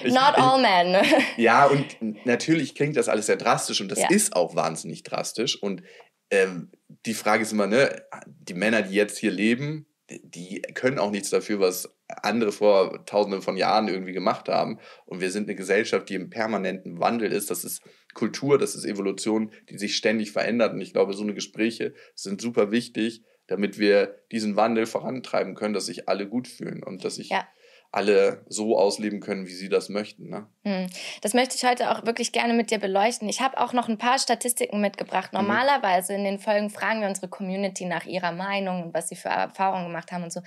ich- 0.03 0.13
Not 0.13 0.33
all 0.37 0.61
men. 0.61 1.03
Ja, 1.37 1.65
und 1.67 1.97
natürlich 2.25 2.75
klingt 2.75 2.97
das 2.97 3.09
alles 3.09 3.25
sehr 3.27 3.37
drastisch 3.37 3.81
und 3.81 3.89
das 3.89 3.99
Ja. 3.99 4.09
ist 4.09 4.35
auch 4.35 4.55
wahnsinnig 4.55 5.03
drastisch. 5.03 5.61
Und 5.61 5.83
ähm, 6.31 6.71
die 7.05 7.13
Frage 7.13 7.43
ist 7.43 7.51
immer, 7.51 7.67
ne, 7.67 8.03
die 8.27 8.53
Männer, 8.53 8.81
die 8.83 8.95
jetzt 8.95 9.17
hier 9.17 9.31
leben, 9.31 9.85
die 10.09 10.61
können 10.73 10.99
auch 10.99 11.11
nichts 11.11 11.29
dafür, 11.29 11.59
was 11.61 11.89
andere 12.07 12.51
vor 12.51 13.05
tausenden 13.05 13.41
von 13.41 13.55
Jahren 13.55 13.87
irgendwie 13.87 14.11
gemacht 14.11 14.49
haben. 14.49 14.79
Und 15.05 15.21
wir 15.21 15.31
sind 15.31 15.47
eine 15.47 15.55
Gesellschaft, 15.55 16.09
die 16.09 16.15
im 16.15 16.29
permanenten 16.29 16.99
Wandel 16.99 17.31
ist. 17.31 17.49
Das 17.49 17.63
ist 17.63 17.81
Kultur, 18.13 18.57
das 18.57 18.75
ist 18.75 18.83
Evolution, 18.83 19.51
die 19.69 19.77
sich 19.77 19.95
ständig 19.95 20.31
verändert. 20.31 20.73
Und 20.73 20.81
ich 20.81 20.91
glaube, 20.91 21.13
so 21.13 21.23
eine 21.23 21.33
Gespräche 21.33 21.93
sind 22.13 22.41
super 22.41 22.71
wichtig, 22.71 23.23
damit 23.47 23.79
wir 23.79 24.15
diesen 24.33 24.57
Wandel 24.57 24.85
vorantreiben 24.85 25.55
können, 25.55 25.73
dass 25.73 25.85
sich 25.85 26.09
alle 26.09 26.27
gut 26.27 26.49
fühlen 26.49 26.83
und 26.83 27.05
dass 27.05 27.15
sich 27.15 27.29
Ja. 27.29 27.47
Alle 27.93 28.45
so 28.47 28.77
ausleben 28.77 29.19
können, 29.19 29.47
wie 29.47 29.53
sie 29.53 29.67
das 29.67 29.89
möchten. 29.89 30.29
Ne? 30.29 30.47
Hm. 30.63 30.87
Das 31.21 31.33
möchte 31.33 31.55
ich 31.57 31.65
heute 31.65 31.91
auch 31.91 32.05
wirklich 32.05 32.31
gerne 32.31 32.53
mit 32.53 32.71
dir 32.71 32.79
beleuchten. 32.79 33.27
Ich 33.27 33.41
habe 33.41 33.59
auch 33.59 33.73
noch 33.73 33.89
ein 33.89 33.97
paar 33.97 34.17
Statistiken 34.17 34.79
mitgebracht. 34.79 35.33
Mhm. 35.33 35.39
Normalerweise 35.39 36.13
in 36.13 36.23
den 36.23 36.39
Folgen 36.39 36.69
fragen 36.69 37.01
wir 37.01 37.09
unsere 37.09 37.27
Community 37.27 37.85
nach 37.85 38.05
ihrer 38.05 38.31
Meinung 38.31 38.83
und 38.83 38.93
was 38.93 39.09
sie 39.09 39.17
für 39.17 39.27
Erfahrungen 39.27 39.87
gemacht 39.87 40.13
haben 40.13 40.23
und 40.23 40.31
so. 40.31 40.41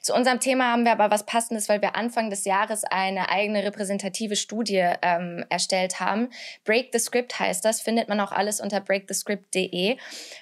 Zu 0.00 0.14
unserem 0.14 0.40
Thema 0.40 0.72
haben 0.72 0.84
wir 0.84 0.92
aber 0.92 1.10
was 1.10 1.26
Passendes, 1.26 1.68
weil 1.68 1.82
wir 1.82 1.96
Anfang 1.96 2.30
des 2.30 2.46
Jahres 2.46 2.84
eine 2.84 3.28
eigene 3.28 3.62
repräsentative 3.62 4.36
Studie 4.36 4.90
ähm, 5.02 5.44
erstellt 5.50 6.00
haben. 6.00 6.30
Break 6.64 6.88
the 6.92 6.98
Script 6.98 7.38
heißt 7.38 7.62
das, 7.62 7.82
findet 7.82 8.08
man 8.08 8.20
auch 8.20 8.32
alles 8.32 8.58
unter 8.58 8.80
breakthescript.de. 8.80 9.98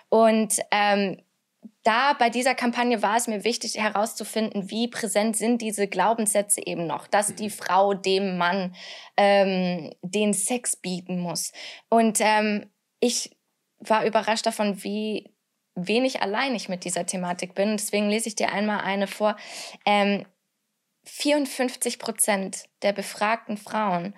Und 0.08 0.60
ähm, 0.70 1.20
da 1.84 2.14
bei 2.14 2.30
dieser 2.30 2.54
Kampagne 2.54 3.02
war 3.02 3.16
es 3.16 3.28
mir 3.28 3.44
wichtig 3.44 3.76
herauszufinden, 3.76 4.70
wie 4.70 4.88
präsent 4.88 5.36
sind 5.36 5.60
diese 5.60 5.86
Glaubenssätze 5.86 6.66
eben 6.66 6.86
noch, 6.86 7.06
dass 7.06 7.34
die 7.34 7.50
Frau 7.50 7.94
dem 7.94 8.38
Mann 8.38 8.74
ähm, 9.16 9.92
den 10.02 10.32
Sex 10.32 10.76
bieten 10.76 11.20
muss. 11.20 11.52
Und 11.90 12.18
ähm, 12.20 12.70
ich 13.00 13.36
war 13.78 14.06
überrascht 14.06 14.46
davon, 14.46 14.82
wie 14.82 15.34
wenig 15.74 16.22
allein 16.22 16.54
ich 16.54 16.68
mit 16.68 16.84
dieser 16.84 17.04
Thematik 17.04 17.54
bin. 17.54 17.76
Deswegen 17.76 18.08
lese 18.08 18.28
ich 18.28 18.34
dir 18.34 18.52
einmal 18.52 18.80
eine 18.80 19.06
vor. 19.06 19.36
Ähm, 19.84 20.24
54 21.04 21.98
Prozent 21.98 22.64
der 22.82 22.94
befragten 22.94 23.58
Frauen 23.58 24.14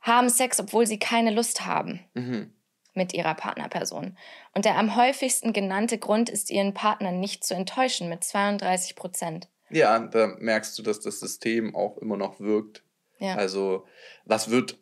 haben 0.00 0.30
Sex, 0.30 0.58
obwohl 0.58 0.86
sie 0.86 0.98
keine 0.98 1.30
Lust 1.30 1.66
haben 1.66 2.00
Mhm. 2.14 2.54
Mit 2.94 3.12
ihrer 3.12 3.34
Partnerperson. 3.34 4.16
Und 4.54 4.64
der 4.64 4.76
am 4.76 4.96
häufigsten 4.96 5.52
genannte 5.52 5.98
Grund 5.98 6.30
ist, 6.30 6.50
ihren 6.50 6.74
Partner 6.74 7.12
nicht 7.12 7.44
zu 7.44 7.54
enttäuschen 7.54 8.08
mit 8.08 8.24
32 8.24 8.96
Prozent. 8.96 9.48
Ja, 9.70 9.98
da 9.98 10.36
merkst 10.38 10.78
du, 10.78 10.82
dass 10.82 11.00
das 11.00 11.20
System 11.20 11.74
auch 11.74 11.98
immer 11.98 12.16
noch 12.16 12.40
wirkt. 12.40 12.82
Ja. 13.18 13.34
Also, 13.34 13.86
was 14.24 14.50
wird 14.50 14.78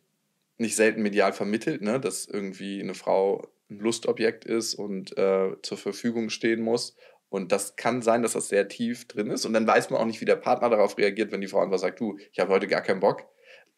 nicht 0.59 0.77
selten 0.77 1.03
medial 1.03 1.33
vermittelt, 1.33 1.83
ne? 1.83 2.01
dass 2.01 2.27
irgendwie 2.27 2.81
eine 2.81 2.95
Frau 2.95 3.49
ein 3.71 3.79
Lustobjekt 3.79 4.45
ist 4.45 4.75
und 4.75 5.17
äh, 5.17 5.57
zur 5.63 5.79
Verfügung 5.79 6.31
stehen 6.31 6.61
muss. 6.61 6.97
Und 7.29 7.51
das 7.51 7.77
kann 7.77 8.03
sein, 8.03 8.23
dass 8.23 8.35
das 8.35 8.49
sehr 8.49 8.69
tief 8.69 9.09
drin 9.09 9.31
ist. 9.31 9.47
Und 9.47 9.55
dann 9.55 9.67
weiß 9.67 9.89
man 9.89 10.01
auch 10.01 10.05
nicht, 10.05 10.21
wie 10.21 10.27
der 10.27 10.37
Partner 10.37 10.69
darauf 10.69 10.99
reagiert, 10.99 11.33
wenn 11.33 11.41
die 11.41 11.49
Frau 11.49 11.61
einfach 11.61 11.79
sagt, 11.79 11.99
du, 11.99 12.19
ich 12.31 12.39
habe 12.39 12.53
heute 12.53 12.67
gar 12.67 12.83
keinen 12.83 13.01
Bock. 13.01 13.25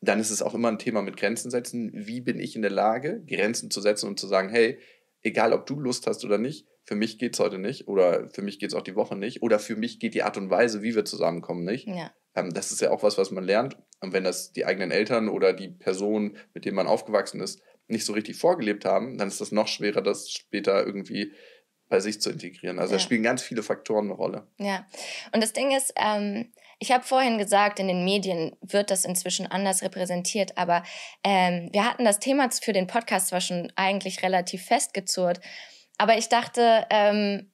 Dann 0.04 0.20
ist 0.20 0.30
es 0.30 0.42
auch 0.42 0.54
immer 0.54 0.68
ein 0.68 0.78
Thema 0.78 1.02
mit 1.02 1.16
Grenzen 1.16 1.50
setzen. 1.50 1.90
Wie 1.94 2.20
bin 2.20 2.38
ich 2.40 2.56
in 2.56 2.62
der 2.62 2.70
Lage, 2.70 3.22
Grenzen 3.26 3.70
zu 3.70 3.80
setzen 3.80 4.06
und 4.08 4.18
zu 4.20 4.26
sagen, 4.26 4.48
hey, 4.48 4.78
egal 5.22 5.52
ob 5.52 5.66
du 5.66 5.78
Lust 5.80 6.06
hast 6.06 6.24
oder 6.24 6.38
nicht, 6.38 6.66
für 6.84 6.94
mich 6.94 7.18
geht's 7.18 7.38
heute 7.40 7.58
nicht 7.58 7.88
oder 7.88 8.28
für 8.28 8.42
mich 8.42 8.58
geht's 8.58 8.74
auch 8.74 8.82
die 8.82 8.94
Woche 8.94 9.16
nicht 9.16 9.42
oder 9.42 9.58
für 9.58 9.76
mich 9.76 9.98
geht 10.00 10.14
die 10.14 10.22
Art 10.22 10.36
und 10.36 10.50
Weise, 10.50 10.82
wie 10.82 10.94
wir 10.94 11.04
zusammenkommen, 11.04 11.64
nicht. 11.64 11.86
Ja. 11.88 12.12
Ähm, 12.34 12.52
das 12.52 12.72
ist 12.72 12.80
ja 12.82 12.90
auch 12.90 13.02
was, 13.02 13.16
was 13.16 13.30
man 13.30 13.44
lernt. 13.44 13.78
Und 14.00 14.12
wenn 14.12 14.24
das 14.24 14.52
die 14.52 14.66
eigenen 14.66 14.90
Eltern 14.90 15.28
oder 15.28 15.52
die 15.54 15.68
Person, 15.68 16.36
mit 16.52 16.66
denen 16.66 16.76
man 16.76 16.86
aufgewachsen 16.86 17.40
ist, 17.40 17.62
nicht 17.86 18.04
so 18.04 18.12
richtig 18.12 18.36
vorgelebt 18.36 18.84
haben, 18.84 19.16
dann 19.18 19.28
ist 19.28 19.40
das 19.40 19.52
noch 19.52 19.68
schwerer, 19.68 20.02
das 20.02 20.30
später 20.30 20.84
irgendwie 20.84 21.32
bei 21.88 22.00
sich 22.00 22.20
zu 22.20 22.30
integrieren. 22.30 22.78
Also 22.78 22.92
da 22.92 22.96
Ja. 22.96 23.00
spielen 23.02 23.22
ganz 23.22 23.42
viele 23.42 23.62
Faktoren 23.62 24.06
eine 24.06 24.14
Rolle. 24.14 24.46
Ja, 24.58 24.86
und 25.32 25.42
das 25.42 25.52
Ding 25.52 25.74
ist, 25.74 25.92
ähm, 25.96 26.52
ich 26.84 26.92
habe 26.92 27.02
vorhin 27.02 27.38
gesagt, 27.38 27.78
in 27.78 27.88
den 27.88 28.04
Medien 28.04 28.54
wird 28.60 28.90
das 28.90 29.06
inzwischen 29.06 29.46
anders 29.50 29.80
repräsentiert, 29.80 30.58
aber 30.58 30.82
ähm, 31.22 31.70
wir 31.72 31.86
hatten 31.86 32.04
das 32.04 32.20
Thema 32.20 32.50
für 32.50 32.74
den 32.74 32.86
Podcast 32.86 33.28
zwar 33.28 33.40
schon 33.40 33.72
eigentlich 33.74 34.22
relativ 34.22 34.66
festgezurrt, 34.66 35.40
aber 35.96 36.18
ich 36.18 36.28
dachte, 36.28 36.86
ähm, 36.90 37.50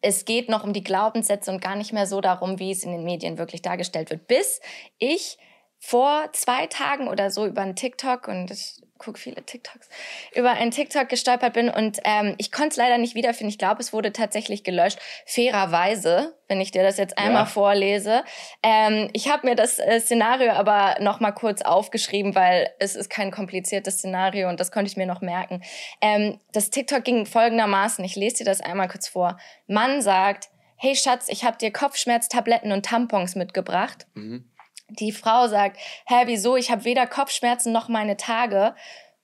es 0.00 0.24
geht 0.24 0.48
noch 0.48 0.64
um 0.64 0.72
die 0.72 0.82
Glaubenssätze 0.82 1.52
und 1.52 1.62
gar 1.62 1.76
nicht 1.76 1.92
mehr 1.92 2.08
so 2.08 2.20
darum, 2.20 2.58
wie 2.58 2.72
es 2.72 2.82
in 2.82 2.90
den 2.90 3.04
Medien 3.04 3.38
wirklich 3.38 3.62
dargestellt 3.62 4.10
wird. 4.10 4.26
Bis 4.26 4.60
ich 4.98 5.38
vor 5.82 6.28
zwei 6.32 6.66
Tagen 6.66 7.08
oder 7.08 7.30
so 7.30 7.46
über 7.46 7.62
einen 7.62 7.74
TikTok 7.74 8.28
und 8.28 8.50
ich 8.50 8.82
gucke 8.98 9.18
viele 9.18 9.42
TikToks, 9.42 9.88
über 10.34 10.50
einen 10.50 10.70
TikTok 10.72 11.08
gestolpert 11.08 11.54
bin 11.54 11.70
und 11.70 12.00
ähm, 12.04 12.34
ich 12.36 12.52
konnte 12.52 12.68
es 12.68 12.76
leider 12.76 12.98
nicht 12.98 13.14
wiederfinden. 13.14 13.48
Ich 13.48 13.56
glaube, 13.56 13.80
es 13.80 13.94
wurde 13.94 14.12
tatsächlich 14.12 14.62
gelöscht. 14.62 14.98
Fairerweise, 15.24 16.36
wenn 16.48 16.60
ich 16.60 16.70
dir 16.70 16.82
das 16.82 16.98
jetzt 16.98 17.16
einmal 17.16 17.44
Ja. 17.44 17.46
vorlese. 17.46 18.24
Ähm, 18.62 19.08
ich 19.14 19.30
habe 19.30 19.46
mir 19.48 19.54
das 19.56 19.78
äh, 19.78 20.00
Szenario 20.00 20.52
aber 20.52 20.96
noch 21.00 21.18
mal 21.18 21.32
kurz 21.32 21.62
aufgeschrieben, 21.62 22.34
weil 22.34 22.68
es 22.78 22.94
ist 22.94 23.08
kein 23.08 23.30
kompliziertes 23.30 23.94
Szenario 23.98 24.50
und 24.50 24.60
das 24.60 24.70
konnte 24.70 24.90
ich 24.90 24.98
mir 24.98 25.06
noch 25.06 25.22
merken. 25.22 25.62
Ähm, 26.02 26.38
das 26.52 26.68
TikTok 26.68 27.02
ging 27.02 27.24
folgendermaßen. 27.24 28.04
Ich 28.04 28.16
lese 28.16 28.36
dir 28.38 28.44
das 28.44 28.60
einmal 28.60 28.88
kurz 28.88 29.08
vor. 29.08 29.38
Mann 29.66 30.02
sagt, 30.02 30.50
hey 30.76 30.94
Schatz, 30.94 31.28
ich 31.30 31.44
habe 31.44 31.56
dir 31.56 31.72
Kopfschmerztabletten 31.72 32.70
und 32.70 32.84
Tampons 32.84 33.34
mitgebracht. 33.34 34.06
Mhm. 34.12 34.44
Die 34.90 35.12
Frau 35.12 35.48
sagt, 35.48 35.78
hä, 36.06 36.22
wieso? 36.26 36.56
Ich 36.56 36.70
habe 36.70 36.84
weder 36.84 37.06
Kopfschmerzen 37.06 37.72
noch 37.72 37.88
meine 37.88 38.16
Tage. 38.16 38.74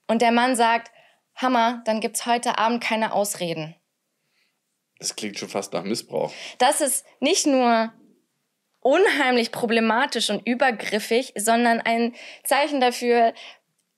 Und 0.07 0.21
der 0.21 0.31
Mann 0.31 0.55
sagt, 0.55 0.91
Hammer, 1.35 1.81
dann 1.85 2.01
gibt's 2.01 2.25
heute 2.25 2.57
Abend 2.57 2.83
keine 2.83 3.13
Ausreden. 3.13 3.75
Das 4.99 5.15
klingt 5.15 5.37
schon 5.37 5.49
fast 5.49 5.73
nach 5.73 5.83
Missbrauch. 5.83 6.31
Das 6.57 6.81
ist 6.81 7.05
nicht 7.19 7.45
nur 7.45 7.93
unheimlich 8.79 9.51
problematisch 9.51 10.29
und 10.29 10.47
übergriffig, 10.47 11.33
sondern 11.35 11.81
ein 11.81 12.15
Zeichen 12.43 12.79
dafür, 12.79 13.33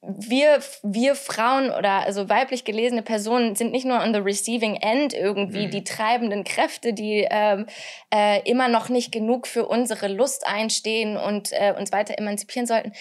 wir, 0.01 0.59
wir 0.81 1.13
Frauen 1.15 1.71
oder 1.71 2.05
also 2.05 2.29
weiblich 2.29 2.63
gelesene 2.63 3.01
Personen 3.01 3.55
sind 3.55 3.71
nicht 3.73 3.85
nur 3.85 3.99
on 4.01 4.13
the 4.13 4.19
receiving 4.21 4.75
end 4.77 5.13
irgendwie 5.13 5.67
Mhm. 5.67 5.71
die 5.71 5.83
treibenden 5.83 6.43
Kräfte, 6.45 6.93
die 6.93 7.27
ähm, 7.29 7.65
äh, 8.13 8.41
immer 8.49 8.69
noch 8.69 8.87
nicht 8.89 9.11
genug 9.11 9.45
für 9.45 9.65
unsere 9.67 10.07
Lust 10.07 10.47
einstehen 10.47 11.17
und 11.17 11.51
äh, 11.51 11.73
uns 11.77 11.91
weiter 11.91 12.17
emanzipieren 12.17 12.65
sollten. 12.65 12.93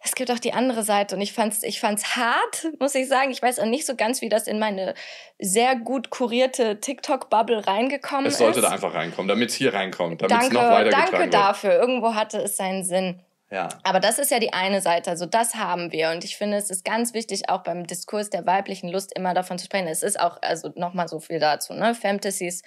Es 0.00 0.14
gibt 0.14 0.30
auch 0.30 0.38
die 0.38 0.52
andere 0.52 0.84
Seite 0.84 1.16
und 1.16 1.20
ich 1.22 1.32
fand's, 1.32 1.64
ich 1.64 1.80
fand's 1.80 2.14
hart, 2.14 2.68
muss 2.78 2.94
ich 2.94 3.08
sagen. 3.08 3.30
Ich 3.32 3.42
weiß 3.42 3.58
auch 3.58 3.64
nicht 3.66 3.84
so 3.84 3.96
ganz, 3.96 4.20
wie 4.20 4.28
das 4.28 4.46
in 4.46 4.58
meine 4.60 4.94
sehr 5.40 5.74
gut 5.74 6.10
kurierte 6.10 6.78
TikTok-Bubble 6.78 7.66
reingekommen 7.66 8.26
Es 8.26 8.38
sollte 8.38 8.60
ist. 8.60 8.64
da 8.66 8.70
einfach 8.70 8.94
reinkommen, 8.94 9.26
damit 9.28 9.48
es 9.48 9.56
hier 9.56 9.74
reinkommt, 9.74 10.22
damit 10.22 10.36
es 10.36 10.38
danke, 10.50 10.54
noch 10.54 10.62
weitergetragen 10.70 11.06
danke 11.10 11.24
wird. 11.24 11.34
dafür. 11.34 11.72
Irgendwo 11.80 12.14
hatte 12.14 12.38
es 12.38 12.56
seinen 12.56 12.84
Sinn. 12.84 13.18
Ja. 13.50 13.68
Aber 13.82 13.98
das 13.98 14.18
ist 14.18 14.30
ja 14.30 14.38
die 14.38 14.52
eine 14.52 14.82
Seite, 14.82 15.10
also 15.10 15.24
das 15.24 15.54
haben 15.54 15.90
wir. 15.90 16.10
Und 16.10 16.22
ich 16.22 16.36
finde, 16.36 16.58
es 16.58 16.68
ist 16.68 16.84
ganz 16.84 17.14
wichtig, 17.14 17.48
auch 17.48 17.62
beim 17.62 17.86
Diskurs 17.86 18.28
der 18.28 18.46
weiblichen 18.46 18.90
Lust 18.90 19.16
immer 19.16 19.32
davon 19.32 19.58
zu 19.58 19.64
sprechen. 19.64 19.88
Es 19.88 20.02
ist 20.02 20.20
auch, 20.20 20.38
also 20.42 20.70
nochmal 20.76 21.08
so 21.08 21.18
viel 21.18 21.38
dazu, 21.38 21.72
ne? 21.72 21.94
Fantasies 21.94 22.62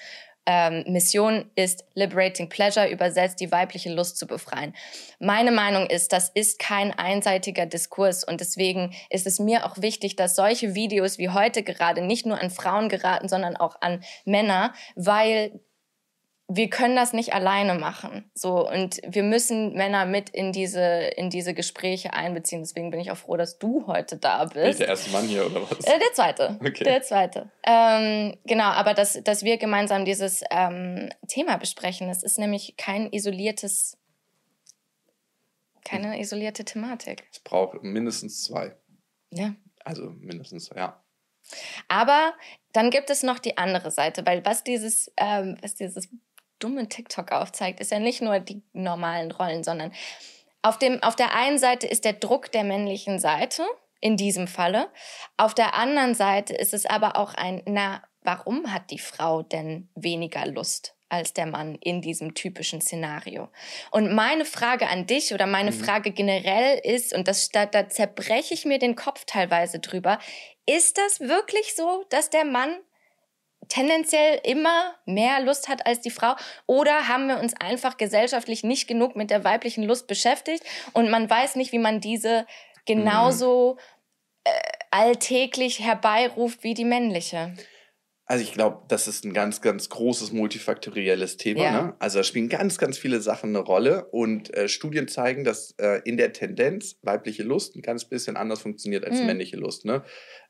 ähm, 0.47 0.83
Mission 0.87 1.51
ist 1.55 1.85
Liberating 1.93 2.49
Pleasure, 2.49 2.89
übersetzt 2.89 3.39
die 3.39 3.51
weibliche 3.51 3.93
Lust 3.93 4.17
zu 4.17 4.25
befreien. 4.25 4.75
Meine 5.19 5.51
Meinung 5.51 5.85
ist, 5.85 6.13
das 6.13 6.29
ist 6.29 6.57
kein 6.57 6.91
einseitiger 6.97 7.67
Diskurs 7.67 8.23
und 8.23 8.41
deswegen 8.41 8.95
ist 9.09 9.27
es 9.27 9.39
mir 9.39 9.65
auch 9.65 9.77
wichtig, 9.77 10.15
dass 10.15 10.35
solche 10.35 10.73
Videos 10.73 11.19
wie 11.19 11.29
heute 11.29 11.61
gerade 11.61 12.01
nicht 12.01 12.25
nur 12.25 12.41
an 12.41 12.49
Frauen 12.49 12.89
geraten, 12.89 13.29
sondern 13.29 13.55
auch 13.55 13.75
an 13.81 14.03
Männer, 14.25 14.73
weil 14.95 15.59
wir 16.53 16.69
können 16.69 16.97
das 16.97 17.13
nicht 17.13 17.33
alleine 17.33 17.75
machen. 17.75 18.29
So, 18.33 18.67
und 18.67 18.99
wir 19.07 19.23
müssen 19.23 19.73
Männer 19.73 20.05
mit 20.05 20.29
in 20.29 20.51
diese, 20.51 20.81
in 20.81 21.29
diese 21.29 21.53
Gespräche 21.53 22.13
einbeziehen. 22.13 22.61
Deswegen 22.61 22.91
bin 22.91 22.99
ich 22.99 23.09
auch 23.09 23.17
froh, 23.17 23.37
dass 23.37 23.57
du 23.57 23.87
heute 23.87 24.17
da 24.17 24.43
bist. 24.43 24.55
Bin 24.55 24.69
ich 24.69 24.77
der 24.77 24.87
erste 24.89 25.11
Mann 25.11 25.27
hier 25.27 25.45
oder 25.45 25.61
was? 25.61 25.79
Äh, 25.85 25.97
der 25.97 26.13
zweite. 26.13 26.59
Okay. 26.59 26.83
Der 26.83 27.01
zweite. 27.03 27.49
Ähm, 27.63 28.37
genau, 28.45 28.65
aber 28.65 28.93
dass, 28.93 29.21
dass 29.23 29.43
wir 29.43 29.57
gemeinsam 29.57 30.03
dieses 30.03 30.43
ähm, 30.51 31.09
Thema 31.27 31.57
besprechen. 31.57 32.09
Es 32.09 32.21
ist 32.21 32.37
nämlich 32.37 32.75
kein 32.75 33.13
isoliertes, 33.13 33.97
keine 35.85 36.19
isolierte 36.19 36.65
Thematik. 36.65 37.23
Es 37.31 37.39
braucht 37.39 37.81
mindestens 37.81 38.43
zwei. 38.43 38.75
Ja. 39.31 39.55
Also 39.85 40.09
mindestens, 40.19 40.69
ja. 40.75 41.01
Aber 41.87 42.33
dann 42.73 42.89
gibt 42.89 43.09
es 43.09 43.23
noch 43.23 43.39
die 43.39 43.57
andere 43.57 43.89
Seite, 43.89 44.25
weil 44.25 44.45
was 44.45 44.63
dieses, 44.63 45.11
ähm, 45.17 45.57
was 45.61 45.75
dieses 45.75 46.09
dumme 46.61 46.87
TikTok 46.87 47.31
aufzeigt, 47.31 47.79
ist 47.79 47.91
ja 47.91 47.99
nicht 47.99 48.21
nur 48.21 48.39
die 48.39 48.61
normalen 48.73 49.31
Rollen, 49.31 49.63
sondern 49.63 49.91
auf, 50.61 50.77
dem, 50.77 51.01
auf 51.03 51.15
der 51.15 51.35
einen 51.35 51.57
Seite 51.57 51.87
ist 51.87 52.05
der 52.05 52.13
Druck 52.13 52.51
der 52.51 52.63
männlichen 52.63 53.19
Seite, 53.19 53.65
in 54.01 54.17
diesem 54.17 54.47
Falle. 54.47 54.89
Auf 55.37 55.53
der 55.53 55.75
anderen 55.75 56.15
Seite 56.15 56.53
ist 56.53 56.73
es 56.73 56.85
aber 56.85 57.15
auch 57.15 57.35
ein, 57.35 57.61
na, 57.65 58.01
warum 58.23 58.73
hat 58.73 58.91
die 58.91 58.99
Frau 58.99 59.43
denn 59.43 59.89
weniger 59.95 60.45
Lust 60.45 60.95
als 61.07 61.33
der 61.33 61.45
Mann 61.45 61.75
in 61.75 62.01
diesem 62.01 62.33
typischen 62.33 62.81
Szenario? 62.81 63.49
Und 63.91 64.13
meine 64.13 64.45
Frage 64.45 64.87
an 64.89 65.05
dich 65.05 65.33
oder 65.33 65.45
meine 65.45 65.71
mhm. 65.71 65.75
Frage 65.75 66.11
generell 66.11 66.79
ist, 66.83 67.13
und 67.13 67.27
das, 67.27 67.49
da, 67.49 67.65
da 67.65 67.87
zerbreche 67.87 68.53
ich 68.53 68.65
mir 68.65 68.79
den 68.79 68.95
Kopf 68.95 69.23
teilweise 69.25 69.79
drüber, 69.79 70.19
ist 70.65 70.97
das 70.97 71.21
wirklich 71.21 71.75
so, 71.75 72.03
dass 72.09 72.29
der 72.29 72.45
Mann 72.45 72.75
tendenziell 73.71 74.39
immer 74.43 74.95
mehr 75.05 75.41
Lust 75.41 75.69
hat 75.69 75.85
als 75.85 76.01
die 76.01 76.09
Frau? 76.09 76.35
Oder 76.67 77.07
haben 77.07 77.27
wir 77.27 77.39
uns 77.39 77.53
einfach 77.59 77.95
gesellschaftlich 77.97 78.63
nicht 78.63 78.87
genug 78.87 79.15
mit 79.15 79.29
der 79.29 79.45
weiblichen 79.45 79.83
Lust 79.83 80.07
beschäftigt 80.07 80.63
und 80.93 81.09
man 81.09 81.29
weiß 81.29 81.55
nicht, 81.55 81.71
wie 81.71 81.79
man 81.79 82.01
diese 82.01 82.45
genauso 82.85 83.77
äh, 84.43 84.49
alltäglich 84.91 85.79
herbeiruft 85.79 86.63
wie 86.63 86.73
die 86.73 86.85
männliche? 86.85 87.53
Also 88.25 88.43
ich 88.43 88.53
glaube, 88.53 88.83
das 88.87 89.07
ist 89.07 89.25
ein 89.25 89.33
ganz, 89.33 89.61
ganz 89.61 89.89
großes 89.89 90.31
multifaktorielles 90.31 91.37
Thema. 91.37 91.63
Ja. 91.63 91.71
Ne? 91.71 91.95
Also 91.99 92.19
da 92.19 92.23
spielen 92.23 92.49
ganz, 92.49 92.77
ganz 92.77 92.97
viele 92.97 93.21
Sachen 93.21 93.49
eine 93.49 93.59
Rolle 93.59 94.05
und 94.05 94.53
äh, 94.53 94.69
Studien 94.69 95.07
zeigen, 95.07 95.43
dass 95.43 95.75
äh, 95.79 96.01
in 96.05 96.17
der 96.17 96.31
Tendenz 96.31 96.97
weibliche 97.01 97.43
Lust 97.43 97.75
ein 97.75 97.81
ganz 97.81 98.05
bisschen 98.05 98.37
anders 98.37 98.61
funktioniert 98.61 99.05
als 99.05 99.19
mhm. 99.19 99.27
männliche 99.27 99.57
Lust. 99.57 99.85
Ne? 99.85 100.03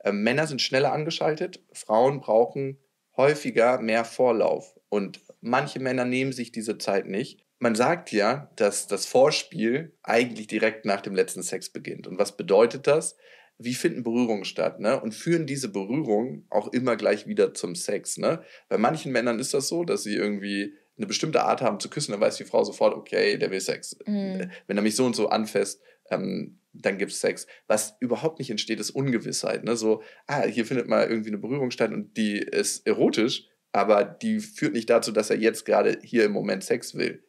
Äh, 0.04 0.12
Männer 0.12 0.46
sind 0.46 0.62
schneller 0.62 0.92
angeschaltet, 0.92 1.64
Frauen 1.74 2.20
brauchen 2.20 2.78
häufiger 3.18 3.80
mehr 3.80 4.06
Vorlauf. 4.06 4.78
Und 4.90 5.22
manche 5.42 5.80
Männer 5.80 6.06
nehmen 6.06 6.34
sich 6.34 6.52
diese 6.52 6.78
Zeit 6.78 7.08
nicht. 7.08 7.46
Man 7.60 7.76
sagt 7.76 8.12
ja, 8.12 8.52
dass 8.56 8.88
das 8.88 9.06
Vorspiel 9.06 9.96
eigentlich 10.04 10.48
direkt 10.48 10.86
nach 10.86 11.02
dem 11.02 11.14
letzten 11.14 11.44
Sex 11.44 11.70
beginnt. 11.70 12.08
Und 12.08 12.18
was 12.18 12.36
bedeutet 12.36 12.88
das? 12.88 13.16
Wie 13.58 13.76
finden 13.76 14.04
Berührungen 14.04 14.46
statt? 14.46 14.80
Ne? 14.80 15.00
Und 15.00 15.14
führen 15.14 15.46
diese 15.46 15.70
Berührungen 15.70 16.48
auch 16.50 16.70
immer 16.70 16.96
gleich 16.96 17.28
wieder 17.28 17.54
zum 17.54 17.76
Sex? 17.76 18.18
Ne? 18.18 18.44
Bei 18.70 18.78
manchen 18.78 19.12
Männern 19.12 19.40
ist 19.40 19.54
das 19.54 19.68
so, 19.68 19.84
dass 19.84 20.04
sie 20.04 20.16
irgendwie 20.16 20.74
eine 20.98 21.08
bestimmte 21.08 21.44
Art 21.44 21.62
haben 21.62 21.80
zu 21.80 21.90
küssen, 21.90 22.12
dann 22.12 22.22
weiß 22.22 22.38
die 22.38 22.46
Frau 22.46 22.64
sofort, 22.64 22.96
okay, 22.96 23.38
der 23.38 23.52
will 23.52 23.62
Sex. 23.62 23.98
Mhm. 24.06 24.52
Wenn 24.68 24.78
er 24.78 24.84
mich 24.84 24.96
so 24.96 25.06
und 25.06 25.16
so 25.16 25.30
anfasst, 25.30 25.82
ähm, 26.10 26.60
dann 26.74 26.98
gibt 26.98 27.12
es 27.12 27.20
Sex. 27.20 27.48
Was 27.68 27.96
überhaupt 28.00 28.40
nicht 28.40 28.50
entsteht, 28.50 28.80
ist 28.80 28.92
Ungewissheit. 28.92 29.64
Ne? 29.64 29.76
So, 29.76 30.02
ah, 30.28 30.44
hier 30.44 30.66
findet 30.66 30.88
mal 30.88 31.08
irgendwie 31.08 31.30
eine 31.30 31.38
Berührung 31.38 31.72
statt 31.72 31.92
und 31.92 32.16
die 32.18 32.38
ist 32.38 32.88
erotisch, 32.88 33.48
aber 33.72 34.04
die 34.04 34.40
führt 34.40 34.74
nicht 34.74 34.90
dazu, 34.90 35.12
dass 35.12 35.30
er 35.30 35.38
jetzt 35.38 35.66
gerade 35.66 36.00
hier 36.04 36.26
im 36.26 36.32
Moment 36.32 36.64
Sex 36.64 36.96
will. 36.96 37.24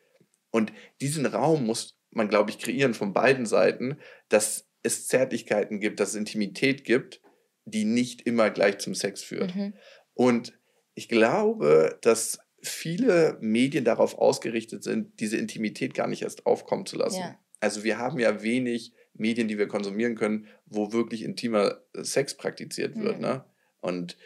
Und 0.51 0.73
diesen 1.01 1.27
Raum 1.27 1.65
muss 1.65 1.99
man, 2.11 2.29
glaube 2.29 2.51
ich, 2.51 2.59
kreieren 2.59 2.95
von 2.95 3.13
beiden 3.13 3.47
Seiten, 3.47 3.99
dass 4.29 4.69
es 4.83 5.07
Zärtlichkeiten 5.07 5.81
gibt, 5.81 6.01
dass 6.01 6.11
es 6.11 6.15
Intimität 6.17 6.85
gibt, 6.85 7.21
die 7.65 7.85
nicht 7.85 8.23
immer 8.23 8.51
gleich 8.51 8.79
zum 8.79 8.95
Sex 8.95 9.23
führt. 9.23 9.55
Mhm. 9.55 9.75
Und 10.15 10.59
ich 10.95 11.09
glaube, 11.09 11.99
dass 12.03 12.39
viele 12.61 13.39
Medien 13.41 13.85
darauf 13.85 14.19
ausgerichtet 14.19 14.85
sind, 14.85 15.21
diese 15.21 15.37
Intimität 15.37 15.95
gar 15.95 16.07
nicht 16.07 16.23
erst 16.23 16.47
aufkommen 16.47 16.87
zu 16.87 16.97
lassen. 16.97 17.21
Ja. 17.21 17.39
Also 17.61 17.85
wir 17.85 17.99
haben 17.99 18.19
ja 18.19 18.43
wenig 18.43 18.93
Medien, 19.15 19.49
die 19.49 19.59
wir 19.59 19.69
konsumieren 19.69 20.15
können, 20.15 20.47
wo 20.67 20.93
wirklich 20.93 21.23
intimer 21.23 21.83
Sex 21.95 22.37
praktiziert 22.37 22.97
wird. 22.97 23.17
Mhm. 23.17 23.23
Ne? 23.23 23.45
Und 23.81 24.17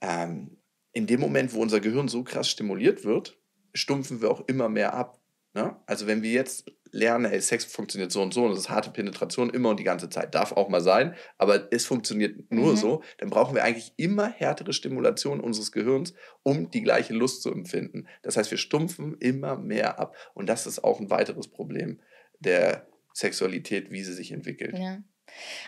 ähm, 0.00 0.58
in 0.92 1.06
dem 1.06 1.20
Moment, 1.20 1.52
wo 1.52 1.60
unser 1.60 1.80
Gehirn 1.80 2.08
so 2.08 2.24
krass 2.24 2.48
stimuliert 2.48 3.04
wird, 3.04 3.38
stumpfen 3.74 4.22
wir 4.22 4.30
auch 4.30 4.46
immer 4.48 4.68
mehr 4.68 4.94
ab. 4.94 5.20
Ne? 5.54 5.76
Also 5.86 6.06
wenn 6.06 6.22
wir 6.22 6.32
jetzt 6.32 6.70
lernen, 6.90 7.26
hey, 7.26 7.40
Sex 7.40 7.64
funktioniert 7.64 8.10
so 8.10 8.22
und 8.22 8.32
so 8.32 8.44
und 8.44 8.50
das 8.50 8.60
ist 8.60 8.70
harte 8.70 8.90
Penetration 8.90 9.50
immer 9.50 9.70
und 9.70 9.80
die 9.80 9.84
ganze 9.84 10.08
Zeit, 10.08 10.34
darf 10.34 10.52
auch 10.52 10.68
mal 10.68 10.80
sein, 10.80 11.14
aber 11.36 11.72
es 11.72 11.84
funktioniert 11.84 12.50
nur 12.50 12.72
mhm. 12.72 12.76
so, 12.76 13.02
dann 13.18 13.28
brauchen 13.28 13.54
wir 13.54 13.64
eigentlich 13.64 13.92
immer 13.96 14.28
härtere 14.28 14.72
Stimulation 14.72 15.40
unseres 15.40 15.72
Gehirns, 15.72 16.14
um 16.42 16.70
die 16.70 16.82
gleiche 16.82 17.12
Lust 17.12 17.42
zu 17.42 17.52
empfinden. 17.52 18.06
Das 18.22 18.36
heißt, 18.36 18.50
wir 18.50 18.58
stumpfen 18.58 19.16
immer 19.20 19.56
mehr 19.56 19.98
ab 19.98 20.16
und 20.34 20.48
das 20.48 20.66
ist 20.66 20.82
auch 20.82 21.00
ein 21.00 21.10
weiteres 21.10 21.48
Problem 21.48 22.00
der 22.40 22.86
Sexualität, 23.16 23.90
wie 23.90 24.02
sie 24.02 24.12
sich 24.12 24.30
entwickelt. 24.30 24.78
Ja. 24.78 24.98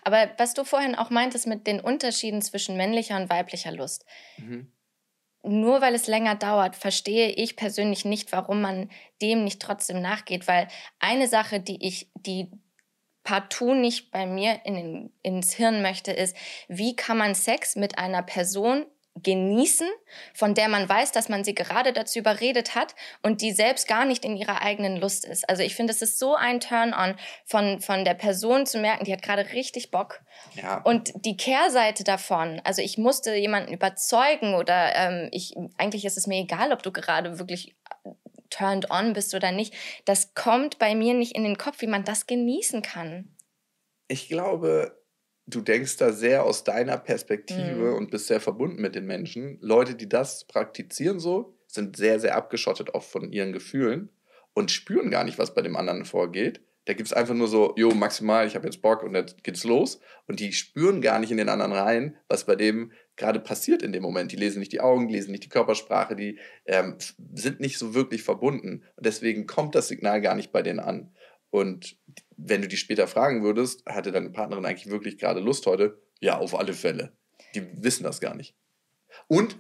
Aber 0.03 0.31
was 0.37 0.53
du 0.53 0.65
vorhin 0.65 0.95
auch 0.95 1.09
meintest 1.09 1.47
mit 1.47 1.67
den 1.67 1.81
Unterschieden 1.81 2.43
zwischen 2.43 2.77
männlicher 2.77 3.17
und 3.17 3.31
weiblicher 3.31 3.73
Lust. 3.73 4.05
Mhm. 4.37 4.71
Nur 5.43 5.81
weil 5.81 5.95
es 5.95 6.07
länger 6.09 6.35
dauert, 6.35 6.77
verstehe 6.77 7.31
ich 7.31 7.57
persönlich 7.57 8.05
nicht, 8.05 8.33
warum 8.33 8.61
man 8.61 8.91
dem 9.23 9.45
nicht 9.45 9.63
trotzdem 9.63 10.03
nachgeht. 10.03 10.47
Weil 10.47 10.69
eine 10.99 11.27
Sache, 11.27 11.61
die 11.61 11.87
ich, 11.87 12.11
die 12.15 12.51
partout 13.23 13.75
nicht 13.75 14.11
bei 14.11 14.27
mir 14.27 14.61
in 14.65 15.11
ins 15.23 15.55
Hirn 15.55 15.81
möchte, 15.81 16.13
ist, 16.13 16.37
wie 16.69 16.97
kann 16.97 17.17
man 17.17 17.35
Sex 17.35 17.77
mit 17.77 17.99
einer 17.99 18.23
Person 18.23 18.85
genießen, 19.23 19.89
von 20.35 20.55
der 20.55 20.69
man 20.69 20.89
weiß, 20.89 21.13
dass 21.13 21.29
man 21.29 21.45
sie 21.45 21.55
gerade 21.55 21.93
dazu 21.93 22.19
überredet 22.19 22.75
hat 22.75 22.95
und 23.23 23.43
die 23.43 23.53
selbst 23.53 23.89
gar 23.89 24.05
nicht 24.05 24.25
in 24.25 24.37
ihrer 24.37 24.63
eigenen 24.63 24.97
Lust 24.97 25.25
ist. 25.25 25.49
Also 25.49 25.63
ich 25.63 25.75
finde, 25.75 25.93
es 25.93 26.03
ist 26.03 26.19
so 26.19 26.35
ein 26.35 26.61
Turn-on 26.61 27.17
von, 27.45 27.81
von 27.81 28.05
der 28.05 28.15
Person 28.15 28.67
zu 28.67 28.79
merken, 28.79 29.05
die 29.05 29.13
hat 29.13 29.23
gerade 29.23 29.53
richtig 29.53 29.91
Bock. 29.91 30.21
Ja. 30.55 30.83
Und 30.83 31.13
die 31.25 31.37
Kehrseite 31.37 32.05
davon, 32.05 32.61
also 32.65 32.83
ich 32.83 32.99
musste 32.99 33.35
jemanden 33.35 33.73
überzeugen 33.73 34.55
oder 34.55 34.95
ähm, 34.95 35.29
ich, 35.33 35.55
eigentlich 35.77 36.05
ist 36.05 36.17
es 36.17 36.27
mir 36.27 36.41
egal, 36.41 36.73
ob 36.73 36.83
du 36.83 36.93
gerade 36.93 37.39
wirklich 37.39 37.77
turned 38.51 38.91
on 38.91 39.13
bist 39.13 39.35
oder 39.35 39.53
nicht. 39.53 39.75
Das 40.05 40.35
kommt 40.35 40.79
bei 40.79 40.95
mir 40.95 41.15
nicht 41.15 41.35
in 41.35 41.45
den 41.45 41.59
Kopf, 41.59 41.81
wie 41.81 41.87
man 41.87 42.05
das 42.05 42.27
genießen 42.27 42.83
kann. 42.83 43.35
Ich 44.09 44.29
glaube, 44.29 44.98
du 45.49 45.63
denkst 45.63 45.97
da 45.97 46.13
sehr 46.13 46.45
aus 46.45 46.63
deiner 46.63 46.99
Perspektive 46.99 47.91
mhm. 47.91 47.95
und 47.95 48.11
bist 48.11 48.27
sehr 48.27 48.41
verbunden 48.41 48.81
mit 48.81 48.95
den 48.95 49.07
Menschen. 49.07 49.59
Leute, 49.61 49.95
die 49.95 50.09
das 50.09 50.45
praktizieren 50.45 51.19
so, 51.19 51.55
sind 51.67 51.97
sehr, 51.97 52.21
sehr 52.21 52.37
abgeschottet 52.37 52.95
auch 52.95 53.03
von 53.03 53.33
ihren 53.33 53.53
Gefühlen 53.53 54.11
und 54.55 54.71
spüren 54.71 55.11
gar 55.11 55.25
nicht, 55.25 55.39
was 55.39 55.55
bei 55.55 55.63
dem 55.63 55.77
anderen 55.77 56.05
vorgeht. 56.05 56.61
Da 56.85 56.95
gibt 56.95 57.07
es 57.07 57.13
einfach 57.13 57.35
nur 57.35 57.49
so, 57.49 57.75
jo, 57.77 57.91
maximal, 57.91 58.47
ich 58.47 58.55
habe 58.55 58.67
jetzt 58.67 58.81
Bock 58.81 59.03
und 59.03 59.15
jetzt 59.15 59.45
geht's 59.45 59.65
los. 59.65 60.01
Und 60.27 60.41
die 60.41 60.53
spüren 60.55 61.03
gar 61.03 61.19
nicht 61.19 61.31
in 61.31 61.37
den 61.37 61.51
anderen 61.51 61.73
rein, 61.73 62.17
was 62.29 62.47
bei 62.47 62.57
dem 62.57 62.93
gerade 63.17 63.41
passiert 63.41 63.83
in 63.83 63.93
dem 63.93 64.03
Moment. 64.03 64.33
Die 64.33 64.37
lesen 64.37 64.61
nicht 64.61 64.73
die 64.73 64.81
Augen, 64.81 65.09
lesen 65.09 65.33
nicht 65.33 65.45
die 65.45 65.51
Körpersprache, 65.51 66.17
die 66.17 66.39
ähm, 66.65 66.97
sind 67.35 67.61
nicht 67.61 67.77
so 67.77 67.95
wirklich 67.95 68.23
verbunden. 68.23 68.85
Und 68.97 69.05
deswegen 69.05 69.47
kommt 69.47 69.75
das 69.75 69.89
Signal 69.89 70.23
gar 70.23 70.35
nicht 70.35 70.51
bei 70.51 70.63
denen 70.63 70.81
an. 70.81 71.13
Und 71.51 71.99
wenn 72.39 72.63
du 72.63 72.69
die 72.69 72.77
später 72.77 73.07
fragen 73.09 73.43
würdest, 73.43 73.85
hatte 73.85 74.13
deine 74.13 74.31
Partnerin 74.31 74.65
eigentlich 74.65 74.91
wirklich 74.91 75.19
gerade 75.19 75.41
Lust 75.41 75.67
heute? 75.67 76.01
Ja, 76.21 76.39
auf 76.39 76.59
alle 76.59 76.73
Fälle. 76.73 77.13
Die 77.55 77.83
wissen 77.83 78.05
das 78.05 78.21
gar 78.21 78.35
nicht. 78.35 78.57
Und 79.27 79.59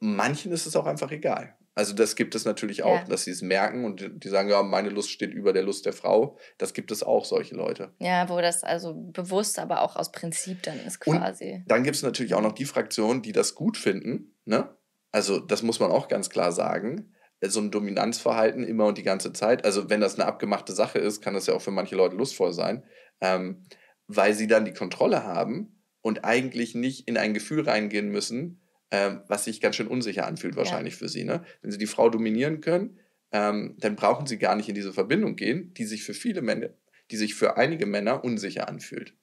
manchen 0.00 0.52
ist 0.52 0.66
es 0.66 0.76
auch 0.76 0.86
einfach 0.86 1.12
egal. 1.12 1.56
Also 1.74 1.94
das 1.94 2.16
gibt 2.16 2.34
es 2.34 2.44
natürlich 2.44 2.82
auch, 2.82 2.96
ja. 2.96 3.04
dass 3.04 3.22
sie 3.22 3.30
es 3.30 3.40
merken 3.40 3.84
und 3.84 4.24
die 4.24 4.28
sagen, 4.28 4.48
ja, 4.48 4.64
meine 4.64 4.88
Lust 4.88 5.10
steht 5.10 5.32
über 5.32 5.52
der 5.52 5.62
Lust 5.62 5.86
der 5.86 5.92
Frau. 5.92 6.36
Das 6.58 6.74
gibt 6.74 6.90
es 6.90 7.04
auch, 7.04 7.24
solche 7.24 7.54
Leute. 7.54 7.94
Ja, 8.00 8.28
wo 8.28 8.40
das 8.40 8.64
also 8.64 8.94
bewusst, 8.94 9.60
aber 9.60 9.82
auch 9.82 9.94
aus 9.94 10.10
Prinzip 10.10 10.60
dann 10.64 10.80
ist 10.84 10.98
quasi. 10.98 11.52
Und 11.52 11.70
dann 11.70 11.84
gibt 11.84 11.94
es 11.94 12.02
natürlich 12.02 12.34
auch 12.34 12.42
noch 12.42 12.52
die 12.52 12.64
Fraktionen, 12.64 13.22
die 13.22 13.30
das 13.30 13.54
gut 13.54 13.76
finden. 13.76 14.34
Ne? 14.44 14.76
Also 15.12 15.38
das 15.38 15.62
muss 15.62 15.78
man 15.78 15.92
auch 15.92 16.08
ganz 16.08 16.30
klar 16.30 16.50
sagen 16.50 17.14
so 17.42 17.60
ein 17.60 17.70
Dominanzverhalten 17.70 18.64
immer 18.64 18.86
und 18.86 18.98
die 18.98 19.02
ganze 19.02 19.32
Zeit. 19.32 19.64
Also 19.64 19.88
wenn 19.90 20.00
das 20.00 20.14
eine 20.14 20.26
abgemachte 20.26 20.72
Sache 20.72 20.98
ist, 20.98 21.20
kann 21.20 21.34
das 21.34 21.46
ja 21.46 21.54
auch 21.54 21.62
für 21.62 21.70
manche 21.70 21.96
Leute 21.96 22.16
lustvoll 22.16 22.52
sein, 22.52 22.82
ähm, 23.20 23.64
weil 24.06 24.34
sie 24.34 24.46
dann 24.46 24.64
die 24.64 24.72
Kontrolle 24.72 25.24
haben 25.24 25.82
und 26.00 26.24
eigentlich 26.24 26.74
nicht 26.74 27.08
in 27.08 27.16
ein 27.16 27.34
Gefühl 27.34 27.68
reingehen 27.68 28.08
müssen, 28.08 28.60
ähm, 28.90 29.22
was 29.28 29.44
sich 29.44 29.60
ganz 29.60 29.76
schön 29.76 29.88
unsicher 29.88 30.26
anfühlt 30.26 30.56
wahrscheinlich 30.56 30.94
ja. 30.94 30.98
für 30.98 31.08
sie. 31.08 31.24
Ne? 31.24 31.44
Wenn 31.62 31.70
sie 31.70 31.78
die 31.78 31.86
Frau 31.86 32.08
dominieren 32.08 32.60
können, 32.60 32.98
ähm, 33.32 33.76
dann 33.78 33.96
brauchen 33.96 34.26
sie 34.26 34.38
gar 34.38 34.56
nicht 34.56 34.68
in 34.68 34.74
diese 34.74 34.92
Verbindung 34.92 35.36
gehen, 35.36 35.74
die 35.74 35.84
sich 35.84 36.02
für 36.02 36.14
viele 36.14 36.42
Männer, 36.42 36.70
die 37.10 37.16
sich 37.16 37.34
für 37.34 37.56
einige 37.56 37.86
Männer 37.86 38.24
unsicher 38.24 38.68
anfühlt. 38.68 39.14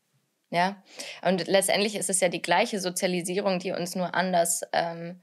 Ja, 0.52 0.84
und 1.24 1.48
letztendlich 1.48 1.96
ist 1.96 2.10
es 2.10 2.20
ja 2.20 2.30
die 2.30 2.42
gleiche 2.42 2.80
Sozialisierung, 2.80 3.60
die 3.60 3.72
uns 3.72 3.96
nur 3.96 4.14
anders 4.14 4.62
ähm, 4.74 5.20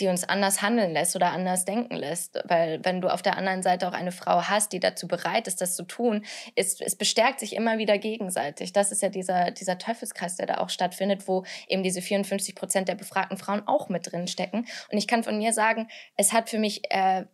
die 0.00 0.08
uns 0.08 0.24
anders 0.24 0.62
handeln 0.62 0.92
lässt 0.92 1.16
oder 1.16 1.32
anders 1.32 1.64
denken 1.64 1.96
lässt. 1.96 2.40
Weil 2.44 2.84
wenn 2.84 3.00
du 3.00 3.08
auf 3.08 3.22
der 3.22 3.36
anderen 3.36 3.62
Seite 3.62 3.88
auch 3.88 3.92
eine 3.92 4.12
Frau 4.12 4.42
hast, 4.42 4.72
die 4.72 4.80
dazu 4.80 5.08
bereit 5.08 5.46
ist, 5.46 5.60
das 5.60 5.76
zu 5.76 5.84
tun, 5.84 6.24
ist, 6.54 6.80
es 6.80 6.96
bestärkt 6.96 7.40
sich 7.40 7.54
immer 7.56 7.78
wieder 7.78 7.98
gegenseitig. 7.98 8.72
Das 8.72 8.92
ist 8.92 9.02
ja 9.02 9.08
dieser, 9.08 9.50
dieser 9.50 9.78
Teufelskreis, 9.78 10.36
der 10.36 10.46
da 10.46 10.58
auch 10.58 10.70
stattfindet, 10.70 11.26
wo 11.26 11.44
eben 11.66 11.82
diese 11.82 12.02
54 12.02 12.54
Prozent 12.54 12.88
der 12.88 12.94
befragten 12.94 13.36
Frauen 13.36 13.66
auch 13.66 13.88
mit 13.88 14.10
drin 14.10 14.28
stecken. 14.28 14.66
Und 14.90 14.98
ich 14.98 15.06
kann 15.06 15.24
von 15.24 15.38
mir 15.38 15.52
sagen, 15.52 15.88
es 16.16 16.32
hat 16.32 16.50
für 16.50 16.58
mich, 16.58 16.82
äh, 16.90 17.24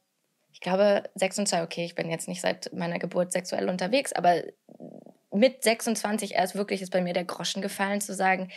ich 0.52 0.60
glaube, 0.60 1.04
26, 1.14 1.60
okay, 1.60 1.84
ich 1.84 1.94
bin 1.94 2.10
jetzt 2.10 2.28
nicht 2.28 2.40
seit 2.40 2.72
meiner 2.72 2.98
Geburt 2.98 3.32
sexuell 3.32 3.68
unterwegs, 3.68 4.12
aber 4.12 4.42
mit 5.32 5.64
26 5.64 6.34
erst 6.34 6.54
wirklich 6.54 6.80
ist 6.80 6.90
bei 6.90 7.00
mir 7.00 7.12
der 7.12 7.24
Groschen 7.24 7.60
gefallen, 7.60 8.00
zu 8.00 8.14
sagen, 8.14 8.50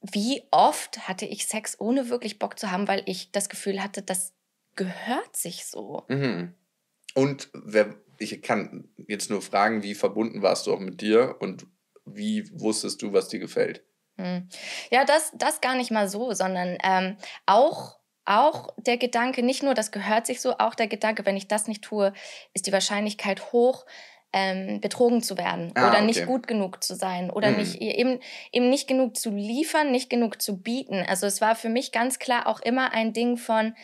wie 0.00 0.42
oft 0.50 1.08
hatte 1.08 1.26
ich 1.26 1.46
Sex, 1.46 1.78
ohne 1.80 2.08
wirklich 2.08 2.38
Bock 2.38 2.58
zu 2.58 2.70
haben, 2.70 2.88
weil 2.88 3.02
ich 3.06 3.32
das 3.32 3.48
Gefühl 3.48 3.82
hatte, 3.82 4.02
das 4.02 4.32
gehört 4.74 5.36
sich 5.36 5.66
so. 5.66 6.04
Mhm. 6.08 6.54
Und 7.14 7.48
wer, 7.54 7.94
ich 8.18 8.42
kann 8.42 8.88
jetzt 9.08 9.30
nur 9.30 9.42
fragen, 9.42 9.82
wie 9.82 9.94
verbunden 9.94 10.42
warst 10.42 10.66
du 10.66 10.74
auch 10.74 10.80
mit 10.80 11.00
dir 11.00 11.36
und 11.40 11.66
wie 12.04 12.48
wusstest 12.60 13.02
du, 13.02 13.12
was 13.12 13.28
dir 13.28 13.40
gefällt? 13.40 13.82
Hm. 14.16 14.48
Ja, 14.90 15.04
das, 15.04 15.32
das 15.34 15.60
gar 15.60 15.74
nicht 15.74 15.90
mal 15.90 16.08
so, 16.08 16.32
sondern 16.32 16.78
ähm, 16.82 17.16
auch, 17.46 17.98
auch 18.24 18.68
der 18.78 18.96
Gedanke, 18.96 19.42
nicht 19.42 19.62
nur 19.62 19.74
das 19.74 19.92
gehört 19.92 20.26
sich 20.26 20.40
so, 20.40 20.58
auch 20.58 20.74
der 20.74 20.88
Gedanke, 20.88 21.26
wenn 21.26 21.36
ich 21.36 21.48
das 21.48 21.68
nicht 21.68 21.82
tue, 21.82 22.12
ist 22.54 22.66
die 22.66 22.72
Wahrscheinlichkeit 22.72 23.52
hoch, 23.52 23.86
ähm, 24.32 24.80
betrogen 24.80 25.22
zu 25.22 25.38
werden 25.38 25.72
ah, 25.74 25.88
oder 25.88 25.98
okay. 25.98 26.06
nicht 26.06 26.26
gut 26.26 26.46
genug 26.46 26.82
zu 26.82 26.94
sein 26.94 27.30
oder 27.30 27.50
mhm. 27.50 27.58
nicht 27.58 27.80
eben 27.80 28.20
eben 28.52 28.68
nicht 28.68 28.88
genug 28.88 29.16
zu 29.16 29.30
liefern, 29.30 29.90
nicht 29.90 30.10
genug 30.10 30.42
zu 30.42 30.60
bieten. 30.60 31.04
Also 31.06 31.26
es 31.26 31.40
war 31.40 31.54
für 31.56 31.68
mich 31.68 31.92
ganz 31.92 32.18
klar 32.18 32.46
auch 32.46 32.60
immer 32.60 32.92
ein 32.92 33.12
Ding 33.12 33.36
von 33.36 33.74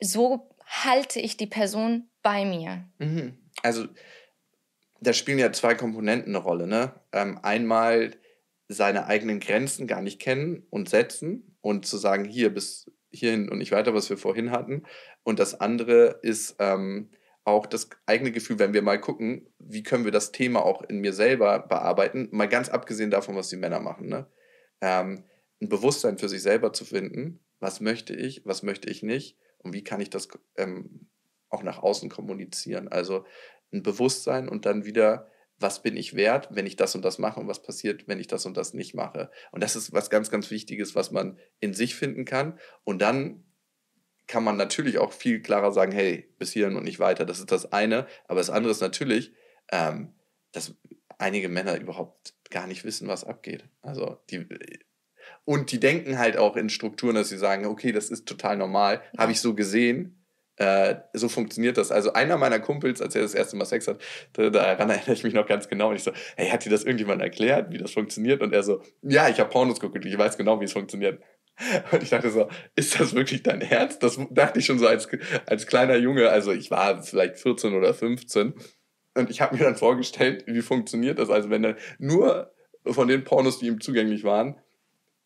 so 0.00 0.50
halte 0.66 1.20
ich 1.20 1.36
die 1.36 1.46
Person 1.46 2.08
bei 2.22 2.44
mir. 2.44 2.88
Mhm. 2.98 3.38
Also 3.62 3.86
da 5.00 5.12
spielen 5.12 5.38
ja 5.38 5.52
zwei 5.52 5.74
Komponenten 5.74 6.34
eine 6.34 6.44
Rolle. 6.44 6.66
Ne? 6.66 6.92
Ähm, 7.12 7.38
einmal 7.42 8.16
seine 8.68 9.06
eigenen 9.06 9.40
Grenzen 9.40 9.86
gar 9.86 10.00
nicht 10.00 10.20
kennen 10.20 10.66
und 10.70 10.88
setzen 10.88 11.56
und 11.60 11.86
zu 11.86 11.96
sagen, 11.96 12.24
hier 12.24 12.54
bis 12.54 12.90
hierhin 13.10 13.48
und 13.48 13.58
nicht 13.58 13.72
weiter, 13.72 13.94
was 13.94 14.08
wir 14.08 14.16
vorhin 14.16 14.52
hatten. 14.52 14.84
Und 15.24 15.38
das 15.40 15.60
andere 15.60 16.20
ist 16.22 16.56
ähm, 16.60 17.10
auch 17.44 17.66
das 17.66 17.88
eigene 18.06 18.32
Gefühl, 18.32 18.58
wenn 18.58 18.74
wir 18.74 18.82
mal 18.82 19.00
gucken, 19.00 19.48
wie 19.58 19.82
können 19.82 20.04
wir 20.04 20.12
das 20.12 20.32
Thema 20.32 20.64
auch 20.64 20.82
in 20.82 21.00
mir 21.00 21.12
selber 21.12 21.60
bearbeiten, 21.60 22.28
mal 22.32 22.48
ganz 22.48 22.68
abgesehen 22.68 23.10
davon, 23.10 23.36
was 23.36 23.48
die 23.48 23.56
Männer 23.56 23.80
machen, 23.80 24.08
ne? 24.08 24.26
Ähm, 24.80 25.24
ein 25.60 25.68
Bewusstsein 25.68 26.18
für 26.18 26.28
sich 26.28 26.42
selber 26.42 26.72
zu 26.72 26.84
finden, 26.84 27.40
was 27.58 27.80
möchte 27.80 28.14
ich, 28.14 28.42
was 28.46 28.62
möchte 28.62 28.88
ich 28.88 29.02
nicht 29.02 29.36
und 29.58 29.74
wie 29.74 29.84
kann 29.84 30.00
ich 30.00 30.10
das 30.10 30.28
ähm, 30.56 31.08
auch 31.50 31.62
nach 31.62 31.78
außen 31.78 32.08
kommunizieren. 32.08 32.88
Also 32.88 33.26
ein 33.72 33.82
Bewusstsein 33.82 34.48
und 34.48 34.64
dann 34.64 34.84
wieder, 34.84 35.30
was 35.58 35.82
bin 35.82 35.96
ich 35.96 36.14
wert, 36.14 36.48
wenn 36.50 36.66
ich 36.66 36.76
das 36.76 36.94
und 36.94 37.04
das 37.04 37.18
mache 37.18 37.40
und 37.40 37.48
was 37.48 37.62
passiert, 37.62 38.08
wenn 38.08 38.18
ich 38.18 38.26
das 38.26 38.46
und 38.46 38.56
das 38.56 38.72
nicht 38.72 38.94
mache. 38.94 39.30
Und 39.52 39.62
das 39.62 39.76
ist 39.76 39.92
was 39.92 40.08
ganz, 40.08 40.30
ganz 40.30 40.50
Wichtiges, 40.50 40.94
was 40.94 41.10
man 41.10 41.38
in 41.60 41.74
sich 41.74 41.94
finden 41.94 42.24
kann 42.24 42.58
und 42.84 43.02
dann 43.02 43.44
kann 44.30 44.44
man 44.44 44.56
natürlich 44.56 44.98
auch 44.98 45.12
viel 45.12 45.42
klarer 45.42 45.72
sagen, 45.72 45.90
hey, 45.90 46.28
bis 46.38 46.52
hierhin 46.52 46.76
und 46.76 46.84
nicht 46.84 47.00
weiter. 47.00 47.24
Das 47.24 47.40
ist 47.40 47.50
das 47.50 47.72
eine. 47.72 48.06
Aber 48.28 48.38
das 48.38 48.48
andere 48.48 48.70
ist 48.70 48.80
natürlich, 48.80 49.32
ähm, 49.72 50.14
dass 50.52 50.76
einige 51.18 51.48
Männer 51.48 51.76
überhaupt 51.80 52.34
gar 52.48 52.68
nicht 52.68 52.84
wissen, 52.84 53.08
was 53.08 53.24
abgeht. 53.24 53.64
Also 53.82 54.18
die 54.30 54.46
und 55.44 55.72
die 55.72 55.80
denken 55.80 56.18
halt 56.18 56.36
auch 56.36 56.56
in 56.56 56.70
Strukturen, 56.70 57.16
dass 57.16 57.28
sie 57.28 57.38
sagen, 57.38 57.66
okay, 57.66 57.90
das 57.90 58.08
ist 58.08 58.26
total 58.26 58.56
normal, 58.56 59.02
ja. 59.12 59.22
habe 59.22 59.32
ich 59.32 59.40
so 59.40 59.54
gesehen. 59.54 60.24
Äh, 60.56 60.96
so 61.12 61.28
funktioniert 61.28 61.76
das. 61.76 61.90
Also 61.90 62.12
einer 62.12 62.36
meiner 62.36 62.60
Kumpels, 62.60 63.02
als 63.02 63.16
er 63.16 63.22
das 63.22 63.34
erste 63.34 63.56
Mal 63.56 63.64
Sex 63.64 63.88
hat, 63.88 64.00
daran 64.34 64.90
erinnere 64.90 65.12
ich 65.12 65.24
mich 65.24 65.34
noch 65.34 65.46
ganz 65.46 65.68
genau. 65.68 65.88
Und 65.88 65.96
ich 65.96 66.04
so, 66.04 66.12
hey, 66.36 66.50
hat 66.50 66.64
dir 66.64 66.70
das 66.70 66.84
irgendjemand 66.84 67.20
erklärt, 67.20 67.72
wie 67.72 67.78
das 67.78 67.90
funktioniert? 67.90 68.42
Und 68.42 68.52
er 68.52 68.62
so, 68.62 68.80
ja, 69.02 69.28
ich 69.28 69.40
habe 69.40 69.50
Pornos 69.50 69.80
geguckt, 69.80 70.04
ich 70.04 70.16
weiß 70.16 70.36
genau, 70.36 70.60
wie 70.60 70.66
es 70.66 70.72
funktioniert. 70.72 71.20
Und 71.92 72.02
ich 72.02 72.10
dachte 72.10 72.30
so, 72.30 72.48
ist 72.76 72.98
das 72.98 73.14
wirklich 73.14 73.42
dein 73.42 73.60
Herz? 73.60 73.98
Das 73.98 74.18
dachte 74.30 74.58
ich 74.58 74.66
schon 74.66 74.78
so 74.78 74.86
als, 74.86 75.08
als 75.46 75.66
kleiner 75.66 75.96
Junge. 75.96 76.30
Also 76.30 76.52
ich 76.52 76.70
war 76.70 77.02
vielleicht 77.02 77.38
14 77.38 77.74
oder 77.74 77.94
15. 77.94 78.54
Und 79.14 79.30
ich 79.30 79.40
habe 79.40 79.56
mir 79.56 79.64
dann 79.64 79.76
vorgestellt, 79.76 80.44
wie 80.46 80.62
funktioniert 80.62 81.18
das? 81.18 81.30
Also 81.30 81.50
wenn 81.50 81.64
er 81.64 81.76
nur 81.98 82.52
von 82.86 83.08
den 83.08 83.24
Pornos, 83.24 83.58
die 83.58 83.66
ihm 83.66 83.80
zugänglich 83.80 84.24
waren, 84.24 84.56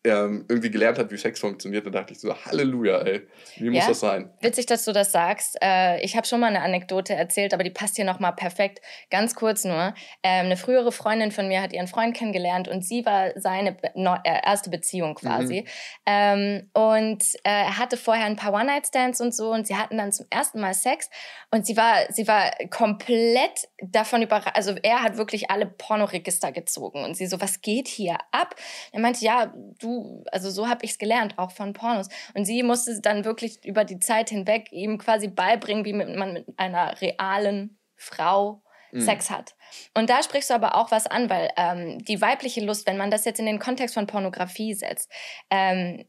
ähm, 0.05 0.45
irgendwie 0.47 0.69
gelernt 0.69 0.97
hat, 0.97 1.11
wie 1.11 1.17
Sex 1.17 1.39
funktioniert, 1.39 1.85
dann 1.85 1.93
dachte 1.93 2.13
ich 2.13 2.19
so, 2.19 2.33
Halleluja, 2.45 2.99
ey, 2.99 3.27
wie 3.57 3.69
muss 3.69 3.83
ja, 3.83 3.87
das 3.89 3.99
sein? 3.99 4.29
Witzig, 4.41 4.67
dass 4.67 4.85
du 4.85 4.91
das 4.91 5.11
sagst. 5.11 5.57
Äh, 5.61 6.01
ich 6.03 6.15
habe 6.15 6.27
schon 6.27 6.39
mal 6.39 6.47
eine 6.47 6.61
Anekdote 6.61 7.13
erzählt, 7.13 7.53
aber 7.53 7.63
die 7.63 7.71
passt 7.71 7.95
hier 7.95 8.05
nochmal 8.05 8.33
perfekt. 8.33 8.81
Ganz 9.09 9.35
kurz 9.35 9.63
nur. 9.63 9.93
Ähm, 10.23 10.45
eine 10.45 10.57
frühere 10.57 10.91
Freundin 10.91 11.31
von 11.31 11.47
mir 11.47 11.61
hat 11.61 11.73
ihren 11.73 11.87
Freund 11.87 12.15
kennengelernt 12.15 12.67
und 12.67 12.85
sie 12.85 13.05
war 13.05 13.31
seine 13.35 13.73
Be 13.73 13.91
äh, 13.95 14.39
erste 14.45 14.69
Beziehung 14.69 15.15
quasi. 15.15 15.61
Mhm. 15.61 15.67
Ähm, 16.05 16.69
und 16.73 17.23
äh, 17.43 17.49
er 17.49 17.77
hatte 17.77 17.97
vorher 17.97 18.25
ein 18.25 18.35
paar 18.35 18.53
One-Night-Stands 18.53 19.21
und 19.21 19.33
so 19.33 19.51
und 19.51 19.65
sie 19.65 19.75
hatten 19.75 19.97
dann 19.97 20.11
zum 20.11 20.27
ersten 20.29 20.61
Mal 20.61 20.73
Sex 20.73 21.09
und 21.51 21.65
sie 21.65 21.77
war, 21.77 21.95
sie 22.09 22.27
war 22.27 22.51
komplett 22.69 23.67
davon 23.81 24.21
überrascht. 24.21 24.55
Also 24.55 24.75
er 24.83 25.01
hat 25.01 25.17
wirklich 25.17 25.49
alle 25.49 25.65
Pornoregister 25.65 26.51
gezogen 26.51 27.03
und 27.03 27.15
sie 27.15 27.25
so, 27.25 27.41
was 27.41 27.61
geht 27.61 27.87
hier 27.87 28.17
ab? 28.31 28.55
Er 28.91 28.99
meinte, 28.99 29.23
ja, 29.25 29.53
du 29.79 29.94
also 30.31 30.49
so 30.49 30.67
habe 30.67 30.85
ich 30.85 30.91
es 30.91 30.97
gelernt, 30.97 31.37
auch 31.37 31.51
von 31.51 31.73
Pornos. 31.73 32.09
Und 32.33 32.45
sie 32.45 32.63
musste 32.63 32.99
dann 33.01 33.25
wirklich 33.25 33.63
über 33.65 33.83
die 33.83 33.99
Zeit 33.99 34.29
hinweg 34.29 34.71
ihm 34.71 34.97
quasi 34.97 35.27
beibringen, 35.27 35.85
wie 35.85 35.93
man 35.93 36.33
mit 36.33 36.45
einer 36.57 36.99
realen 37.01 37.77
Frau 37.95 38.61
mhm. 38.91 39.01
Sex 39.01 39.29
hat. 39.29 39.55
Und 39.93 40.09
da 40.09 40.23
sprichst 40.23 40.49
du 40.49 40.53
aber 40.53 40.75
auch 40.75 40.91
was 40.91 41.07
an, 41.07 41.29
weil 41.29 41.49
ähm, 41.57 41.99
die 41.99 42.21
weibliche 42.21 42.61
Lust, 42.61 42.87
wenn 42.87 42.97
man 42.97 43.11
das 43.11 43.25
jetzt 43.25 43.39
in 43.39 43.45
den 43.45 43.59
Kontext 43.59 43.95
von 43.95 44.07
Pornografie 44.07 44.73
setzt, 44.73 45.11
ähm, 45.49 46.05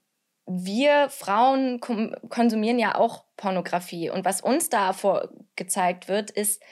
wir 0.48 1.08
Frauen 1.10 1.80
konsumieren 1.80 2.78
ja 2.78 2.94
auch 2.94 3.24
Pornografie. 3.36 4.10
Und 4.10 4.24
was 4.24 4.40
uns 4.40 4.70
da 4.70 4.92
vorgezeigt 4.92 6.06
wird, 6.08 6.30
ist 6.30 6.62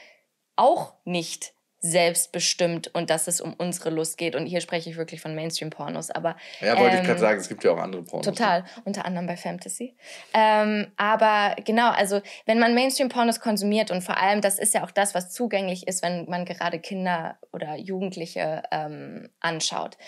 auch 0.55 0.95
nicht 1.05 1.54
selbstbestimmt 1.85 2.95
und 2.95 3.11
dass 3.11 3.27
es 3.27 3.43
um 3.43 3.53
unsere 3.53 3.91
Lust 3.91 4.17
geht. 4.17 4.35
Und 4.35 4.47
hier 4.47 4.63
spreche 4.63 4.89
ich 4.89 4.97
wirklich 4.97 5.21
von 5.21 5.35
Mainstream-Pornos. 5.35 6.11
Aber 6.11 6.35
ja, 6.63 6.79
wollte 6.79 6.97
ähm, 6.97 7.03
ich 7.03 7.07
gerade 7.07 7.21
sagen, 7.21 7.39
es 7.39 7.47
gibt 7.47 7.63
ja 7.63 7.73
auch 7.73 7.79
andere 7.79 8.03
Pornos. 8.03 8.25
Total, 8.25 8.63
ne? 8.63 8.69
unter 8.87 9.05
anderem 9.05 9.27
bei 9.27 9.37
Fantasy. 9.37 9.95
Ähm, 10.33 10.87
aber 10.97 11.55
genau, 11.63 11.91
also 11.91 12.23
wenn 12.47 12.59
man 12.59 12.75
Mainstream-Pornos 12.75 13.39
konsumiert 13.39 13.91
und 13.91 14.01
vor 14.01 14.17
allem, 14.17 14.41
das 14.41 14.59
ist 14.59 14.73
ja 14.73 14.83
auch 14.83 14.91
das, 14.91 15.15
was 15.15 15.31
zugänglich 15.31 15.87
ist, 15.87 16.03
wenn 16.03 16.25
man 16.25 16.47
gerade 16.47 16.79
Kinder 16.79 17.37
oder 17.53 17.77
Jugendliche 17.77 18.63
ähm, 18.71 19.29
anschaut. 19.41 19.99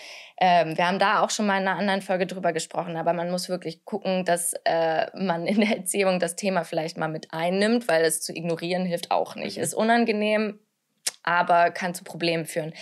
Ähm, 0.40 0.78
wir 0.78 0.86
haben 0.86 0.98
da 0.98 1.20
auch 1.20 1.30
schon 1.30 1.44
mal 1.44 1.60
in 1.60 1.68
einer 1.68 1.78
anderen 1.78 2.00
Folge 2.00 2.26
drüber 2.26 2.54
gesprochen, 2.54 2.96
aber 2.96 3.12
man 3.12 3.30
muss 3.30 3.50
wirklich 3.50 3.84
gucken, 3.84 4.24
dass 4.24 4.54
äh, 4.64 5.06
man 5.14 5.46
in 5.46 5.60
der 5.60 5.76
Erziehung 5.76 6.20
das 6.20 6.36
Thema 6.36 6.64
vielleicht 6.64 6.96
mal 6.96 7.08
mit 7.08 7.34
einnimmt, 7.34 7.86
weil 7.86 8.02
es 8.06 8.22
zu 8.22 8.34
ignorieren 8.34 8.86
hilft 8.86 9.10
auch 9.10 9.34
nicht. 9.34 9.58
Mhm. 9.58 9.62
Ist 9.62 9.74
unangenehm, 9.74 10.58
aber 11.26 11.70
kann 11.70 11.94
zu 11.94 12.04
Problemen 12.04 12.46
führen. 12.46 12.72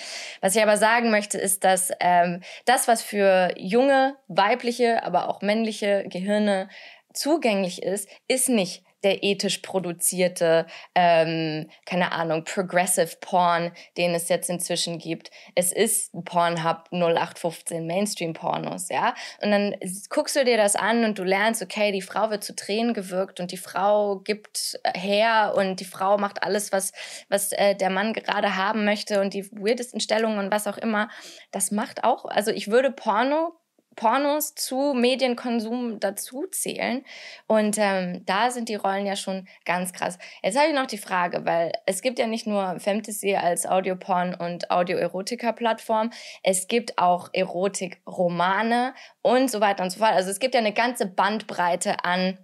Was 0.40 0.54
ich 0.54 0.62
aber 0.62 0.76
sagen 0.76 1.10
möchte, 1.10 1.38
ist, 1.38 1.64
dass 1.64 1.90
ähm, 1.98 2.42
das, 2.66 2.86
was 2.86 3.02
für 3.02 3.52
junge, 3.56 4.16
weibliche, 4.28 5.02
aber 5.02 5.28
auch 5.28 5.42
männliche 5.42 6.04
Gehirne 6.06 6.68
zugänglich 7.12 7.82
ist, 7.82 8.08
ist 8.28 8.48
nicht 8.48 8.84
der 9.04 9.22
ethisch 9.22 9.58
produzierte, 9.58 10.66
ähm, 10.94 11.68
keine 11.84 12.12
Ahnung, 12.12 12.44
Progressive 12.44 13.16
Porn, 13.20 13.72
den 13.96 14.14
es 14.14 14.28
jetzt 14.28 14.50
inzwischen 14.50 14.98
gibt. 14.98 15.30
Es 15.54 15.72
ist 15.72 16.12
Pornhub 16.24 16.88
0815 16.90 17.86
Mainstream-Pornos, 17.86 18.88
ja. 18.88 19.14
Und 19.42 19.50
dann 19.50 19.74
guckst 20.08 20.36
du 20.36 20.44
dir 20.44 20.56
das 20.56 20.74
an 20.74 21.04
und 21.04 21.18
du 21.18 21.24
lernst, 21.24 21.62
okay, 21.62 21.92
die 21.92 22.02
Frau 22.02 22.30
wird 22.30 22.42
zu 22.42 22.56
Tränen 22.56 22.94
gewirkt 22.94 23.38
und 23.40 23.52
die 23.52 23.56
Frau 23.56 24.16
gibt 24.16 24.80
her 24.94 25.54
und 25.56 25.80
die 25.80 25.84
Frau 25.84 26.18
macht 26.18 26.42
alles, 26.42 26.72
was, 26.72 26.92
was 27.28 27.52
äh, 27.52 27.74
der 27.74 27.90
Mann 27.90 28.12
gerade 28.12 28.56
haben 28.56 28.84
möchte 28.84 29.20
und 29.20 29.34
die 29.34 29.50
weirdesten 29.52 30.00
Stellungen 30.00 30.38
und 30.38 30.50
was 30.50 30.66
auch 30.66 30.78
immer. 30.78 31.08
Das 31.50 31.70
macht 31.70 32.04
auch, 32.04 32.24
also 32.24 32.50
ich 32.50 32.68
würde 32.68 32.90
Porno 32.90 33.54
Pornos 33.96 34.54
zu 34.54 34.94
Medienkonsum 34.94 36.00
dazu 36.00 36.46
zählen. 36.50 37.04
Und 37.46 37.76
ähm, 37.78 38.24
da 38.26 38.50
sind 38.50 38.68
die 38.68 38.74
Rollen 38.74 39.06
ja 39.06 39.16
schon 39.16 39.46
ganz 39.64 39.92
krass. 39.92 40.18
Jetzt 40.42 40.58
habe 40.58 40.68
ich 40.68 40.74
noch 40.74 40.86
die 40.86 40.98
Frage, 40.98 41.44
weil 41.44 41.72
es 41.86 42.02
gibt 42.02 42.18
ja 42.18 42.26
nicht 42.26 42.46
nur 42.46 42.78
Fantasy 42.80 43.34
als 43.34 43.66
Audioporn 43.66 44.34
und 44.34 44.70
Audio-Erotika-Plattform, 44.70 46.10
es 46.42 46.68
gibt 46.68 46.98
auch 46.98 47.30
Erotik-Romane 47.32 48.94
und 49.22 49.50
so 49.50 49.60
weiter 49.60 49.82
und 49.84 49.90
so 49.90 49.98
fort. 49.98 50.12
Also 50.12 50.30
es 50.30 50.40
gibt 50.40 50.54
ja 50.54 50.60
eine 50.60 50.72
ganze 50.72 51.06
Bandbreite 51.06 52.04
an, 52.04 52.38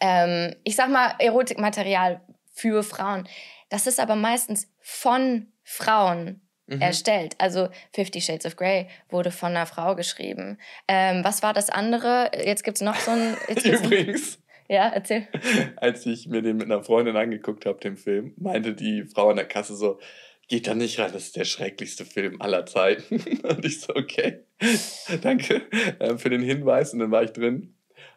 ähm, 0.00 0.54
ich 0.64 0.76
sag 0.76 0.90
mal, 0.90 1.14
Erotikmaterial 1.18 2.20
für 2.52 2.82
Frauen. 2.82 3.28
Das 3.68 3.86
ist 3.86 4.00
aber 4.00 4.16
meistens 4.16 4.68
von 4.80 5.52
Frauen 5.62 6.47
mhm. 6.68 6.80
erstellt. 6.80 7.34
Also 7.38 7.68
Fifty 7.92 8.20
Shades 8.20 8.46
of 8.46 8.56
Grey 8.56 8.86
wurde 9.08 9.30
von 9.30 9.50
einer 9.50 9.66
Frau 9.66 9.94
geschrieben. 9.94 10.58
Ähm, 10.86 11.24
was 11.24 11.42
war 11.42 11.52
das 11.52 11.70
andere? 11.70 12.30
Jetzt 12.44 12.62
gibt 12.62 12.76
es 12.76 12.82
noch 12.82 12.96
so 12.96 13.10
ein... 13.10 13.36
Übrigens. 13.48 14.38
Ja, 14.70 14.88
erzähl. 14.88 15.26
Als 15.76 16.04
ich 16.04 16.26
mir 16.26 16.42
den 16.42 16.58
mit 16.58 16.66
einer 16.66 16.84
Freundin 16.84 17.16
angeguckt 17.16 17.64
habe, 17.64 17.80
den 17.80 17.96
Film, 17.96 18.34
meinte 18.36 18.74
die 18.74 19.04
Frau 19.04 19.30
an 19.30 19.36
der 19.36 19.46
Kasse 19.46 19.74
so, 19.74 19.98
geht 20.48 20.66
da 20.66 20.74
nicht 20.74 20.98
rein, 20.98 21.10
das 21.12 21.24
ist 21.24 21.36
der 21.36 21.44
schrecklichste 21.44 22.04
Film 22.04 22.40
aller 22.40 22.66
Zeiten. 22.66 23.20
Und 23.42 23.64
ich 23.64 23.80
so, 23.80 23.94
okay, 23.94 24.40
danke 25.22 25.62
äh, 25.98 26.16
für 26.18 26.30
den 26.30 26.42
Hinweis. 26.42 26.92
Und 26.92 27.00
dann 27.00 27.10
war 27.10 27.22
ich 27.22 27.32
drin. 27.32 27.74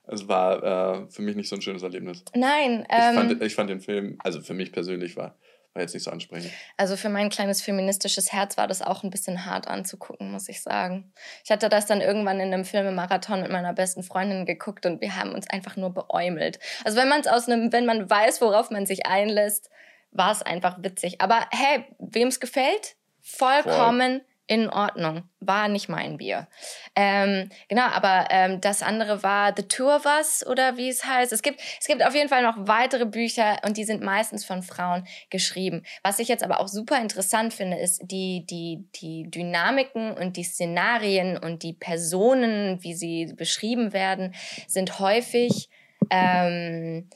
Es 0.08 0.28
war 0.28 1.04
äh, 1.04 1.10
für 1.10 1.22
mich 1.22 1.36
nicht 1.36 1.48
so 1.48 1.56
ein 1.56 1.62
schönes 1.62 1.84
Erlebnis. 1.84 2.24
Nein. 2.36 2.86
Ähm, 2.90 3.14
ich, 3.14 3.20
fand, 3.20 3.44
ich 3.44 3.56
fand 3.56 3.70
den 3.70 3.82
Film, 3.82 4.18
also 4.20 4.42
für 4.42 4.54
mich 4.54 4.72
persönlich 4.72 5.16
war, 5.16 5.38
war 5.74 5.82
jetzt 5.82 5.94
nicht 5.94 6.04
so 6.04 6.12
ansprechend. 6.12 6.52
Also 6.78 6.98
für 6.98 7.10
mein 7.10 7.30
kleines 7.30 7.62
feministisches 7.62 8.32
Herz 8.34 8.58
war 8.58 8.68
das 8.68 8.82
auch 8.82 9.04
ein 9.04 9.10
bisschen 9.10 9.46
hart 9.46 9.68
anzugucken, 9.68 10.32
muss 10.32 10.50
ich 10.50 10.62
sagen. 10.62 11.14
Ich 11.44 11.52
hatte 11.52 11.70
das 11.70 11.86
dann 11.86 12.02
irgendwann 12.02 12.40
in 12.40 12.54
einem 12.54 12.66
Filmemarathon 12.66 13.42
mit 13.42 13.52
meiner 13.52 13.74
besten 13.74 14.04
Freundin 14.04 14.46
geguckt 14.46 14.86
und 14.86 15.02
wir 15.02 15.16
haben 15.16 15.34
uns 15.34 15.50
einfach 15.50 15.78
nur 15.78 15.94
beäumelt. 15.94 16.60
Also 16.84 16.98
wenn 16.98 17.10
man 17.10 17.22
es 17.22 17.28
aus 17.28 17.48
einem, 17.48 17.72
wenn 17.72 17.86
man 17.86 18.10
weiß, 18.10 18.42
worauf 18.42 18.70
man 18.70 18.86
sich 18.86 19.06
einlässt, 19.06 19.70
war 20.12 20.32
es 20.32 20.42
einfach 20.42 20.84
witzig. 20.84 21.22
Aber 21.22 21.48
hey, 21.52 21.86
wem 22.00 22.28
es 22.28 22.40
gefällt, 22.40 22.96
vollkommen 23.22 24.20
Voll 24.20 24.31
in 24.52 24.70
Ordnung. 24.70 25.24
War 25.40 25.70
nicht 25.70 25.88
mein 25.88 26.18
Bier. 26.18 26.50
Ähm, 26.94 27.48
genau, 27.70 27.86
aber 27.86 28.28
ähm, 28.32 28.60
das 28.60 28.84
andere 28.84 29.24
war 29.24 29.54
The 29.56 29.64
Two 29.64 29.90
of 29.90 30.06
Us 30.06 30.46
oder 30.46 30.76
wie 30.76 30.90
es 30.90 31.06
heißt. 31.06 31.32
Es 31.32 31.42
gibt, 31.42 31.62
es 31.80 31.88
gibt 31.88 32.06
auf 32.06 32.14
jeden 32.14 32.28
Fall 32.28 32.44
noch 32.44 32.58
weitere 32.58 33.06
Bücher 33.06 33.60
und 33.66 33.78
die 33.78 33.86
sind 33.86 34.04
meistens 34.04 34.44
von 34.44 34.62
Frauen 34.62 35.08
geschrieben. 35.30 35.84
Was 36.04 36.20
ich 36.20 36.28
jetzt 36.28 36.44
aber 36.44 36.60
auch 36.60 36.68
super 36.68 37.00
interessant 37.00 37.54
finde, 37.54 37.78
ist 37.78 38.02
die, 38.04 38.46
die, 38.46 38.84
die 39.02 39.32
Dynamiken 39.32 40.12
und 40.12 40.36
die 40.36 40.44
Szenarien 40.44 41.38
und 41.38 41.64
die 41.64 41.72
Personen, 41.72 42.84
wie 42.84 42.94
sie 42.94 43.34
beschrieben 43.34 43.94
werden, 43.94 44.36
sind 44.68 45.00
häufig 45.00 45.70
ähm, 46.10 47.10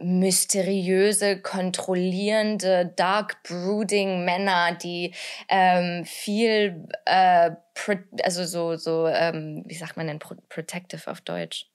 mysteriöse, 0.00 1.40
kontrollierende, 1.40 2.92
dark 2.96 3.42
brooding 3.42 4.24
Männer, 4.24 4.74
die 4.74 5.14
ähm, 5.48 6.04
viel, 6.04 6.88
äh, 7.04 7.50
also 8.22 8.44
so, 8.44 8.76
so 8.76 9.06
ähm, 9.06 9.62
wie 9.66 9.74
sagt 9.74 9.96
man 9.96 10.06
denn 10.06 10.18
pro 10.18 10.34
protective 10.48 11.10
auf 11.10 11.20
Deutsch? 11.20 11.70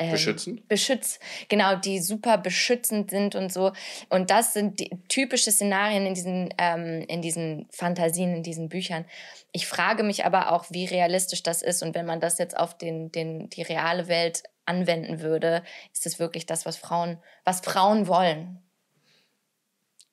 Ähm, 0.00 0.12
beschützend? 0.12 0.66
Beschütz, 0.66 1.20
genau, 1.48 1.76
die 1.76 2.00
super 2.00 2.38
beschützend 2.38 3.10
sind 3.10 3.34
und 3.34 3.52
so. 3.52 3.72
Und 4.08 4.30
das 4.30 4.54
sind 4.54 4.80
die 4.80 4.90
typische 5.08 5.52
Szenarien 5.52 6.06
in 6.06 6.14
diesen, 6.14 6.54
ähm, 6.56 7.04
in 7.06 7.20
diesen 7.20 7.68
Fantasien, 7.70 8.34
in 8.34 8.42
diesen 8.42 8.70
Büchern. 8.70 9.04
Ich 9.52 9.66
frage 9.66 10.02
mich 10.02 10.24
aber 10.24 10.52
auch, 10.52 10.64
wie 10.70 10.86
realistisch 10.86 11.42
das 11.42 11.60
ist 11.60 11.82
und 11.82 11.94
wenn 11.94 12.06
man 12.06 12.18
das 12.18 12.38
jetzt 12.38 12.56
auf 12.56 12.78
den, 12.78 13.12
den, 13.12 13.50
die 13.50 13.62
reale 13.62 14.08
Welt 14.08 14.42
anwenden 14.70 15.20
würde, 15.20 15.62
ist 15.92 16.06
es 16.06 16.18
wirklich 16.18 16.46
das, 16.46 16.64
was 16.64 16.76
Frauen, 16.76 17.18
was 17.44 17.60
Frauen 17.60 18.06
wollen? 18.06 18.62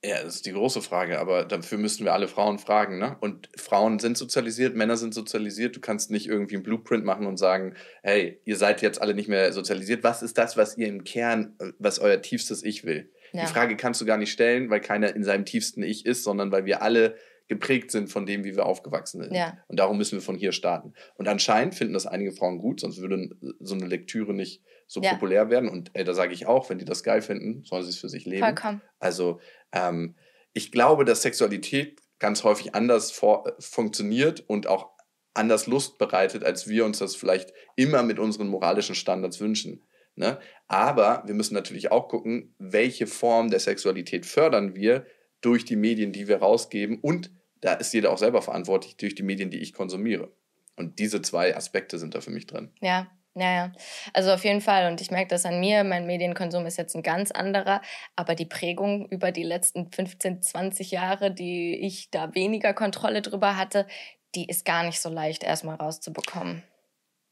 Ja, 0.03 0.23
das 0.23 0.35
ist 0.35 0.45
die 0.45 0.53
große 0.53 0.81
Frage, 0.83 1.19
aber 1.19 1.43
dafür 1.43 1.77
müssten 1.77 2.05
wir 2.05 2.13
alle 2.13 2.27
Frauen 2.27 2.59
fragen, 2.59 2.99
ne? 2.99 3.17
Und 3.19 3.49
Frauen 3.55 3.97
sind 3.97 4.17
sozialisiert, 4.17 4.75
Männer 4.75 4.95
sind 4.95 5.13
sozialisiert. 5.13 5.75
Du 5.75 5.79
kannst 5.79 6.11
nicht 6.11 6.27
irgendwie 6.27 6.55
ein 6.55 6.63
Blueprint 6.63 7.03
machen 7.03 7.25
und 7.25 7.37
sagen, 7.37 7.73
hey, 8.03 8.39
ihr 8.45 8.57
seid 8.57 8.83
jetzt 8.83 9.01
alle 9.01 9.15
nicht 9.15 9.27
mehr 9.27 9.51
sozialisiert. 9.53 10.03
Was 10.03 10.21
ist 10.21 10.37
das, 10.37 10.55
was 10.55 10.77
ihr 10.77 10.87
im 10.87 11.03
Kern, 11.03 11.57
was 11.79 11.97
euer 11.97 12.21
tiefstes 12.21 12.63
Ich 12.63 12.83
will? 12.83 13.11
Ja. 13.33 13.41
Die 13.41 13.51
Frage 13.51 13.75
kannst 13.75 13.99
du 13.99 14.05
gar 14.05 14.17
nicht 14.17 14.31
stellen, 14.31 14.69
weil 14.69 14.81
keiner 14.81 15.15
in 15.15 15.23
seinem 15.23 15.45
tiefsten 15.45 15.81
Ich 15.81 16.05
ist, 16.05 16.23
sondern 16.23 16.51
weil 16.51 16.65
wir 16.65 16.83
alle 16.83 17.15
geprägt 17.47 17.91
sind 17.91 18.09
von 18.09 18.25
dem, 18.25 18.43
wie 18.43 18.55
wir 18.55 18.65
aufgewachsen 18.65 19.23
sind. 19.23 19.33
Ja. 19.33 19.57
Und 19.67 19.79
darum 19.79 19.97
müssen 19.97 20.17
wir 20.17 20.21
von 20.21 20.35
hier 20.35 20.51
starten. 20.51 20.93
Und 21.15 21.27
anscheinend 21.27 21.75
finden 21.75 21.93
das 21.93 22.05
einige 22.05 22.31
Frauen 22.31 22.59
gut, 22.59 22.81
sonst 22.81 22.99
würde 22.99 23.29
so 23.59 23.75
eine 23.75 23.85
Lektüre 23.85 24.33
nicht 24.33 24.63
so 24.87 25.01
ja. 25.01 25.13
populär 25.13 25.49
werden. 25.49 25.69
Und 25.69 25.91
ey, 25.93 26.03
da 26.03 26.13
sage 26.13 26.33
ich 26.33 26.45
auch, 26.45 26.69
wenn 26.69 26.77
die 26.77 26.85
das 26.85 27.03
geil 27.03 27.21
finden, 27.21 27.63
sollen 27.63 27.83
sie 27.83 27.89
es 27.89 27.97
für 27.97 28.09
sich 28.09 28.25
leben. 28.25 28.43
Vollkommen. 28.43 28.81
Also 28.99 29.39
ähm, 29.71 30.15
ich 30.53 30.71
glaube, 30.71 31.05
dass 31.05 31.21
Sexualität 31.21 32.01
ganz 32.19 32.43
häufig 32.43 32.75
anders 32.75 33.11
vor, 33.11 33.45
funktioniert 33.59 34.41
und 34.47 34.67
auch 34.67 34.89
anders 35.33 35.67
Lust 35.67 35.97
bereitet, 35.99 36.43
als 36.43 36.67
wir 36.67 36.83
uns 36.83 36.99
das 36.99 37.15
vielleicht 37.15 37.53
immer 37.75 38.03
mit 38.03 38.19
unseren 38.19 38.47
moralischen 38.47 38.95
Standards 38.95 39.39
wünschen. 39.39 39.85
Ne? 40.15 40.39
Aber 40.67 41.23
wir 41.27 41.35
müssen 41.35 41.53
natürlich 41.53 41.91
auch 41.91 42.07
gucken, 42.07 42.55
welche 42.57 43.05
Form 43.05 43.51
der 43.51 43.59
Sexualität 43.59 44.25
fördern 44.25 44.75
wir 44.75 45.05
durch 45.41 45.63
die 45.63 45.75
Medien, 45.75 46.11
die 46.11 46.27
wir 46.27 46.37
rausgeben 46.37 46.99
und 46.99 47.31
da 47.61 47.73
ist 47.73 47.93
jeder 47.93 48.11
auch 48.11 48.17
selber 48.17 48.41
verantwortlich 48.41 48.97
durch 48.97 49.15
die 49.15 49.23
Medien, 49.23 49.49
die 49.49 49.59
ich 49.59 49.73
konsumiere. 49.73 50.31
Und 50.75 50.99
diese 50.99 51.21
zwei 51.21 51.55
Aspekte 51.55 51.97
sind 51.97 52.15
da 52.15 52.21
für 52.21 52.29
mich 52.29 52.45
drin. 52.45 52.71
Ja, 52.81 53.07
ja, 53.35 53.53
ja. 53.53 53.71
Also 54.13 54.31
auf 54.31 54.43
jeden 54.43 54.61
Fall. 54.61 54.91
Und 54.91 55.01
ich 55.01 55.11
merke 55.11 55.29
das 55.29 55.45
an 55.45 55.59
mir. 55.59 55.83
Mein 55.83 56.05
Medienkonsum 56.05 56.65
ist 56.65 56.77
jetzt 56.77 56.95
ein 56.95 57.03
ganz 57.03 57.31
anderer. 57.31 57.81
Aber 58.15 58.35
die 58.35 58.45
Prägung 58.45 59.07
über 59.09 59.31
die 59.31 59.43
letzten 59.43 59.91
15, 59.91 60.41
20 60.41 60.91
Jahre, 60.91 61.31
die 61.31 61.75
ich 61.75 62.11
da 62.11 62.33
weniger 62.35 62.73
Kontrolle 62.73 63.21
drüber 63.21 63.57
hatte, 63.57 63.87
die 64.35 64.47
ist 64.47 64.65
gar 64.65 64.83
nicht 64.83 64.99
so 64.99 65.09
leicht 65.09 65.43
erstmal 65.43 65.75
rauszubekommen 65.75 66.63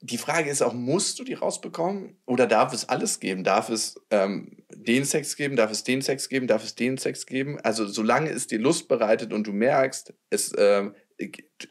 die 0.05 0.17
Frage 0.19 0.51
ist 0.51 0.61
auch, 0.61 0.73
musst 0.73 1.17
du 1.17 1.23
die 1.23 1.33
rausbekommen 1.33 2.15
oder 2.25 2.45
darf 2.45 2.73
es 2.73 2.87
alles 2.87 3.19
geben? 3.19 3.43
Darf 3.43 3.69
es 3.69 3.99
ähm, 4.11 4.63
den 4.71 5.03
Sex 5.03 5.35
geben, 5.35 5.55
darf 5.55 5.71
es 5.71 5.83
den 5.83 6.03
Sex 6.03 6.29
geben, 6.29 6.45
darf 6.45 6.63
es 6.63 6.75
den 6.75 6.97
Sex 6.97 7.25
geben? 7.25 7.59
Also 7.61 7.87
solange 7.87 8.29
es 8.29 8.45
dir 8.45 8.59
Lust 8.59 8.87
bereitet 8.87 9.33
und 9.33 9.47
du 9.47 9.51
merkst, 9.51 10.13
es 10.29 10.51
äh, 10.51 10.91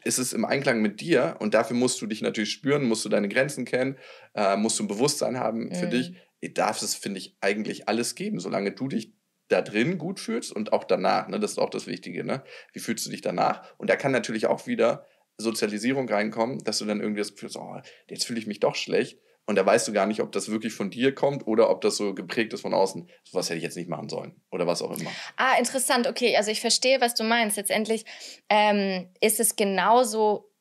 ist 0.03 0.17
es 0.17 0.33
im 0.33 0.43
Einklang 0.43 0.81
mit 0.81 0.99
dir 0.99 1.37
und 1.39 1.53
dafür 1.53 1.77
musst 1.77 2.01
du 2.01 2.07
dich 2.07 2.21
natürlich 2.21 2.51
spüren, 2.51 2.83
musst 2.83 3.05
du 3.05 3.09
deine 3.09 3.29
Grenzen 3.29 3.63
kennen, 3.63 3.97
äh, 4.33 4.57
musst 4.57 4.79
du 4.79 4.83
ein 4.83 4.89
Bewusstsein 4.89 5.39
haben 5.39 5.73
für 5.73 5.85
mhm. 5.85 5.91
dich, 5.91 6.13
darf 6.53 6.81
es, 6.81 6.93
finde 6.93 7.19
ich, 7.19 7.37
eigentlich 7.39 7.87
alles 7.87 8.15
geben, 8.15 8.39
solange 8.39 8.71
du 8.71 8.89
dich 8.89 9.13
da 9.47 9.61
drin 9.61 9.97
gut 9.97 10.19
fühlst 10.19 10.51
und 10.51 10.73
auch 10.73 10.83
danach. 10.83 11.29
Ne? 11.29 11.39
Das 11.39 11.51
ist 11.51 11.59
auch 11.59 11.69
das 11.69 11.87
Wichtige. 11.87 12.23
Ne? 12.23 12.43
Wie 12.73 12.79
fühlst 12.79 13.05
du 13.05 13.11
dich 13.11 13.21
danach? 13.21 13.73
Und 13.77 13.89
da 13.89 13.95
kann 13.95 14.11
natürlich 14.11 14.47
auch 14.47 14.67
wieder 14.67 15.05
Sozialisierung 15.37 16.07
reinkommen, 16.09 16.63
dass 16.63 16.79
du 16.79 16.85
dann 16.85 17.01
irgendwie 17.01 17.21
das 17.21 17.33
Gefühl 17.33 17.49
hast, 17.49 17.57
oh, 17.57 17.81
jetzt 18.09 18.25
fühle 18.25 18.39
ich 18.39 18.47
mich 18.47 18.59
doch 18.59 18.75
schlecht. 18.75 19.19
Und 19.47 19.57
da 19.57 19.65
weißt 19.65 19.87
du 19.87 19.93
gar 19.93 20.07
nicht, 20.07 20.21
ob 20.21 20.31
das 20.31 20.49
wirklich 20.49 20.73
von 20.73 20.89
dir 20.89 21.13
kommt 21.13 21.45
oder 21.45 21.69
ob 21.69 21.81
das 21.81 21.97
so 21.97 22.15
geprägt 22.15 22.53
ist 22.53 22.61
von 22.61 22.73
außen. 22.73 23.07
Sowas 23.23 23.49
hätte 23.49 23.57
ich 23.57 23.63
jetzt 23.63 23.77
nicht 23.77 23.89
machen 23.89 24.09
sollen 24.09 24.41
oder 24.51 24.65
was 24.65 24.81
auch 24.81 24.97
immer. 24.97 25.11
Ah, 25.37 25.57
interessant. 25.59 26.07
Okay, 26.07 26.35
also 26.35 26.49
ich 26.49 26.61
verstehe, 26.61 26.99
was 26.99 27.13
du 27.13 27.23
meinst. 27.23 27.57
Letztendlich 27.57 28.05
ähm, 28.49 29.09
ist 29.21 29.39
es 29.39 29.55
genauso, 29.55 30.51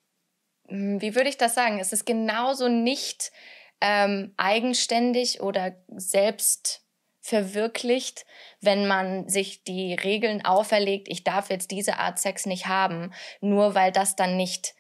hm, 0.69 1.01
wie 1.01 1.15
würde 1.15 1.31
ich 1.31 1.39
das 1.39 1.55
sagen? 1.55 1.79
Ist 1.79 1.95
es 1.95 2.05
genauso 2.05 2.69
nicht 2.69 3.33
ähm, 3.81 4.35
eigenständig 4.37 5.41
oder 5.41 5.83
selbst 5.89 6.84
verwirklicht, 7.25 8.27
wenn 8.61 8.87
man 8.87 9.31
sich 9.31 9.65
die 9.65 9.95
Regeln 9.95 10.45
auferlegt, 10.45 11.09
ich 11.09 11.25
darf 11.25 11.49
jetzt 11.49 11.71
diese 11.71 11.99
Art 11.99 12.19
Sex 12.19 12.45
nicht 12.45 12.67
haben, 12.67 13.15
nur 13.41 13.75
weil 13.75 13.93
das 13.93 14.15
dann 14.15 14.37
nicht 14.37 14.75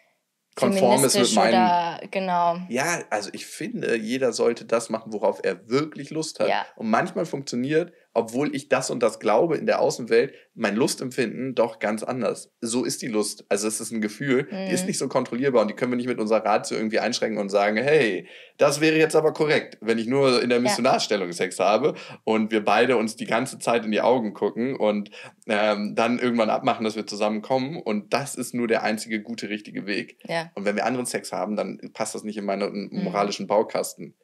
konform 0.55 1.03
ist 1.05 1.16
mit 1.16 1.34
meinem. 1.34 1.55
Oder, 1.55 2.01
genau. 2.11 2.59
Ja, 2.68 3.03
also 3.09 3.30
ich 3.32 3.47
finde, 3.47 3.97
jeder 3.97 4.34
sollte 4.34 4.66
das 4.66 4.90
machen, 4.90 5.14
worauf 5.14 5.40
er 5.42 5.70
wirklich 5.70 6.11
Lust 6.11 6.38
hat. 6.38 6.49
Ja. 6.49 6.66
Und 6.76 6.90
manchmal 6.90 7.24
funktioniert 7.24 7.95
obwohl 8.14 8.54
ich 8.54 8.68
das 8.68 8.90
und 8.90 9.02
das 9.02 9.18
glaube 9.18 9.56
in 9.56 9.66
der 9.66 9.80
Außenwelt, 9.80 10.32
mein 10.54 10.76
Lustempfinden 10.76 11.56
doch 11.56 11.80
ganz 11.80 12.04
anders. 12.04 12.52
So 12.60 12.84
ist 12.84 13.02
die 13.02 13.08
Lust. 13.08 13.44
Also 13.48 13.66
es 13.66 13.80
ist 13.80 13.90
ein 13.90 14.00
Gefühl, 14.00 14.44
mhm. 14.44 14.66
die 14.68 14.72
ist 14.72 14.82
mhm. 14.82 14.86
nicht 14.86 14.98
so 14.98 15.08
kontrollierbar 15.08 15.62
und 15.62 15.68
die 15.68 15.74
können 15.74 15.90
wir 15.90 15.96
nicht 15.96 16.06
mit 16.06 16.20
unserer 16.20 16.44
Ratio 16.44 16.76
irgendwie 16.76 17.00
einschränken 17.00 17.40
und 17.40 17.48
sagen, 17.48 17.76
hey, 17.76 18.28
das 18.56 18.80
wäre 18.80 18.96
jetzt 18.96 19.16
aber 19.16 19.32
korrekt, 19.32 19.78
wenn 19.80 19.98
ich 19.98 20.06
nur 20.06 20.40
in 20.40 20.48
der 20.48 20.60
Missionarstellung 20.60 21.28
ja. 21.28 21.32
Sex 21.32 21.58
habe 21.58 21.94
und 22.22 22.52
wir 22.52 22.64
beide 22.64 22.96
uns 22.96 23.16
die 23.16 23.26
ganze 23.26 23.58
Zeit 23.58 23.84
in 23.84 23.90
die 23.90 24.00
Augen 24.00 24.32
gucken 24.32 24.76
und 24.76 25.10
ähm, 25.48 25.96
dann 25.96 26.20
irgendwann 26.20 26.50
abmachen, 26.50 26.84
dass 26.84 26.94
wir 26.94 27.06
zusammenkommen 27.06 27.82
und 27.82 28.14
das 28.14 28.36
ist 28.36 28.54
nur 28.54 28.68
der 28.68 28.84
einzige 28.84 29.22
gute, 29.22 29.48
richtige 29.48 29.86
Weg. 29.86 30.18
Ja. 30.28 30.52
Und 30.54 30.64
wenn 30.64 30.76
wir 30.76 30.86
anderen 30.86 31.06
Sex 31.06 31.32
haben, 31.32 31.56
dann 31.56 31.80
passt 31.92 32.14
das 32.14 32.22
nicht 32.22 32.36
in 32.36 32.44
meinen 32.44 32.90
mhm. 32.92 33.02
moralischen 33.02 33.46
mhm. 33.46 33.48
Baukasten. 33.48 34.14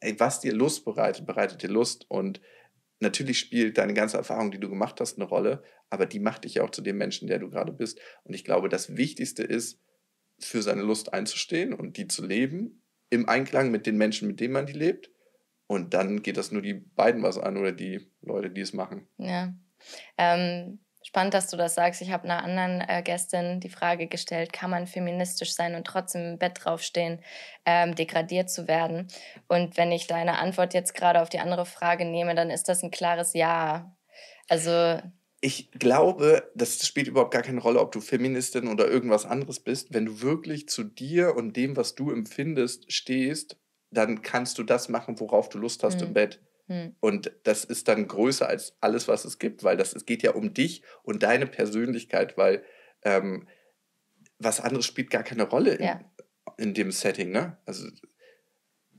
Ey, 0.00 0.18
was 0.18 0.40
dir 0.40 0.52
Lust 0.52 0.84
bereitet, 0.84 1.26
bereitet 1.26 1.62
dir 1.62 1.70
Lust 1.70 2.04
und 2.08 2.40
natürlich 3.00 3.38
spielt 3.38 3.78
deine 3.78 3.94
ganze 3.94 4.16
Erfahrung, 4.16 4.50
die 4.50 4.60
du 4.60 4.68
gemacht 4.68 5.00
hast, 5.00 5.18
eine 5.18 5.28
Rolle, 5.28 5.62
aber 5.90 6.06
die 6.06 6.20
macht 6.20 6.44
dich 6.44 6.54
ja 6.54 6.64
auch 6.64 6.70
zu 6.70 6.82
dem 6.82 6.98
Menschen, 6.98 7.28
der 7.28 7.38
du 7.38 7.50
gerade 7.50 7.72
bist. 7.72 8.00
Und 8.24 8.34
ich 8.34 8.44
glaube, 8.44 8.68
das 8.68 8.96
Wichtigste 8.96 9.42
ist, 9.42 9.80
für 10.38 10.62
seine 10.62 10.82
Lust 10.82 11.14
einzustehen 11.14 11.72
und 11.72 11.96
die 11.96 12.08
zu 12.08 12.26
leben, 12.26 12.82
im 13.08 13.28
Einklang 13.28 13.70
mit 13.70 13.86
den 13.86 13.96
Menschen, 13.96 14.28
mit 14.28 14.40
denen 14.40 14.52
man 14.52 14.66
die 14.66 14.72
lebt. 14.72 15.10
Und 15.66 15.94
dann 15.94 16.22
geht 16.22 16.36
das 16.36 16.52
nur 16.52 16.62
die 16.62 16.74
beiden 16.74 17.22
was 17.22 17.38
an 17.38 17.56
oder 17.56 17.72
die 17.72 18.12
Leute, 18.20 18.50
die 18.50 18.60
es 18.60 18.72
machen. 18.72 19.08
Ja. 19.18 19.54
Ähm, 20.18 20.78
Spannend, 21.06 21.34
dass 21.34 21.48
du 21.48 21.56
das 21.56 21.74
sagst. 21.76 22.02
Ich 22.02 22.10
habe 22.10 22.24
einer 22.24 22.42
anderen 22.42 22.80
äh, 22.80 23.00
Gästin 23.02 23.60
die 23.60 23.68
Frage 23.68 24.08
gestellt, 24.08 24.52
kann 24.52 24.70
man 24.70 24.86
feministisch 24.88 25.54
sein 25.54 25.76
und 25.76 25.86
trotzdem 25.86 26.32
im 26.32 26.38
Bett 26.38 26.58
draufstehen, 26.64 27.22
ähm, 27.64 27.94
degradiert 27.94 28.50
zu 28.50 28.66
werden? 28.66 29.06
Und 29.46 29.76
wenn 29.76 29.92
ich 29.92 30.08
deine 30.08 30.38
Antwort 30.38 30.74
jetzt 30.74 30.94
gerade 30.94 31.22
auf 31.22 31.28
die 31.28 31.38
andere 31.38 31.64
Frage 31.64 32.04
nehme, 32.06 32.34
dann 32.34 32.50
ist 32.50 32.68
das 32.68 32.82
ein 32.82 32.90
klares 32.90 33.34
Ja. 33.34 33.96
Also 34.48 35.00
Ich 35.40 35.70
glaube, 35.72 36.50
das 36.54 36.84
spielt 36.86 37.08
überhaupt 37.08 37.32
gar 37.32 37.42
keine 37.42 37.60
Rolle, 37.60 37.80
ob 37.80 37.92
du 37.92 38.00
Feministin 38.00 38.68
oder 38.68 38.88
irgendwas 38.88 39.24
anderes 39.26 39.60
bist. 39.60 39.92
Wenn 39.94 40.06
du 40.06 40.20
wirklich 40.22 40.68
zu 40.68 40.82
dir 40.84 41.36
und 41.36 41.56
dem, 41.56 41.76
was 41.76 41.94
du 41.94 42.10
empfindest, 42.10 42.90
stehst, 42.92 43.58
dann 43.90 44.22
kannst 44.22 44.58
du 44.58 44.62
das 44.64 44.88
machen, 44.88 45.20
worauf 45.20 45.48
du 45.48 45.58
Lust 45.58 45.82
hast 45.84 46.00
Hm. 46.00 46.02
im 46.02 46.12
Bett. 46.14 46.42
Hm. 46.66 46.96
Und 47.00 47.32
das 47.44 47.64
ist 47.64 47.88
dann 47.88 48.08
größer 48.08 48.48
als 48.48 48.76
alles, 48.80 49.08
was 49.08 49.24
es 49.24 49.38
gibt, 49.38 49.62
weil 49.64 49.76
das, 49.76 49.94
es 49.94 50.04
geht 50.06 50.22
ja 50.22 50.32
um 50.32 50.52
dich 50.52 50.82
und 51.02 51.22
deine 51.22 51.46
Persönlichkeit, 51.46 52.36
weil 52.36 52.64
ähm, 53.02 53.46
was 54.38 54.60
anderes 54.60 54.84
spielt 54.86 55.10
gar 55.10 55.22
keine 55.22 55.44
Rolle 55.44 55.74
in, 55.74 55.84
Ja. 55.84 56.00
in 56.58 56.74
dem 56.74 56.90
Setting. 56.90 57.30
Ne? 57.30 57.56
Also, 57.66 57.86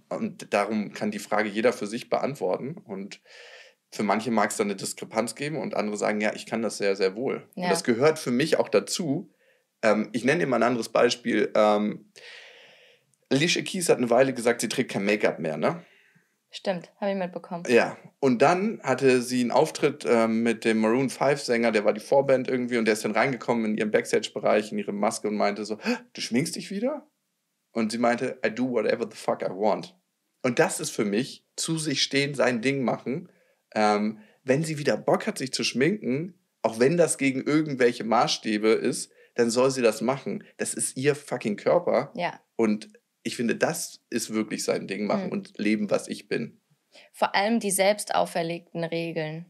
und 0.10 0.54
darum 0.54 0.94
kann 0.94 1.12
die 1.12 1.20
Frage 1.20 1.50
jeder 1.50 1.74
für 1.74 1.88
sich 1.88 2.10
beantworten. 2.10 2.78
Und 2.78 3.22
für 3.92 4.04
manche 4.04 4.32
mag 4.32 4.52
es 4.52 4.58
dann 4.58 4.68
eine 4.68 4.76
Diskrepanz 4.76 5.36
geben 5.36 5.58
und 5.58 5.76
andere 5.76 5.98
sagen, 5.98 6.22
ja, 6.22 6.34
ich 6.34 6.46
kann 6.46 6.62
das 6.62 6.78
sehr, 6.78 6.96
sehr 6.96 7.16
wohl. 7.16 7.48
Ja. 7.56 7.66
Und 7.66 7.70
das 7.72 7.84
gehört 7.84 8.18
für 8.20 8.32
mich 8.32 8.58
auch 8.58 8.70
dazu. 8.70 9.34
Ähm, 9.82 10.10
ich 10.14 10.24
nenne 10.24 10.40
dir 10.40 10.48
mal 10.48 10.58
ein 10.58 10.64
anderes 10.64 10.90
Beispiel. 10.90 11.52
Ähm, 11.56 12.12
Alicia 13.30 13.62
Keys 13.62 13.90
hat 13.90 13.98
eine 13.98 14.10
Weile 14.10 14.34
gesagt, 14.34 14.62
sie 14.62 14.70
trägt 14.70 14.92
kein 14.92 15.04
Make-up 15.06 15.40
mehr, 15.40 15.58
ne? 15.58 15.86
Stimmt, 16.58 16.92
habe 17.00 17.12
ich 17.12 17.18
mitbekommen. 17.18 17.66
Ja, 17.68 17.96
und 18.20 18.42
dann 18.42 18.82
hatte 18.82 19.22
sie 19.22 19.42
einen 19.42 19.52
Auftritt 19.52 20.08
ähm, 20.10 20.42
mit 20.42 20.66
dem 20.66 20.80
Maroon 20.80 21.12
5 21.12 21.40
Sänger, 21.40 21.72
der 21.72 21.86
war 21.86 21.94
die 21.94 22.02
Vorband 22.02 22.48
irgendwie 22.48 22.78
und 22.80 22.86
der 22.86 22.94
ist 22.94 23.06
dann 23.06 23.12
reingekommen 23.12 23.66
in 23.66 23.78
ihren 23.78 23.92
Backstage-Bereich, 23.92 24.72
in 24.72 24.80
ihre 24.80 24.92
Maske 24.92 25.28
und 25.28 25.36
meinte 25.36 25.66
so, 25.66 25.78
"Hä, 25.80 25.98
du 26.14 26.20
schminkst 26.22 26.56
dich 26.56 26.72
wieder? 26.72 27.08
Und 27.74 27.92
sie 27.92 28.00
meinte, 28.00 28.40
I 28.44 28.50
do 28.50 28.72
whatever 28.72 29.08
the 29.08 29.16
fuck 29.16 29.44
I 29.44 29.52
want. 29.52 29.96
Und 30.42 30.58
das 30.58 30.80
ist 30.80 30.90
für 30.90 31.06
mich, 31.06 31.46
zu 31.56 31.78
sich 31.78 32.02
stehen, 32.02 32.34
sein 32.34 32.64
Ding 32.64 32.84
machen. 32.84 33.32
Ähm, 33.76 34.18
wenn 34.44 34.64
sie 34.64 34.80
wieder 34.80 34.98
Bock 34.98 35.28
hat, 35.28 35.38
sich 35.38 35.54
zu 35.54 35.64
schminken, 35.64 36.34
auch 36.64 36.80
wenn 36.80 36.98
das 36.98 37.20
gegen 37.20 37.44
irgendwelche 37.44 38.04
Maßstäbe 38.04 38.70
ist, 38.70 39.12
dann 39.36 39.52
soll 39.52 39.70
sie 39.70 39.84
das 39.84 40.02
machen. 40.02 40.44
Das 40.58 40.74
ist 40.74 40.98
ihr 40.98 41.14
fucking 41.14 41.56
Körper. 41.56 42.12
Ja. 42.16 42.42
Und 42.56 42.90
ich 43.28 43.36
finde, 43.36 43.56
das 43.56 44.02
ist 44.10 44.34
wirklich 44.34 44.64
sein 44.64 44.88
Ding 44.88 45.06
machen 45.06 45.26
Mhm. 45.28 45.32
und 45.32 45.58
leben, 45.58 45.90
was 45.92 46.08
ich 46.08 46.28
bin. 46.28 46.60
Vor 47.14 47.36
allem 47.36 47.60
die 47.60 47.72
selbst 47.72 48.16
auferlegten 48.16 48.84
Regeln. 48.84 49.46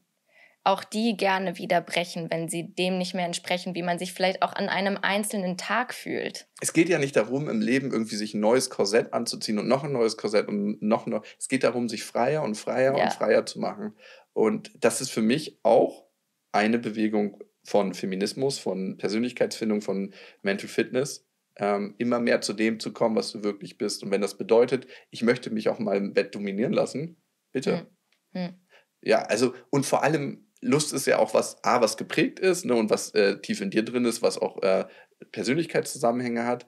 Auch 0.63 0.83
die 0.83 1.15
gerne 1.15 1.57
wieder 1.57 1.79
brechen, 1.79 2.29
wenn 2.29 2.49
sie 2.49 2.73
dem 2.75 2.97
nicht 2.97 3.13
mehr 3.13 3.25
entsprechen, 3.25 3.73
wie 3.73 3.83
man 3.83 3.97
sich 3.99 4.11
vielleicht 4.11 4.41
auch 4.41 4.51
an 4.51 4.67
einem 4.67 4.97
einzelnen 5.01 5.57
Tag 5.57 5.93
fühlt. 5.93 6.49
es 6.59 6.73
geht 6.73 6.89
ja 6.89 6.99
nicht 6.99 7.15
darum, 7.15 7.47
im 7.47 7.61
Leben 7.61 7.91
irgendwie 7.93 8.17
sich 8.17 8.33
ein 8.33 8.41
neues 8.41 8.69
Korsett 8.69 9.13
anzuziehen 9.13 9.59
und 9.59 9.67
noch 9.69 9.85
ein 9.85 9.93
neues 9.93 10.17
Korsett 10.17 10.49
und 10.49 10.81
noch 10.81 11.05
ein 11.07 11.11
neues. 11.11 11.23
Es 11.39 11.47
geht 11.47 11.63
darum, 11.63 11.87
sich 11.87 12.03
freier 12.03 12.43
und 12.43 12.55
freier 12.55 12.97
Ja. 12.97 13.03
und 13.05 13.13
freier 13.13 13.45
zu 13.45 13.59
machen. 13.59 13.95
Und 14.33 14.71
das 14.83 14.99
ist 14.99 15.09
für 15.11 15.21
mich 15.21 15.57
auch 15.63 16.05
eine 16.51 16.79
Bewegung 16.79 17.41
von 17.63 17.93
Feminismus, 17.93 18.59
von 18.59 18.97
Persönlichkeitsfindung, 18.97 19.81
von 19.81 20.13
Mental 20.41 20.67
Fitness. 20.67 21.26
Ähm, 21.59 21.95
immer 21.97 22.19
mehr 22.19 22.41
zu 22.41 22.53
dem 22.53 22.79
zu 22.79 22.93
kommen, 22.93 23.15
was 23.15 23.31
du 23.31 23.43
wirklich 23.43 23.77
bist. 23.77 24.03
Und 24.03 24.11
wenn 24.11 24.21
das 24.21 24.37
bedeutet, 24.37 24.87
ich 25.09 25.23
möchte 25.23 25.49
mich 25.49 25.69
auch 25.69 25.79
mal 25.79 25.97
im 25.97 26.13
Bett 26.13 26.35
dominieren 26.35 26.73
lassen, 26.73 27.19
bitte. 27.51 27.87
Hm. 28.33 28.43
Hm. 28.43 28.53
Ja, 29.01 29.23
also 29.23 29.55
und 29.69 29.85
vor 29.85 30.03
allem 30.03 30.47
Lust 30.61 30.93
ist 30.93 31.07
ja 31.07 31.19
auch 31.19 31.33
was, 31.33 31.63
A, 31.63 31.81
was 31.81 31.97
geprägt 31.97 32.39
ist 32.39 32.65
ne, 32.65 32.75
und 32.75 32.89
was 32.89 33.13
äh, 33.13 33.39
tief 33.39 33.61
in 33.61 33.69
dir 33.69 33.83
drin 33.83 34.05
ist, 34.05 34.21
was 34.21 34.37
auch 34.37 34.61
äh, 34.63 34.85
Persönlichkeitszusammenhänge 35.31 36.45
hat. 36.45 36.67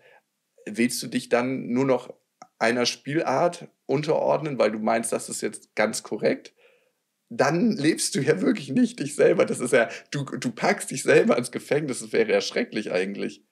Willst 0.66 1.02
du 1.02 1.08
dich 1.08 1.30
dann 1.30 1.68
nur 1.68 1.86
noch 1.86 2.14
einer 2.60 2.86
Spielart 2.86 3.70
unterordnen, 3.86 4.60
weil 4.60 4.72
du 4.72 4.80
meinst, 4.80 5.12
das 5.12 5.30
ist 5.30 5.42
jetzt 5.42 5.76
ganz 5.76 6.04
korrekt? 6.04 6.54
Dann 7.30 7.72
lebst 7.72 8.16
du 8.16 8.22
ja 8.22 8.42
wirklich 8.42 8.70
nicht 8.70 9.00
dich 9.00 9.16
selber. 9.16 9.46
Das 9.46 9.60
ist 9.60 9.74
ja, 9.74 9.90
du, 10.12 10.24
du 10.24 10.52
packst 10.52 10.92
dich 10.92 11.04
selber 11.04 11.38
ins 11.38 11.52
Gefängnis. 11.52 12.00
Das 12.00 12.12
wäre 12.12 12.32
ja 12.32 12.42
schrecklich 12.42 12.92
eigentlich. 12.92 13.44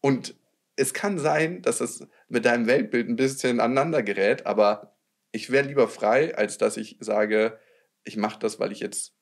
Und 0.00 0.34
es 0.76 0.94
kann 0.94 1.18
sein, 1.18 1.62
dass 1.62 1.80
es 1.80 2.06
mit 2.28 2.44
deinem 2.44 2.66
Weltbild 2.66 3.08
ein 3.08 3.16
bisschen 3.16 3.60
aneinander 3.60 4.02
gerät, 4.02 4.46
aber 4.46 4.96
ich 5.32 5.50
wäre 5.50 5.66
lieber 5.66 5.88
frei, 5.88 6.34
als 6.36 6.58
dass 6.58 6.76
ich 6.76 6.96
sage, 7.00 7.58
ich 8.04 8.16
mache 8.16 8.38
das, 8.38 8.58
weil 8.58 8.72
ich 8.72 8.80
jetzt 8.80 9.14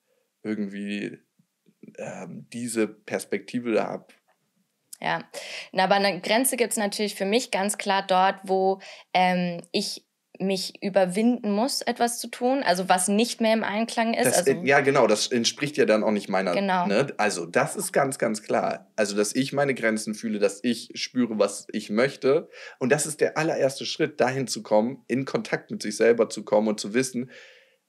irgendwie 0.43 1.19
ähm, 1.97 2.47
diese 2.53 2.87
Perspektive 2.87 3.73
da 3.73 3.89
habe. 3.89 4.07
Ja, 5.01 5.29
aber 5.73 5.95
eine 5.95 6.21
Grenze 6.21 6.57
gibt 6.57 6.73
es 6.73 6.77
natürlich 6.77 7.15
für 7.15 7.25
mich 7.25 7.51
ganz 7.51 7.79
klar 7.79 8.05
dort, 8.07 8.41
wo 8.45 8.81
ähm, 9.15 9.63
ich 9.71 10.08
mich 10.41 10.83
überwinden 10.83 11.51
muss, 11.53 11.83
etwas 11.83 12.19
zu 12.19 12.29
tun, 12.29 12.63
also 12.63 12.89
was 12.89 13.09
nicht 13.09 13.41
mehr 13.41 13.53
im 13.55 13.65
Einklang 13.65 14.15
ist. 14.15 14.27
Das, 14.27 14.47
also, 14.47 14.63
ja, 14.65 14.81
genau, 14.81 15.07
das 15.07 15.29
entspricht 15.29 15.77
ja 15.77 15.85
dann 15.85 16.05
auch 16.05 16.11
nicht 16.11 16.29
meiner. 16.29 16.53
Genau. 16.53 16.87
Ne? 16.87 17.09
Also, 17.17 17.47
das 17.47 17.77
ist 17.77 17.93
ganz, 17.93 18.19
ganz 18.19 18.43
klar. 18.43 18.91
Also, 18.97 19.17
dass 19.17 19.35
ich 19.35 19.53
meine 19.53 19.75
Grenzen 19.75 20.15
fühle, 20.15 20.39
dass 20.39 20.61
ich 20.63 20.91
spüre, 20.95 21.39
was 21.39 21.67
ich 21.73 21.91
möchte. 21.91 22.49
Und 22.79 22.91
das 22.93 23.07
ist 23.07 23.21
der 23.21 23.37
allererste 23.37 23.85
Schritt, 23.85 24.21
dahin 24.21 24.47
zu 24.47 24.63
kommen, 24.63 25.05
in 25.09 25.25
Kontakt 25.25 25.71
mit 25.71 25.83
sich 25.83 25.97
selber 25.97 26.29
zu 26.29 26.45
kommen 26.45 26.69
und 26.69 26.81
zu 26.81 26.95
wissen, 26.95 27.31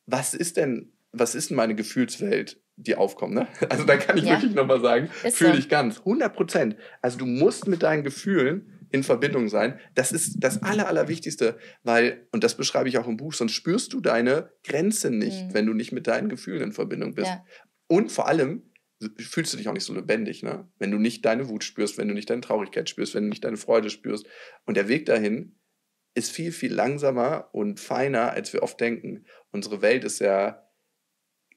was 0.06 0.34
ist 0.34 0.58
denn, 0.58 0.92
was 1.12 1.36
ist 1.36 1.50
denn 1.50 1.58
meine 1.58 1.76
Gefühlswelt, 1.76 2.60
die 2.78 2.96
aufkommt. 2.96 3.34
Ne? 3.36 3.48
Also, 3.70 3.84
da 3.84 3.98
kann 3.98 4.18
ich 4.18 4.24
Ja. 4.24 4.32
wirklich 4.32 4.56
nochmal 4.56 4.82
sagen, 4.82 5.10
fühle 5.10 5.54
so. 5.54 5.60
ich 5.60 5.70
ganz. 5.70 6.00
100 6.00 6.34
Prozent. 6.34 6.76
Also, 7.02 7.18
du 7.18 7.26
musst 7.26 7.68
mit 7.68 7.84
deinen 7.84 8.04
Gefühlen 8.04 8.79
in 8.92 9.04
Verbindung 9.04 9.50
sein. 9.50 9.80
Das 9.96 10.12
ist 10.12 10.38
das 10.40 10.64
Aller, 10.64 10.88
Allerwichtigste, 10.88 11.58
weil, 11.84 12.28
und 12.32 12.44
das 12.44 12.56
beschreibe 12.56 12.90
ich 12.90 12.98
auch 12.98 13.08
im 13.08 13.18
Buch, 13.18 13.34
sonst 13.34 13.54
spürst 13.54 13.94
du 13.94 14.02
deine 14.02 14.52
Grenze 14.64 15.12
nicht, 15.12 15.46
Mhm. 15.46 15.54
wenn 15.54 15.66
du 15.66 15.74
nicht 15.74 15.92
mit 15.92 16.08
deinen 16.08 16.30
Gefühlen 16.30 16.62
in 16.62 16.72
Verbindung 16.72 17.14
bist. 17.14 17.28
Ja. 17.28 17.44
Und 17.88 18.12
vor 18.12 18.28
allem 18.28 18.64
fühlst 19.18 19.54
du 19.54 19.58
dich 19.58 19.68
auch 19.70 19.74
nicht 19.74 19.86
so 19.86 19.94
lebendig, 19.94 20.44
ne? 20.44 20.68
wenn 20.78 20.92
du 20.92 20.98
nicht 20.98 21.24
deine 21.26 21.48
Wut 21.48 21.64
spürst, 21.64 21.98
wenn 21.98 22.08
du 22.08 22.14
nicht 22.14 22.30
deine 22.30 22.42
Traurigkeit 22.42 22.90
spürst, 22.90 23.16
wenn 23.16 23.24
du 23.24 23.30
nicht 23.30 23.46
deine 23.46 23.58
Freude 23.58 23.90
spürst. 23.90 24.28
Und 24.66 24.76
der 24.76 24.88
Weg 24.88 25.06
dahin 25.06 25.56
ist 26.16 26.32
viel, 26.32 26.52
viel 26.52 26.74
langsamer 26.74 27.50
und 27.54 27.80
feiner, 27.80 28.32
als 28.32 28.52
wir 28.52 28.62
oft 28.64 28.80
denken. 28.80 29.26
Unsere 29.52 29.82
Welt 29.82 30.04
ist 30.04 30.20
ja 30.20 30.68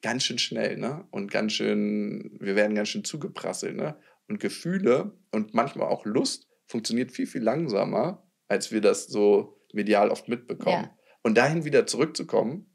ganz 0.02 0.24
schön 0.24 0.38
schnell, 0.38 0.76
ne? 0.76 1.06
Und 1.10 1.30
ganz 1.30 1.52
schön, 1.52 2.36
wir 2.40 2.54
werden 2.54 2.74
ganz 2.74 2.90
schön 2.90 3.04
zugeprasselt, 3.04 3.76
ne? 3.76 3.96
Und 4.28 4.38
Gefühle 4.38 5.16
und 5.32 5.54
manchmal 5.54 5.88
auch 5.88 6.04
Lust 6.04 6.48
funktioniert 6.72 7.12
viel, 7.12 7.26
viel 7.26 7.42
langsamer, 7.42 8.26
als 8.48 8.72
wir 8.72 8.80
das 8.80 9.06
so 9.06 9.60
medial 9.72 10.10
oft 10.10 10.28
mitbekommen. 10.28 10.84
Ja. 10.84 10.98
Und 11.22 11.38
dahin 11.38 11.64
wieder 11.64 11.86
zurückzukommen, 11.86 12.66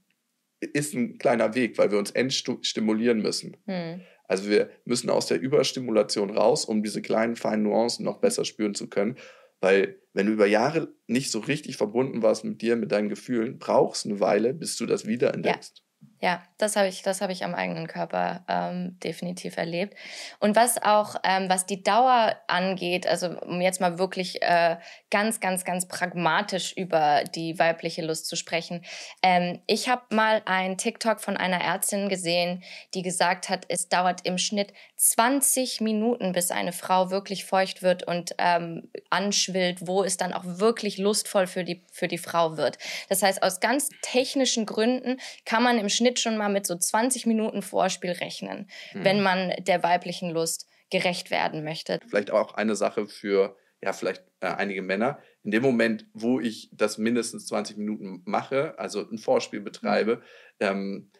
ist 0.59 0.93
ein 0.93 1.17
kleiner 1.17 1.53
Weg, 1.55 1.77
weil 1.77 1.91
wir 1.91 1.97
uns 1.97 2.11
entstimulieren 2.11 3.21
müssen. 3.21 3.57
Hm. 3.65 4.01
Also 4.27 4.49
wir 4.49 4.69
müssen 4.85 5.09
aus 5.09 5.27
der 5.27 5.39
Überstimulation 5.39 6.29
raus, 6.29 6.65
um 6.65 6.83
diese 6.83 7.01
kleinen, 7.01 7.35
feinen 7.35 7.63
Nuancen 7.63 8.05
noch 8.05 8.19
besser 8.19 8.45
spüren 8.45 8.75
zu 8.75 8.87
können. 8.89 9.17
Weil 9.59 9.99
wenn 10.13 10.27
du 10.27 10.33
über 10.33 10.45
Jahre 10.45 10.93
nicht 11.07 11.31
so 11.31 11.39
richtig 11.39 11.77
verbunden 11.77 12.21
warst 12.21 12.43
mit 12.43 12.61
dir, 12.61 12.75
mit 12.75 12.91
deinen 12.91 13.09
Gefühlen, 13.09 13.57
brauchst 13.57 14.05
eine 14.05 14.19
Weile, 14.19 14.53
bis 14.53 14.77
du 14.77 14.85
das 14.85 15.05
wieder 15.05 15.33
entdeckst. 15.33 15.83
Ja, 16.01 16.06
das 16.57 16.75
habe 16.75 16.87
ich, 16.87 17.03
das 17.03 17.21
habe 17.21 17.31
ich 17.31 17.43
am 17.43 17.53
eigenen 17.53 17.87
Körper 17.87 18.43
ähm, 18.47 18.97
definitiv 19.03 19.57
erlebt. 19.57 19.95
Und 20.39 20.55
was 20.55 20.81
auch, 20.81 21.15
ähm, 21.23 21.47
was 21.49 21.67
die 21.67 21.83
Dauer 21.83 22.35
angeht, 22.47 23.05
also 23.05 23.39
um 23.41 23.61
jetzt 23.61 23.79
mal 23.79 23.99
wirklich 23.99 24.41
äh, 24.41 24.77
ganz, 25.11 25.39
ganz, 25.39 25.63
ganz 25.63 25.87
pragmatisch 25.87 26.73
über 26.75 27.23
die 27.35 27.59
weibliche 27.59 28.03
Lust 28.03 28.25
zu 28.27 28.35
sprechen. 28.35 28.83
Ähm, 29.21 29.59
ich 29.67 29.89
habe 29.89 30.03
mal 30.09 30.41
ein 30.45 30.77
TikTok 30.77 31.21
von 31.21 31.37
einer 31.37 31.61
Ärztin 31.61 32.09
gesehen, 32.09 32.63
die 32.95 33.03
gesagt 33.03 33.49
hat, 33.49 33.65
es 33.69 33.87
dauert 33.87 34.25
im 34.25 34.39
Schnitt 34.39 34.73
20 34.95 35.81
Minuten, 35.81 36.31
bis 36.31 36.49
eine 36.49 36.73
Frau 36.73 37.11
wirklich 37.11 37.45
feucht 37.45 37.83
wird 37.83 38.03
und 38.03 38.33
ähm, 38.39 38.89
anschwillt, 39.11 39.85
wo 39.85 40.03
es 40.03 40.17
dann 40.17 40.33
auch 40.33 40.43
wirklich 40.43 40.97
lustvoll 40.97 41.45
für 41.45 41.63
die, 41.63 41.83
für 41.91 42.07
die 42.07 42.17
Frau 42.17 42.57
wird. 42.57 42.79
Das 43.09 43.21
heißt, 43.21 43.43
aus 43.43 43.59
ganz 43.59 43.89
technischen 44.01 44.65
Gründen 44.65 45.19
kann 45.45 45.61
man 45.61 45.77
im 45.77 45.89
Schnitt 45.89 46.06
schon 46.15 46.37
mal 46.37 46.49
mit 46.49 46.65
so 46.65 46.75
20 46.75 47.25
Minuten 47.25 47.61
Vorspiel 47.61 48.11
rechnen, 48.11 48.69
Mhm. 48.93 49.03
wenn 49.03 49.21
man 49.21 49.53
der 49.59 49.83
weiblichen 49.83 50.29
Lust 50.31 50.67
gerecht 50.89 51.31
werden 51.31 51.63
möchte. 51.63 51.99
Vielleicht 52.07 52.31
auch 52.31 52.53
eine 52.53 52.75
Sache 52.75 53.07
für, 53.07 53.57
ja, 53.81 53.91
vielleicht 53.93 54.23
äh, 54.39 54.47
einige 54.47 54.81
Männer. 54.81 55.19
In 55.43 55.51
dem 55.51 55.63
Moment, 55.63 56.05
wo 56.13 56.39
ich 56.39 56.69
das 56.71 56.97
mindestens 56.97 57.45
20 57.47 57.77
Minuten 57.77 58.21
mache, 58.25 58.77
also 58.79 59.01
ein 59.09 59.17
Vorspiel 59.17 59.59
betreibe, 59.61 60.21
ähm, 60.59 61.11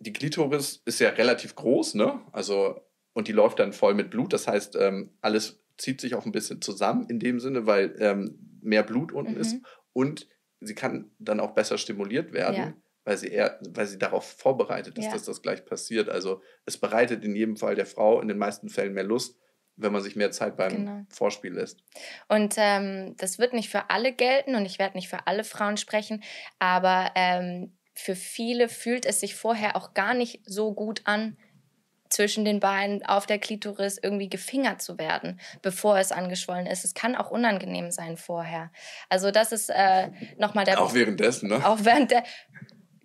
die 0.00 0.12
Klitoris 0.12 0.82
ist 0.84 1.00
ja 1.00 1.10
relativ 1.10 1.54
groß, 1.56 1.94
ne? 1.94 2.20
Also, 2.32 2.80
und 3.14 3.26
die 3.28 3.32
läuft 3.32 3.58
dann 3.58 3.72
voll 3.72 3.94
mit 3.94 4.10
Blut. 4.10 4.32
Das 4.32 4.46
heißt, 4.46 4.76
ähm, 4.76 5.10
alles 5.20 5.60
zieht 5.76 6.00
sich 6.00 6.14
auch 6.14 6.24
ein 6.26 6.32
bisschen 6.32 6.60
zusammen 6.62 7.06
in 7.08 7.18
dem 7.18 7.40
Sinne, 7.40 7.66
weil 7.66 7.94
ähm, 7.98 8.58
mehr 8.62 8.82
Blut 8.84 9.12
unten 9.12 9.34
Mhm. 9.34 9.40
ist. 9.40 9.56
Und 9.92 10.28
sie 10.60 10.74
kann 10.74 11.10
dann 11.18 11.40
auch 11.40 11.52
besser 11.52 11.78
stimuliert 11.78 12.32
werden, 12.32 12.56
Ja. 12.56 12.74
Weil 13.08 13.16
sie 13.16 13.28
eher, 13.28 13.58
weil 13.70 13.86
sie 13.86 13.98
darauf 13.98 14.24
vorbereitet 14.32 14.98
ist, 14.98 15.06
Ja. 15.06 15.12
dass 15.12 15.22
das 15.24 15.40
gleich 15.40 15.64
passiert. 15.64 16.10
Also 16.10 16.42
es 16.66 16.76
bereitet 16.76 17.24
in 17.24 17.34
jedem 17.34 17.56
Fall 17.56 17.74
der 17.74 17.86
Frau 17.86 18.20
in 18.20 18.28
den 18.28 18.36
meisten 18.36 18.68
Fällen 18.68 18.92
mehr 18.92 19.02
Lust, 19.02 19.38
wenn 19.76 19.92
man 19.92 20.02
sich 20.02 20.14
mehr 20.14 20.30
Zeit 20.30 20.58
beim 20.58 20.72
Genau. 20.72 21.06
Vorspiel 21.08 21.54
lässt. 21.54 21.78
Und 22.28 22.56
ähm, 22.58 23.14
das 23.16 23.38
wird 23.38 23.54
nicht 23.54 23.70
für 23.70 23.88
alle 23.88 24.12
gelten 24.12 24.56
und 24.56 24.66
ich 24.66 24.78
werde 24.78 24.98
nicht 24.98 25.08
für 25.08 25.26
alle 25.26 25.42
Frauen 25.42 25.78
sprechen, 25.78 26.22
aber 26.58 27.12
ähm, 27.14 27.78
für 27.94 28.14
viele 28.14 28.68
fühlt 28.68 29.06
es 29.06 29.20
sich 29.20 29.34
vorher 29.34 29.74
auch 29.74 29.94
gar 29.94 30.12
nicht 30.12 30.42
so 30.44 30.74
gut 30.74 31.00
an, 31.04 31.38
zwischen 32.10 32.44
den 32.44 32.60
Beinen 32.60 33.04
auf 33.04 33.26
der 33.26 33.38
Klitoris 33.38 33.98
irgendwie 34.02 34.30
gefingert 34.30 34.80
zu 34.80 34.98
werden, 34.98 35.40
bevor 35.60 35.98
es 35.98 36.10
angeschwollen 36.10 36.66
ist. 36.66 36.84
Es 36.84 36.94
kann 36.94 37.14
auch 37.14 37.30
unangenehm 37.30 37.90
sein 37.90 38.16
vorher. 38.16 38.70
Also 39.10 39.30
das 39.30 39.52
ist 39.52 39.70
äh, 39.70 40.08
nochmal 40.38 40.64
der... 40.64 40.80
Auch 40.80 40.94
währenddessen, 40.94 41.50
ne? 41.50 41.64
Auch 41.66 41.78
während 41.82 42.10
der 42.10 42.24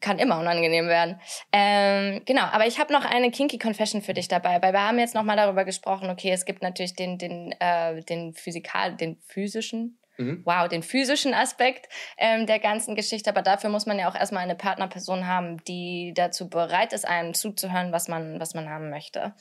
kann 0.04 0.20
immer 0.20 0.38
unangenehm 0.38 0.88
werden. 0.88 1.20
Ähm, 1.52 2.22
genau, 2.26 2.44
aber 2.44 2.68
ich 2.68 2.80
habe 2.80 2.94
noch 2.94 3.06
eine 3.06 3.32
kinky 3.32 3.58
Confession 3.58 4.02
für 4.02 4.14
dich 4.14 4.28
dabei, 4.28 4.62
weil 4.62 4.74
wir 4.74 4.88
haben 4.88 5.00
jetzt 5.00 5.16
noch 5.16 5.24
mal 5.24 5.38
darüber 5.38 5.66
gesprochen. 5.66 6.10
Okay, 6.10 6.32
es 6.32 6.46
gibt 6.46 6.62
natürlich 6.62 6.96
den 6.96 7.18
den 7.18 7.56
äh, 7.60 8.04
den 8.04 8.34
physikal, 8.34 8.96
den 8.96 9.18
physischen 9.26 9.98
Mhm. 10.18 10.42
Wow, 10.46 10.68
den 10.68 10.84
physischen 10.84 11.34
Aspekt 11.34 11.88
ähm, 12.18 12.46
der 12.46 12.60
ganzen 12.60 12.96
Geschichte. 12.96 13.30
Aber 13.30 13.42
dafür 13.42 13.70
muss 13.70 13.86
man 13.86 13.98
ja 13.98 14.10
auch 14.10 14.16
erstmal 14.16 14.44
eine 14.44 14.56
Partnerperson 14.56 15.28
haben, 15.28 15.64
die 15.66 16.14
dazu 16.16 16.50
bereit 16.50 16.94
ist, 16.94 17.08
einem 17.08 17.34
zuzuhören, 17.34 17.92
was 17.92 18.08
man, 18.08 18.40
was 18.40 18.54
man 18.54 18.70
haben 18.70 18.90
möchte. 18.90 19.34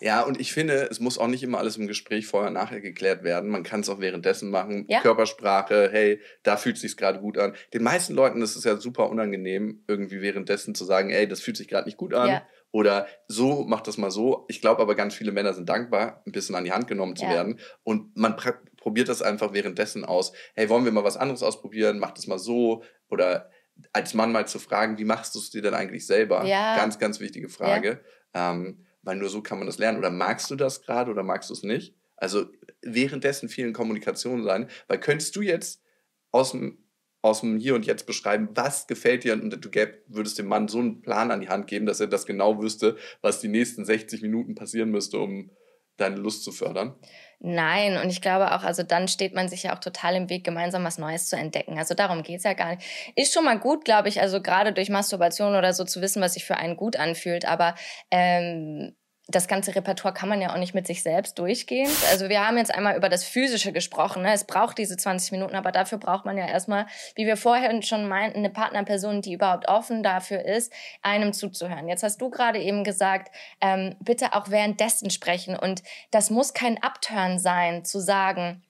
Ja, 0.00 0.22
und 0.22 0.40
ich 0.40 0.52
finde, 0.52 0.88
es 0.90 1.00
muss 1.00 1.18
auch 1.18 1.26
nicht 1.26 1.42
immer 1.42 1.58
alles 1.58 1.76
im 1.76 1.86
Gespräch 1.86 2.26
vorher 2.26 2.50
nachher 2.50 2.80
geklärt 2.80 3.22
werden. 3.22 3.50
Man 3.50 3.62
kann 3.62 3.80
es 3.80 3.88
auch 3.88 4.00
währenddessen 4.00 4.50
machen. 4.50 4.86
Ja. 4.88 5.00
Körpersprache, 5.00 5.90
hey, 5.92 6.20
da 6.42 6.56
fühlt 6.56 6.76
es 6.76 6.82
sich 6.82 6.96
gerade 6.96 7.20
gut 7.20 7.38
an. 7.38 7.54
Den 7.72 7.82
meisten 7.82 8.14
Leuten 8.14 8.40
ist 8.42 8.56
es 8.56 8.64
ja 8.64 8.76
super 8.76 9.10
unangenehm, 9.10 9.84
irgendwie 9.86 10.22
währenddessen 10.22 10.74
zu 10.74 10.84
sagen, 10.84 11.10
ey, 11.10 11.28
das 11.28 11.40
fühlt 11.40 11.56
sich 11.56 11.68
gerade 11.68 11.86
nicht 11.86 11.98
gut 11.98 12.14
an. 12.14 12.28
Ja. 12.28 12.46
Oder 12.74 13.06
so, 13.28 13.62
macht 13.62 13.86
das 13.86 13.98
mal 13.98 14.10
so. 14.10 14.46
Ich 14.48 14.60
glaube 14.60 14.82
aber, 14.82 14.96
ganz 14.96 15.14
viele 15.14 15.30
Männer 15.30 15.54
sind 15.54 15.68
dankbar, 15.68 16.24
ein 16.26 16.32
bisschen 16.32 16.56
an 16.56 16.64
die 16.64 16.72
Hand 16.72 16.88
genommen 16.88 17.14
zu 17.14 17.22
ja. 17.22 17.30
werden. 17.30 17.60
Und 17.84 18.16
man 18.16 18.34
probiert 18.76 19.08
das 19.08 19.22
einfach 19.22 19.52
währenddessen 19.52 20.04
aus. 20.04 20.32
Hey, 20.56 20.68
wollen 20.68 20.84
wir 20.84 20.90
mal 20.90 21.04
was 21.04 21.16
anderes 21.16 21.44
ausprobieren? 21.44 22.00
Mach 22.00 22.10
das 22.10 22.26
mal 22.26 22.40
so. 22.40 22.82
Oder 23.08 23.48
als 23.92 24.12
Mann 24.14 24.32
mal 24.32 24.48
zu 24.48 24.58
fragen, 24.58 24.98
wie 24.98 25.04
machst 25.04 25.36
du 25.36 25.38
es 25.38 25.50
dir 25.50 25.62
denn 25.62 25.74
eigentlich 25.74 26.04
selber? 26.04 26.44
Ja. 26.46 26.76
Ganz, 26.76 26.98
ganz 26.98 27.20
wichtige 27.20 27.48
Frage. 27.48 28.00
Ja. 28.34 28.50
Ähm, 28.50 28.84
weil 29.02 29.18
nur 29.18 29.28
so 29.28 29.40
kann 29.40 29.58
man 29.58 29.68
das 29.68 29.78
lernen. 29.78 29.98
Oder 29.98 30.10
magst 30.10 30.50
du 30.50 30.56
das 30.56 30.82
gerade 30.82 31.12
oder 31.12 31.22
magst 31.22 31.50
du 31.50 31.54
es 31.54 31.62
nicht? 31.62 31.94
Also 32.16 32.46
währenddessen 32.82 33.48
vielen 33.48 33.72
Kommunikationen 33.72 34.42
sein. 34.42 34.68
Weil 34.88 34.98
könntest 34.98 35.36
du 35.36 35.42
jetzt 35.42 35.80
aus 36.32 36.50
dem 36.50 36.83
aus 37.24 37.40
dem 37.40 37.58
Hier 37.58 37.74
und 37.74 37.86
Jetzt 37.86 38.06
beschreiben, 38.06 38.50
was 38.54 38.86
gefällt 38.86 39.24
dir 39.24 39.32
und 39.32 39.50
du 39.50 39.70
würdest 40.08 40.38
dem 40.38 40.46
Mann 40.46 40.68
so 40.68 40.78
einen 40.78 41.00
Plan 41.00 41.30
an 41.30 41.40
die 41.40 41.48
Hand 41.48 41.66
geben, 41.66 41.86
dass 41.86 41.98
er 41.98 42.06
das 42.06 42.26
genau 42.26 42.60
wüsste, 42.60 42.96
was 43.22 43.40
die 43.40 43.48
nächsten 43.48 43.86
60 43.86 44.20
Minuten 44.20 44.54
passieren 44.54 44.90
müsste, 44.90 45.18
um 45.18 45.50
deine 45.96 46.16
Lust 46.16 46.44
zu 46.44 46.52
fördern? 46.52 46.94
Nein, 47.40 47.96
und 47.96 48.10
ich 48.10 48.20
glaube 48.20 48.52
auch, 48.52 48.62
also 48.62 48.82
dann 48.82 49.08
steht 49.08 49.34
man 49.34 49.48
sich 49.48 49.62
ja 49.62 49.74
auch 49.74 49.80
total 49.80 50.16
im 50.16 50.28
Weg, 50.28 50.44
gemeinsam 50.44 50.84
was 50.84 50.98
Neues 50.98 51.26
zu 51.26 51.36
entdecken. 51.36 51.78
Also 51.78 51.94
darum 51.94 52.22
geht 52.22 52.38
es 52.38 52.44
ja 52.44 52.52
gar 52.52 52.74
nicht. 52.74 52.86
Ist 53.16 53.32
schon 53.32 53.44
mal 53.44 53.58
gut, 53.58 53.86
glaube 53.86 54.10
ich, 54.10 54.20
also 54.20 54.42
gerade 54.42 54.74
durch 54.74 54.90
Masturbation 54.90 55.54
oder 55.54 55.72
so 55.72 55.84
zu 55.84 56.02
wissen, 56.02 56.20
was 56.20 56.34
sich 56.34 56.44
für 56.44 56.58
einen 56.58 56.76
gut 56.76 56.96
anfühlt, 56.96 57.46
aber 57.46 57.74
ähm, 58.10 58.94
das 59.26 59.48
ganze 59.48 59.74
Repertoire 59.74 60.12
kann 60.12 60.28
man 60.28 60.42
ja 60.42 60.52
auch 60.52 60.58
nicht 60.58 60.74
mit 60.74 60.86
sich 60.86 61.02
selbst 61.02 61.38
durchgehen. 61.38 61.90
Also 62.10 62.28
wir 62.28 62.46
haben 62.46 62.58
jetzt 62.58 62.74
einmal 62.74 62.94
über 62.94 63.08
das 63.08 63.24
Physische 63.24 63.72
gesprochen. 63.72 64.22
Ne? 64.22 64.32
Es 64.34 64.44
braucht 64.44 64.76
diese 64.76 64.98
20 64.98 65.32
Minuten, 65.32 65.56
aber 65.56 65.72
dafür 65.72 65.96
braucht 65.96 66.26
man 66.26 66.36
ja 66.36 66.46
erstmal, 66.46 66.86
wie 67.16 67.26
wir 67.26 67.38
vorher 67.38 67.82
schon 67.82 68.06
meinten, 68.06 68.38
eine 68.38 68.50
Partnerperson, 68.50 69.22
die 69.22 69.32
überhaupt 69.32 69.66
offen 69.66 70.02
dafür 70.02 70.44
ist, 70.44 70.72
einem 71.00 71.32
zuzuhören. 71.32 71.88
Jetzt 71.88 72.02
hast 72.02 72.20
du 72.20 72.28
gerade 72.28 72.60
eben 72.60 72.84
gesagt, 72.84 73.34
ähm, 73.62 73.96
bitte 74.00 74.34
auch 74.34 74.50
währenddessen 74.50 75.08
sprechen. 75.08 75.56
Und 75.56 75.82
das 76.10 76.28
muss 76.28 76.52
kein 76.52 76.82
Upturn 76.82 77.38
sein, 77.38 77.84
zu 77.84 78.00
sagen, 78.00 78.62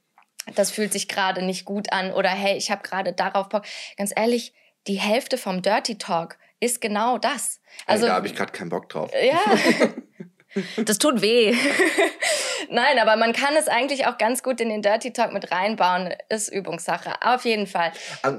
das 0.54 0.70
fühlt 0.70 0.92
sich 0.92 1.08
gerade 1.08 1.42
nicht 1.42 1.64
gut 1.64 1.92
an 1.92 2.12
oder 2.12 2.28
hey, 2.28 2.56
ich 2.56 2.70
habe 2.70 2.82
gerade 2.82 3.12
darauf 3.12 3.48
Bock. 3.48 3.64
Ganz 3.96 4.12
ehrlich, 4.14 4.52
die 4.86 5.00
Hälfte 5.00 5.36
vom 5.36 5.62
Dirty 5.62 5.98
Talk 5.98 6.38
ist 6.60 6.80
genau 6.80 7.18
das. 7.18 7.60
Also, 7.86 8.06
da 8.06 8.14
habe 8.14 8.26
ich 8.26 8.34
gerade 8.34 8.52
keinen 8.52 8.68
Bock 8.68 8.88
drauf. 8.88 9.10
Ja. 9.14 9.40
Das 10.84 10.98
tut 10.98 11.20
weh. 11.20 11.54
Nein, 12.70 12.98
aber 12.98 13.16
man 13.16 13.32
kann 13.32 13.54
es 13.58 13.68
eigentlich 13.68 14.06
auch 14.06 14.18
ganz 14.18 14.42
gut 14.42 14.60
in 14.60 14.68
den 14.68 14.82
Dirty 14.82 15.12
Talk 15.12 15.32
mit 15.32 15.50
reinbauen. 15.50 16.14
Ist 16.28 16.52
Übungssache. 16.52 17.10
Auf 17.22 17.44
jeden 17.44 17.66
Fall. 17.66 17.92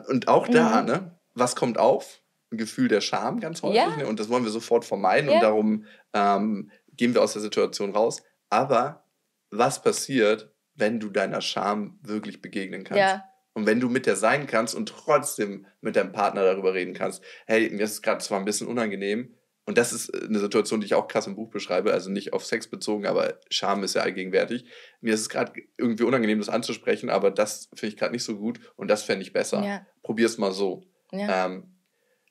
Und 0.07 0.27
auch 0.27 0.47
da, 0.47 0.81
mhm. 0.81 0.87
ne? 0.87 1.11
Was 1.33 1.55
kommt 1.55 1.77
auf? 1.77 2.21
Ein 2.51 2.57
Gefühl 2.57 2.87
der 2.87 3.01
Scham 3.01 3.39
ganz 3.39 3.61
häufig. 3.61 3.77
Ja. 3.77 3.95
Ne? 3.97 4.07
Und 4.07 4.19
das 4.19 4.29
wollen 4.29 4.43
wir 4.43 4.51
sofort 4.51 4.85
vermeiden. 4.85 5.29
Ja. 5.29 5.35
Und 5.35 5.43
darum 5.43 5.85
ähm, 6.13 6.71
gehen 6.93 7.13
wir 7.13 7.21
aus 7.21 7.33
der 7.33 7.41
Situation 7.41 7.91
raus. 7.95 8.23
Aber 8.49 9.03
was 9.49 9.81
passiert, 9.81 10.51
wenn 10.75 10.99
du 10.99 11.09
deiner 11.09 11.41
Scham 11.41 11.99
wirklich 12.01 12.41
begegnen 12.41 12.83
kannst? 12.83 12.99
Ja. 12.99 13.23
Und 13.53 13.65
wenn 13.65 13.79
du 13.79 13.89
mit 13.89 14.05
der 14.05 14.17
sein 14.17 14.47
kannst 14.47 14.75
und 14.75 14.89
trotzdem 14.89 15.65
mit 15.79 15.95
deinem 15.95 16.11
Partner 16.11 16.43
darüber 16.43 16.73
reden 16.73 16.93
kannst, 16.93 17.23
hey, 17.47 17.69
mir 17.69 17.83
ist 17.83 18.01
gerade 18.01 18.23
zwar 18.23 18.37
ein 18.37 18.45
bisschen 18.45 18.67
unangenehm, 18.67 19.33
und 19.65 19.77
das 19.77 19.93
ist 19.93 20.09
äh, 20.09 20.25
eine 20.25 20.39
Situation, 20.39 20.79
die 20.79 20.85
ich 20.85 20.93
auch 20.93 21.07
krass 21.07 21.27
im 21.27 21.35
Buch 21.35 21.49
beschreibe, 21.49 21.91
also 21.91 22.09
nicht 22.09 22.33
auf 22.33 22.45
Sex 22.45 22.67
bezogen, 22.67 23.05
aber 23.05 23.39
Scham 23.49 23.83
ist 23.83 23.95
ja 23.95 24.01
allgegenwärtig. 24.01 24.65
Mir 25.01 25.13
ist 25.13 25.21
es 25.21 25.29
gerade 25.29 25.53
irgendwie 25.77 26.03
unangenehm, 26.03 26.39
das 26.39 26.49
anzusprechen, 26.49 27.09
aber 27.09 27.31
das 27.31 27.69
finde 27.73 27.87
ich 27.87 27.97
gerade 27.97 28.11
nicht 28.11 28.23
so 28.23 28.37
gut 28.37 28.59
und 28.75 28.87
das 28.87 29.03
fände 29.03 29.23
ich 29.23 29.33
besser. 29.33 29.63
Ja. 29.65 29.85
Probier's 30.03 30.37
mal 30.37 30.51
so. 30.51 30.83
Ja. 31.11 31.45
Ähm, 31.45 31.75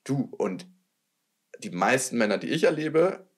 du, 0.05 0.33
und 0.39 0.67
die 1.59 1.71
meisten 1.71 2.19
Männer, 2.19 2.39
die 2.39 2.51
ich 2.51 2.65
erlebe, 2.65 3.29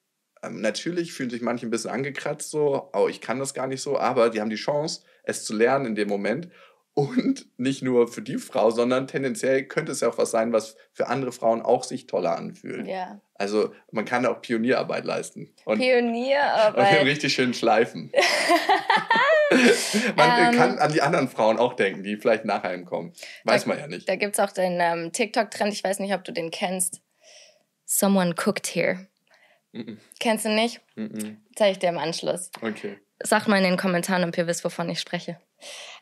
ähm, 0.43 0.61
natürlich 0.61 1.13
fühlen 1.13 1.31
sich 1.31 1.43
manche 1.43 1.67
ein 1.67 1.71
bisschen 1.71 1.91
angekratzt, 1.91 2.51
so, 2.51 2.91
oh, 2.93 3.09
ich 3.09 3.21
kann 3.21 3.39
das 3.39 3.55
gar 3.55 3.67
nicht 3.67 3.83
so, 3.83 3.99
aber 3.99 4.31
die 4.31 4.41
haben 4.41 4.51
die 4.51 4.57
Chance, 4.57 5.03
es 5.25 5.45
zu 5.45 5.55
lernen 5.55 5.87
in 5.87 5.95
dem 5.95 6.09
Moment 6.09 6.49
und 6.97 7.47
nicht 7.59 7.83
nur 7.83 8.09
für 8.09 8.23
die 8.23 8.39
Frau, 8.39 8.71
sondern 8.71 9.07
tendenziell 9.07 9.65
könnte 9.65 9.93
es 9.93 10.01
ja 10.01 10.09
auch 10.09 10.17
was 10.17 10.31
sein, 10.31 10.55
was 10.55 10.77
für 10.95 11.09
andere 11.09 11.31
Frauen 11.31 11.61
auch 11.61 11.85
sich 11.85 12.07
toller 12.07 12.39
anfühlt. 12.39 12.87
Ja. 12.87 13.21
Also 13.35 13.75
man 13.93 14.07
kann 14.07 14.25
auch 14.25 14.41
Pionierarbeit 14.41 15.05
leisten. 15.05 15.53
Und, 15.67 15.79
Pionierarbeit. 15.79 17.03
Und 17.03 17.07
richtig 17.07 17.35
schön 17.35 17.53
schleifen. 17.53 18.11
man 20.17 20.55
ähm, 20.55 20.59
kann 20.59 20.79
an 20.79 20.91
die 20.91 21.03
anderen 21.03 21.29
Frauen 21.29 21.59
auch 21.59 21.75
denken, 21.75 22.03
die 22.03 22.17
vielleicht 22.17 22.47
nach 22.47 22.65
einem 22.65 22.87
kommen. 22.87 23.13
Weiß 23.45 23.65
da, 23.65 23.69
man 23.69 23.79
ja 23.79 23.89
nicht. 23.89 24.09
Da 24.09 24.17
gibt 24.17 24.33
es 24.33 24.41
auch 24.41 24.53
den 24.53 24.79
ähm, 24.81 25.13
TikTok-Trend, 25.13 25.75
ich 25.75 25.85
weiß 25.85 25.99
nicht, 25.99 26.15
ob 26.15 26.25
du 26.25 26.33
den 26.33 26.51
kennst. 26.51 27.03
Someone 27.85 28.35
cooked 28.43 28.69
here. 28.69 29.07
Mm 29.73 29.81
-mm. 29.81 29.97
Kennst 30.19 30.47
du 30.47 30.49
nicht? 30.49 30.81
Mm 30.95 31.37
Zeige 31.57 31.73
ich 31.73 31.79
dir 31.79 31.91
im 31.91 31.99
Anschluss. 31.99 32.51
Okay. 32.63 32.97
Sagt 33.23 33.49
mal 33.49 33.59
in 33.59 33.65
den 33.65 33.77
Kommentaren, 33.77 34.25
ob 34.25 34.39
ihr 34.39 34.47
wisst, 34.47 34.65
wovon 34.65 34.89
ich 34.89 35.01
spreche. 35.01 35.39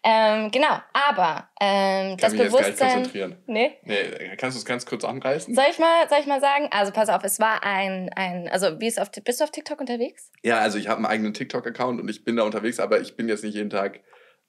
Ähm, 0.02 0.50
genau, 0.50 0.80
aber 0.92 1.48
ähm, 1.60 2.10
Kann 2.10 2.16
das 2.18 2.32
mich 2.32 2.42
Bewusstsein. 2.42 2.68
Jetzt 2.68 2.78
gar 2.78 2.86
nicht 2.86 2.94
konzentrieren. 2.96 3.36
Nee? 3.46 3.78
Nee, 3.84 4.36
kannst 4.36 4.56
du 4.56 4.58
es 4.58 4.64
ganz 4.64 4.84
kurz 4.84 5.04
anreißen? 5.04 5.54
Soll 5.54 5.64
ich 5.70 5.78
mal, 5.78 6.08
soll 6.08 6.18
ich 6.20 6.26
mal 6.26 6.40
sagen? 6.40 6.68
Also 6.70 6.92
pass 6.92 7.08
auf, 7.08 7.24
es 7.24 7.40
war 7.40 7.64
ein, 7.64 8.10
ein 8.14 8.48
also 8.48 8.80
wie 8.80 8.86
ist 8.86 9.00
auf, 9.00 9.10
bist 9.10 9.40
du 9.40 9.44
auf 9.44 9.50
TikTok 9.50 9.80
unterwegs? 9.80 10.30
Ja, 10.42 10.58
also 10.58 10.78
ich 10.78 10.88
habe 10.88 10.98
einen 10.98 11.06
eigenen 11.06 11.34
TikTok-Account 11.34 12.00
und 12.00 12.08
ich 12.08 12.24
bin 12.24 12.36
da 12.36 12.42
unterwegs, 12.42 12.80
aber 12.80 13.00
ich 13.00 13.16
bin 13.16 13.28
jetzt 13.28 13.44
nicht 13.44 13.54
jeden 13.54 13.70
Tag 13.70 14.00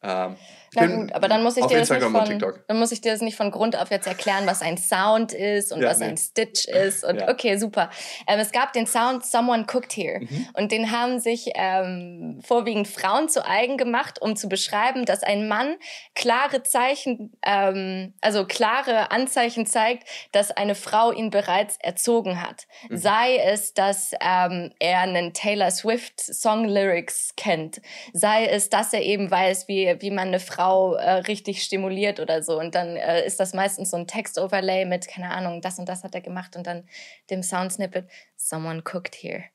ähm, 0.06 0.36
Na 0.76 0.88
gut, 0.88 1.14
aber 1.14 1.28
dann 1.28 1.42
muss 1.42 1.58
ich 1.58 1.66
dir 1.66 1.80
das 1.80 1.90
nicht 1.90 2.04
von, 2.04 2.56
dann 2.68 2.80
muss 2.80 2.92
ich 2.92 3.02
dir 3.02 3.12
das 3.12 3.22
nicht 3.22 3.36
von 3.36 3.50
Grund 3.50 3.80
auf 3.80 3.90
jetzt 3.92 4.08
erklären, 4.08 4.46
was 4.46 4.62
ein 4.62 4.78
Sound 4.78 5.32
ist 5.34 5.72
und 5.72 5.82
ja, 5.82 5.90
was 5.90 6.00
nee. 6.00 6.06
ein 6.06 6.18
Stitch 6.18 6.66
ist 6.66 7.04
und 7.04 7.16
ja. 7.22 7.30
okay, 7.30 7.58
super. 7.58 7.90
Ähm, 8.28 8.40
es 8.40 8.52
gab 8.52 8.74
den 8.74 8.86
Sound 8.86 9.26
Someone 9.26 9.66
Cooked 9.72 9.94
Here 9.94 10.20
mhm. 10.20 10.48
und 10.54 10.72
den 10.72 10.92
haben 10.92 11.20
sich 11.20 11.52
ähm, 11.56 12.40
vorwiegend 12.46 12.88
Frauen 12.88 13.30
zu 13.30 13.46
eigen 13.46 13.78
gemacht, 13.78 14.22
um 14.22 14.36
zu 14.36 14.48
beschreiben, 14.48 15.06
dass 15.06 15.24
ein 15.24 15.48
Mann 15.48 15.76
klare 16.14 16.62
Zeichen, 16.62 17.32
ähm, 17.44 18.14
also 18.22 18.46
klare 18.46 19.12
Anzeichen 19.12 19.66
zeigt, 19.66 20.08
dass 20.34 20.52
eine 20.52 20.76
Frau 20.76 21.12
ihn 21.12 21.30
bereits 21.30 21.78
erzogen 21.78 22.42
hat. 22.42 22.68
Mhm. 22.90 22.98
Sei 22.98 23.38
es, 23.38 23.74
dass 23.74 24.12
ähm, 24.22 24.72
er 24.80 25.00
einen 25.00 25.34
Taylor 25.34 25.72
Swift 25.72 26.20
Song 26.20 26.66
Lyrics 26.66 27.34
kennt, 27.38 27.82
sei 28.14 28.46
es, 28.46 28.70
dass 28.70 28.94
er 28.94 29.02
eben 29.02 29.32
weiß, 29.32 29.68
wie 29.68 29.95
wie, 30.02 30.12
man 30.12 30.30
eine 30.30 30.40
Frau 30.40 30.96
äh, 30.96 31.12
richtig 31.12 31.64
stimuliert 31.64 32.20
oder 32.20 32.44
so. 32.44 32.60
Und 32.60 32.76
dann 32.76 32.96
äh, 32.96 33.26
ist 33.26 33.40
das 33.40 33.54
meistens 33.54 33.92
so 33.92 33.98
ein 33.98 34.08
Text-Overlay 34.08 34.86
mit, 34.86 35.08
keine 35.08 35.32
Ahnung, 35.32 35.62
das 35.62 35.80
und 35.80 35.90
das 35.90 36.04
hat 36.04 36.16
er 36.16 36.22
gemacht 36.22 36.56
und 36.56 36.68
dann 36.68 36.88
dem 37.30 37.44
Sound-Snippet, 37.44 38.10
someone 38.36 38.82
cooked 38.82 39.16
here. 39.16 39.46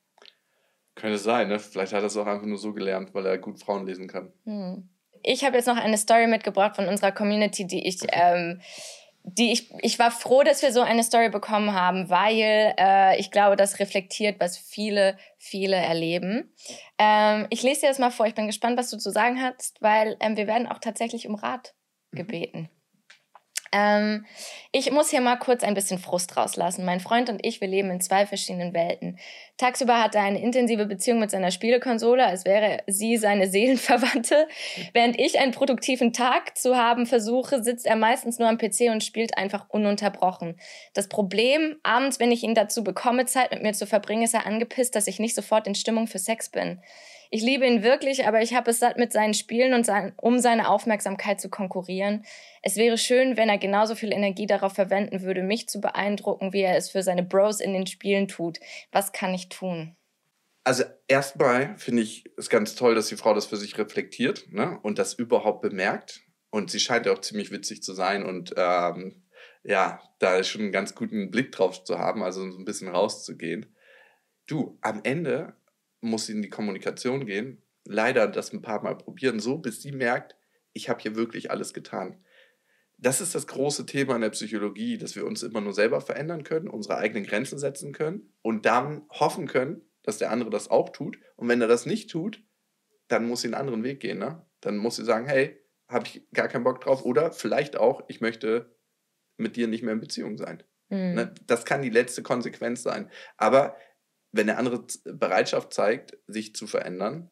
Könnte 0.95 1.17
sein, 1.17 1.47
ne? 1.47 1.59
Vielleicht 1.59 1.93
hat 1.93 2.01
er 2.01 2.07
es 2.07 2.17
auch 2.17 2.27
einfach 2.27 2.45
nur 2.45 2.57
so 2.57 2.73
gelernt, 2.73 3.13
weil 3.13 3.25
er 3.25 3.37
gut 3.37 3.59
Frauen 3.59 3.85
lesen 3.85 4.07
kann. 4.07 4.31
Hm. 4.45 4.89
Ich 5.23 5.43
habe 5.43 5.55
jetzt 5.55 5.67
noch 5.67 5.77
eine 5.77 5.97
Story 5.97 6.27
mitgebracht 6.27 6.75
von 6.75 6.87
unserer 6.87 7.11
Community, 7.11 7.65
die 7.65 7.87
ich 7.87 7.99
ähm, 8.11 8.59
die 9.23 9.51
ich, 9.51 9.71
ich 9.81 9.99
war 9.99 10.11
froh, 10.11 10.43
dass 10.43 10.61
wir 10.61 10.71
so 10.71 10.81
eine 10.81 11.03
Story 11.03 11.29
bekommen 11.29 11.73
haben, 11.73 12.09
weil 12.09 12.73
äh, 12.77 13.19
ich 13.19 13.31
glaube, 13.31 13.55
das 13.55 13.79
reflektiert, 13.79 14.39
was 14.39 14.57
viele, 14.57 15.17
viele 15.37 15.75
erleben. 15.75 16.53
Ähm, 16.97 17.47
ich 17.49 17.61
lese 17.63 17.81
dir 17.81 17.87
das 17.87 17.99
mal 17.99 18.11
vor. 18.11 18.25
Ich 18.25 18.35
bin 18.35 18.47
gespannt, 18.47 18.77
was 18.77 18.89
du 18.89 18.97
zu 18.97 19.11
sagen 19.11 19.41
hast, 19.41 19.81
weil 19.81 20.17
ähm, 20.19 20.37
wir 20.37 20.47
werden 20.47 20.67
auch 20.67 20.79
tatsächlich 20.79 21.27
um 21.27 21.35
Rat 21.35 21.73
mhm. 22.11 22.69
Ähm, 23.71 24.25
ich 24.73 24.91
muss 24.91 25.09
hier 25.09 25.21
mal 25.21 25.37
kurz 25.37 25.63
ein 25.63 25.73
bisschen 25.73 25.99
Frust 25.99 26.35
rauslassen. 26.35 26.85
Mein 26.85 26.99
Freund 26.99 27.29
und 27.29 27.45
ich, 27.45 27.61
wir 27.61 27.67
leben 27.67 27.89
in 27.89 28.01
zwei 28.01 28.25
verschiedenen 28.25 28.73
Welten. 28.73 29.17
Tagsüber 29.57 30.01
hat 30.01 30.15
er 30.15 30.23
eine 30.23 30.41
intensive 30.41 30.85
Beziehung 30.85 31.19
mit 31.19 31.31
seiner 31.31 31.51
Spielekonsole, 31.51 32.25
als 32.25 32.45
wäre 32.45 32.83
sie 32.87 33.17
seine 33.17 33.47
Seelenverwandte. 33.47 34.47
Während 34.93 35.19
ich 35.19 35.39
einen 35.39 35.51
produktiven 35.51 36.13
Tag 36.13 36.57
zu 36.57 36.75
haben 36.75 37.05
versuche, 37.05 37.63
sitzt 37.63 37.85
er 37.85 37.95
meistens 37.95 38.39
nur 38.39 38.49
am 38.49 38.57
PC 38.57 38.91
und 38.91 39.03
spielt 39.03 39.37
einfach 39.37 39.69
ununterbrochen. 39.69 40.59
Das 40.93 41.07
Problem, 41.07 41.77
abends, 41.83 42.19
wenn 42.19 42.31
ich 42.31 42.43
ihn 42.43 42.55
dazu 42.55 42.83
bekomme, 42.83 43.25
Zeit 43.25 43.51
mit 43.51 43.63
mir 43.63 43.73
zu 43.73 43.85
verbringen, 43.85 44.23
ist 44.23 44.33
er 44.33 44.45
angepisst, 44.45 44.95
dass 44.95 45.07
ich 45.07 45.19
nicht 45.19 45.35
sofort 45.35 45.67
in 45.67 45.75
Stimmung 45.75 46.07
für 46.07 46.19
Sex 46.19 46.49
bin. 46.49 46.81
Ich 47.33 47.43
liebe 47.43 47.65
ihn 47.65 47.81
wirklich, 47.81 48.27
aber 48.27 48.41
ich 48.41 48.53
habe 48.53 48.71
es 48.71 48.79
satt 48.79 48.97
mit 48.97 49.13
seinen 49.13 49.33
Spielen 49.33 49.73
und 49.73 49.85
sein, 49.85 50.11
um 50.17 50.39
seine 50.39 50.67
Aufmerksamkeit 50.67 51.39
zu 51.39 51.49
konkurrieren. 51.49 52.25
Es 52.61 52.75
wäre 52.75 52.97
schön, 52.97 53.37
wenn 53.37 53.47
er 53.47 53.57
genauso 53.57 53.95
viel 53.95 54.11
Energie 54.11 54.47
darauf 54.47 54.73
verwenden 54.73 55.21
würde, 55.21 55.41
mich 55.41 55.69
zu 55.69 55.79
beeindrucken, 55.79 56.51
wie 56.51 56.59
er 56.59 56.75
es 56.75 56.89
für 56.89 57.03
seine 57.03 57.23
Bros 57.23 57.61
in 57.61 57.71
den 57.71 57.87
Spielen 57.87 58.27
tut. 58.27 58.59
Was 58.91 59.13
kann 59.13 59.33
ich 59.33 59.47
tun? 59.47 59.95
Also 60.65 60.83
erstmal 61.07 61.77
finde 61.77 62.01
ich 62.01 62.25
es 62.35 62.49
ganz 62.49 62.75
toll, 62.75 62.95
dass 62.95 63.07
die 63.07 63.15
Frau 63.15 63.33
das 63.33 63.45
für 63.45 63.55
sich 63.55 63.77
reflektiert 63.77 64.51
ne? 64.51 64.77
und 64.83 64.99
das 64.99 65.13
überhaupt 65.13 65.61
bemerkt. 65.61 66.19
Und 66.49 66.69
sie 66.69 66.81
scheint 66.81 67.05
ja 67.05 67.13
auch 67.13 67.21
ziemlich 67.21 67.49
witzig 67.49 67.81
zu 67.81 67.93
sein 67.93 68.25
und 68.25 68.53
ähm, 68.57 69.23
ja, 69.63 70.01
da 70.19 70.43
schon 70.43 70.63
einen 70.63 70.71
ganz 70.73 70.95
guten 70.95 71.31
Blick 71.31 71.53
drauf 71.53 71.85
zu 71.85 71.97
haben, 71.97 72.23
also 72.23 72.51
so 72.51 72.57
ein 72.57 72.65
bisschen 72.65 72.89
rauszugehen. 72.89 73.73
Du, 74.47 74.77
am 74.81 74.99
Ende 75.03 75.55
muss 76.01 76.25
sie 76.25 76.33
in 76.33 76.41
die 76.41 76.49
Kommunikation 76.49 77.25
gehen, 77.25 77.61
leider 77.85 78.27
das 78.27 78.53
ein 78.53 78.61
paar 78.61 78.83
Mal 78.83 78.97
probieren, 78.97 79.39
so 79.39 79.57
bis 79.57 79.81
sie 79.81 79.91
merkt, 79.91 80.35
ich 80.73 80.89
habe 80.89 81.01
hier 81.01 81.15
wirklich 81.15 81.51
alles 81.51 81.73
getan. 81.73 82.23
Das 82.97 83.19
ist 83.19 83.33
das 83.33 83.47
große 83.47 83.85
Thema 83.85 84.15
in 84.15 84.21
der 84.21 84.29
Psychologie, 84.29 84.97
dass 84.97 85.15
wir 85.15 85.25
uns 85.25 85.41
immer 85.41 85.61
nur 85.61 85.73
selber 85.73 86.01
verändern 86.01 86.43
können, 86.43 86.67
unsere 86.67 86.97
eigenen 86.97 87.25
Grenzen 87.25 87.57
setzen 87.57 87.93
können 87.93 88.33
und 88.41 88.65
dann 88.65 89.03
hoffen 89.09 89.47
können, 89.47 89.81
dass 90.03 90.17
der 90.17 90.31
andere 90.31 90.49
das 90.49 90.69
auch 90.69 90.89
tut. 90.89 91.17
Und 91.35 91.47
wenn 91.47 91.61
er 91.61 91.67
das 91.67 91.85
nicht 91.85 92.11
tut, 92.11 92.43
dann 93.07 93.27
muss 93.27 93.41
sie 93.41 93.47
einen 93.47 93.55
anderen 93.55 93.83
Weg 93.83 93.99
gehen. 93.99 94.19
Ne? 94.19 94.45
Dann 94.61 94.77
muss 94.77 94.95
sie 94.95 95.03
sagen, 95.03 95.25
hey, 95.25 95.59
habe 95.87 96.05
ich 96.05 96.27
gar 96.31 96.47
keinen 96.47 96.63
Bock 96.63 96.81
drauf. 96.81 97.03
Oder 97.03 97.31
vielleicht 97.31 97.75
auch, 97.75 98.03
ich 98.07 98.21
möchte 98.21 98.75
mit 99.37 99.55
dir 99.55 99.67
nicht 99.67 99.83
mehr 99.83 99.93
in 99.93 99.99
Beziehung 99.99 100.37
sein. 100.37 100.63
Mhm. 100.89 101.31
Das 101.47 101.65
kann 101.65 101.81
die 101.81 101.89
letzte 101.89 102.21
Konsequenz 102.23 102.83
sein. 102.83 103.09
Aber 103.37 103.75
wenn 104.31 104.47
der 104.47 104.57
andere 104.57 104.85
Bereitschaft 105.05 105.73
zeigt, 105.73 106.17
sich 106.27 106.55
zu 106.55 106.67
verändern, 106.67 107.29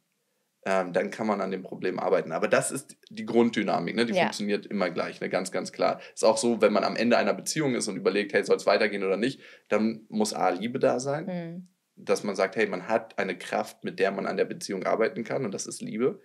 ähm, 0.66 0.92
dann 0.92 1.10
kann 1.10 1.28
man 1.28 1.40
an 1.40 1.52
dem 1.52 1.64
Problem 1.64 2.00
arbeiten. 2.00 2.32
Aber 2.32 2.48
das 2.48 2.72
ist 2.72 2.98
die 3.10 3.26
Grunddynamik, 3.26 3.96
ne? 3.96 4.06
die 4.06 4.14
ja. 4.14 4.24
funktioniert 4.24 4.66
immer 4.66 4.90
gleich, 4.90 5.22
ne? 5.22 5.30
ganz, 5.30 5.52
ganz 5.52 5.72
klar. 5.72 6.02
Ist 6.14 6.26
auch 6.26 6.38
so, 6.38 6.62
wenn 6.62 6.74
man 6.74 6.84
am 6.84 6.98
Ende 6.98 7.18
einer 7.18 7.34
Beziehung 7.34 7.76
ist 7.76 7.88
und 7.88 7.96
überlegt, 7.96 8.34
hey, 8.34 8.44
soll 8.44 8.58
es 8.58 8.66
weitergehen 8.66 9.04
oder 9.04 9.18
nicht, 9.18 9.42
dann 9.70 10.06
muss 10.10 10.34
A, 10.34 10.50
Liebe 10.50 10.80
da 10.80 11.00
sein, 11.00 11.26
mhm. 11.26 11.68
dass 11.96 12.24
man 12.24 12.36
sagt, 12.36 12.58
hey, 12.58 12.68
man 12.68 12.90
hat 12.90 13.18
eine 13.18 13.38
Kraft, 13.38 13.86
mit 13.86 14.00
der 14.00 14.12
man 14.12 14.26
an 14.26 14.36
der 14.36 14.46
Beziehung 14.46 14.84
arbeiten 14.84 15.24
kann 15.24 15.46
und 15.46 15.54
das 15.54 15.66
ist 15.66 15.82
Liebe. 15.82 16.20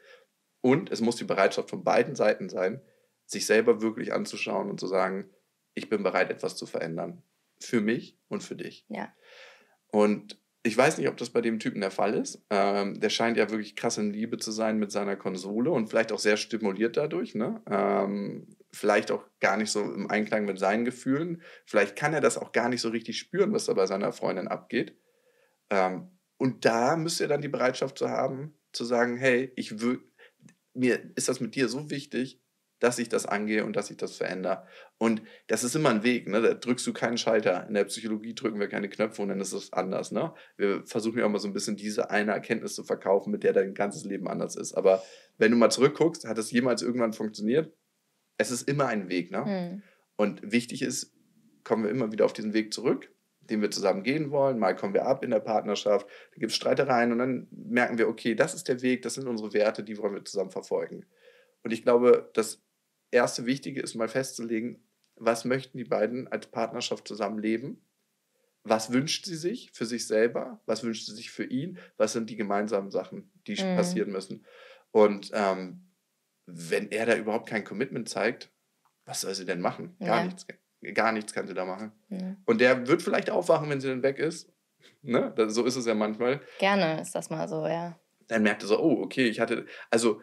Und 0.61 0.91
es 0.91 1.01
muss 1.01 1.17
die 1.17 1.25
Bereitschaft 1.25 1.71
von 1.71 1.85
beiden 1.85 2.17
Seiten 2.17 2.49
sein, 2.49 2.81
sich 3.27 3.47
selber 3.47 3.83
wirklich 3.83 4.13
anzuschauen 4.13 4.69
und 4.69 4.81
zu 4.81 4.89
sagen, 4.89 5.31
ich 5.75 5.89
bin 5.89 6.03
bereit, 6.03 6.31
etwas 6.31 6.57
zu 6.57 6.67
verändern. 6.67 7.23
Für 7.61 7.81
mich 7.81 8.19
und 8.29 8.43
für 8.43 8.57
dich. 8.57 8.85
Ja. 8.89 9.15
Und 9.89 10.41
ich 10.67 10.77
weiß 10.77 10.97
nicht, 10.97 11.09
ob 11.09 11.19
das 11.19 11.29
bei 11.29 11.43
dem 11.43 11.59
Typen 11.59 11.83
der 11.83 11.91
Fall 11.91 12.15
ist. 12.15 12.43
Ähm, 12.49 12.99
der 12.99 13.11
scheint 13.11 13.37
ja 13.37 13.51
wirklich 13.51 13.77
krass 13.77 13.99
in 13.99 14.15
Liebe 14.15 14.39
zu 14.39 14.51
sein 14.51 14.79
mit 14.79 14.91
seiner 14.91 15.15
Konsole 15.15 15.71
und 15.71 15.89
vielleicht 15.89 16.11
auch 16.11 16.19
sehr 16.19 16.39
stimuliert 16.39 16.97
dadurch. 16.97 17.35
Ne? 17.35 17.63
Ähm, 17.71 18.49
vielleicht 18.73 19.11
auch 19.11 19.27
gar 19.41 19.59
nicht 19.59 19.71
so 19.71 19.83
im 19.83 20.11
Einklang 20.11 20.47
mit 20.47 20.59
seinen 20.59 20.87
Gefühlen. 20.87 21.43
Vielleicht 21.67 21.97
kann 21.97 22.15
er 22.15 22.23
das 22.23 22.39
auch 22.39 22.53
gar 22.53 22.71
nicht 22.71 22.81
so 22.81 22.89
richtig 22.89 23.19
spüren, 23.19 23.53
was 23.53 23.67
da 23.67 23.75
bei 23.75 23.85
seiner 23.85 24.13
Freundin 24.13 24.49
abgeht. 24.49 24.97
Ähm, 25.69 26.19
und 26.39 26.65
da 26.65 26.97
müsste 26.97 27.25
er 27.25 27.29
dann 27.29 27.43
die 27.43 27.49
Bereitschaft 27.49 27.99
zu 27.99 28.09
haben, 28.09 28.59
zu 28.73 28.87
sagen, 28.87 29.19
hey, 29.19 29.53
ich 29.57 29.83
will, 29.83 30.01
mir 30.73 30.99
ist 31.15 31.29
das 31.29 31.41
mit 31.41 31.55
dir 31.57 31.69
so 31.69 31.91
wichtig, 31.91 32.41
dass 32.85 32.99
ich 32.99 33.09
das 33.09 33.25
angehe 33.25 33.65
und 33.65 33.77
dass 33.77 33.91
ich 33.91 33.97
das 33.97 34.19
verändere. 34.19 34.67
Und 34.99 35.23
das 35.47 35.65
ist 35.65 35.75
immer 35.75 35.89
ein 35.89 36.03
Weg, 36.03 36.29
ne? 36.29 36.43
da 36.43 36.53
drückst 36.53 36.87
du 36.87 36.93
keinen 36.93 37.17
Schalter. 37.17 37.67
In 37.67 37.73
der 37.73 37.85
Psychologie 37.85 38.35
drücken 38.35 38.61
wir 38.61 38.69
keine 38.69 38.91
Knöpfe 38.91 39.23
und 39.23 39.31
dann 39.31 39.41
ist 39.41 39.55
es 39.55 39.73
anders. 39.73 40.13
Ne? 40.13 40.35
Wir 40.59 40.85
versuchen 40.85 41.19
ja 41.19 41.27
mal 41.27 41.39
so 41.39 41.49
ein 41.49 41.55
bisschen 41.55 41.77
diese 41.77 42.11
eine 42.11 42.33
Erkenntnis 42.33 42.75
zu 42.75 42.85
verkaufen, 42.85 43.31
mit 43.31 43.43
der 43.43 43.55
dein 43.55 43.73
ganzes 43.73 44.05
Leben 44.05 44.29
anders 44.29 44.55
ist. 44.55 44.75
Aber 44.75 45.03
wenn 45.39 45.51
du 45.51 45.57
mal 45.57 45.71
zurückguckst, 45.71 46.27
hat 46.27 46.37
es 46.37 46.51
jemals 46.51 46.83
irgendwann 46.83 47.15
funktioniert? 47.15 47.73
Es 48.37 48.51
ist 48.51 48.69
immer 48.69 48.87
ein 48.87 49.09
Weg. 49.09 49.31
Ne? 49.31 49.45
Mhm. 49.47 49.83
Und 50.17 50.53
wichtig 50.53 50.83
ist, 50.83 51.15
kommen 51.65 51.85
wir 51.85 51.91
immer 51.91 52.13
wieder 52.13 52.27
auf 52.27 52.35
diesen 52.35 52.53
Weg 52.53 52.75
zurück, 52.75 53.11
den 53.41 53.63
wir 53.63 53.71
zusammen 53.71 54.03
gehen 54.03 54.31
wollen. 54.31 54.59
Mal 54.59 54.77
kommen 54.77 54.93
wir 54.93 55.07
ab 55.07 55.25
in 55.25 55.31
der 55.31 55.41
Partnerschaft, 55.41 56.07
da 56.07 56.39
gibt 56.39 56.51
es 56.51 56.57
Streitereien 56.57 57.13
und 57.13 57.19
dann 57.19 57.49
merken 57.51 57.97
wir, 57.97 58.09
okay, 58.09 58.35
das 58.35 58.53
ist 58.53 58.69
der 58.69 58.83
Weg, 58.83 59.01
das 59.01 59.15
sind 59.15 59.27
unsere 59.27 59.55
Werte, 59.55 59.83
die 59.83 59.97
wollen 59.97 60.13
wir 60.13 60.25
zusammen 60.27 60.51
verfolgen. 60.51 61.07
Und 61.63 61.73
ich 61.73 61.83
glaube, 61.83 62.31
dass 62.35 62.64
erste 63.15 63.47
Wichtige 63.47 63.81
ist 63.81 63.95
mal 63.95 64.09
festzulegen, 64.09 64.85
was 65.17 65.45
möchten 65.45 65.79
die 65.79 65.85
beiden 65.85 66.29
als 66.29 66.49
Partnerschaft 66.49 67.07
zusammenleben? 67.09 67.81
Was 68.65 68.93
wünscht 68.93 69.27
sie 69.27 69.37
sich 69.37 69.71
für 69.73 69.87
sich 69.87 70.07
selber? 70.07 70.61
Was 70.67 70.83
wünscht 70.83 71.07
sie 71.07 71.15
sich 71.15 71.31
für 71.31 71.45
ihn? 71.45 71.79
Was 71.97 72.13
sind 72.13 72.31
die 72.31 72.37
gemeinsamen 72.37 72.91
Sachen, 72.91 73.31
die 73.47 73.53
mhm. 73.53 73.77
passieren 73.77 74.11
müssen? 74.11 74.45
Und 74.91 75.31
ähm, 75.35 75.91
wenn 76.47 76.91
er 76.91 77.07
da 77.07 77.17
überhaupt 77.17 77.49
kein 77.49 77.65
Commitment 77.65 78.09
zeigt, 78.09 78.51
was 79.05 79.21
soll 79.21 79.35
sie 79.35 79.45
denn 79.45 79.61
machen? 79.61 79.97
Gar 80.01 80.19
ja. 80.19 80.25
nichts. 80.25 80.47
Gar 80.95 81.13
nichts 81.13 81.33
kann 81.33 81.47
sie 81.47 81.55
da 81.55 81.65
machen. 81.65 81.93
Ja. 82.09 82.37
Und 82.45 82.61
der 82.61 82.87
wird 82.87 83.03
vielleicht 83.03 83.31
aufwachen, 83.31 83.71
wenn 83.71 83.81
sie 83.81 83.89
dann 83.89 84.03
weg 84.03 84.19
ist. 84.19 84.51
Ne? 85.01 85.33
So 85.49 85.65
ist 85.65 85.77
es 85.77 85.87
ja 85.87 85.95
manchmal. 85.95 86.43
Gerne 86.59 87.01
ist 87.01 87.15
das 87.15 87.31
mal 87.31 87.49
so, 87.49 87.67
ja. 87.67 87.99
Dann 88.27 88.43
merkt 88.43 88.63
er 88.63 88.69
so, 88.69 88.79
oh, 88.79 89.03
okay, 89.03 89.27
ich 89.29 89.41
hatte, 89.41 89.67
also 89.91 90.21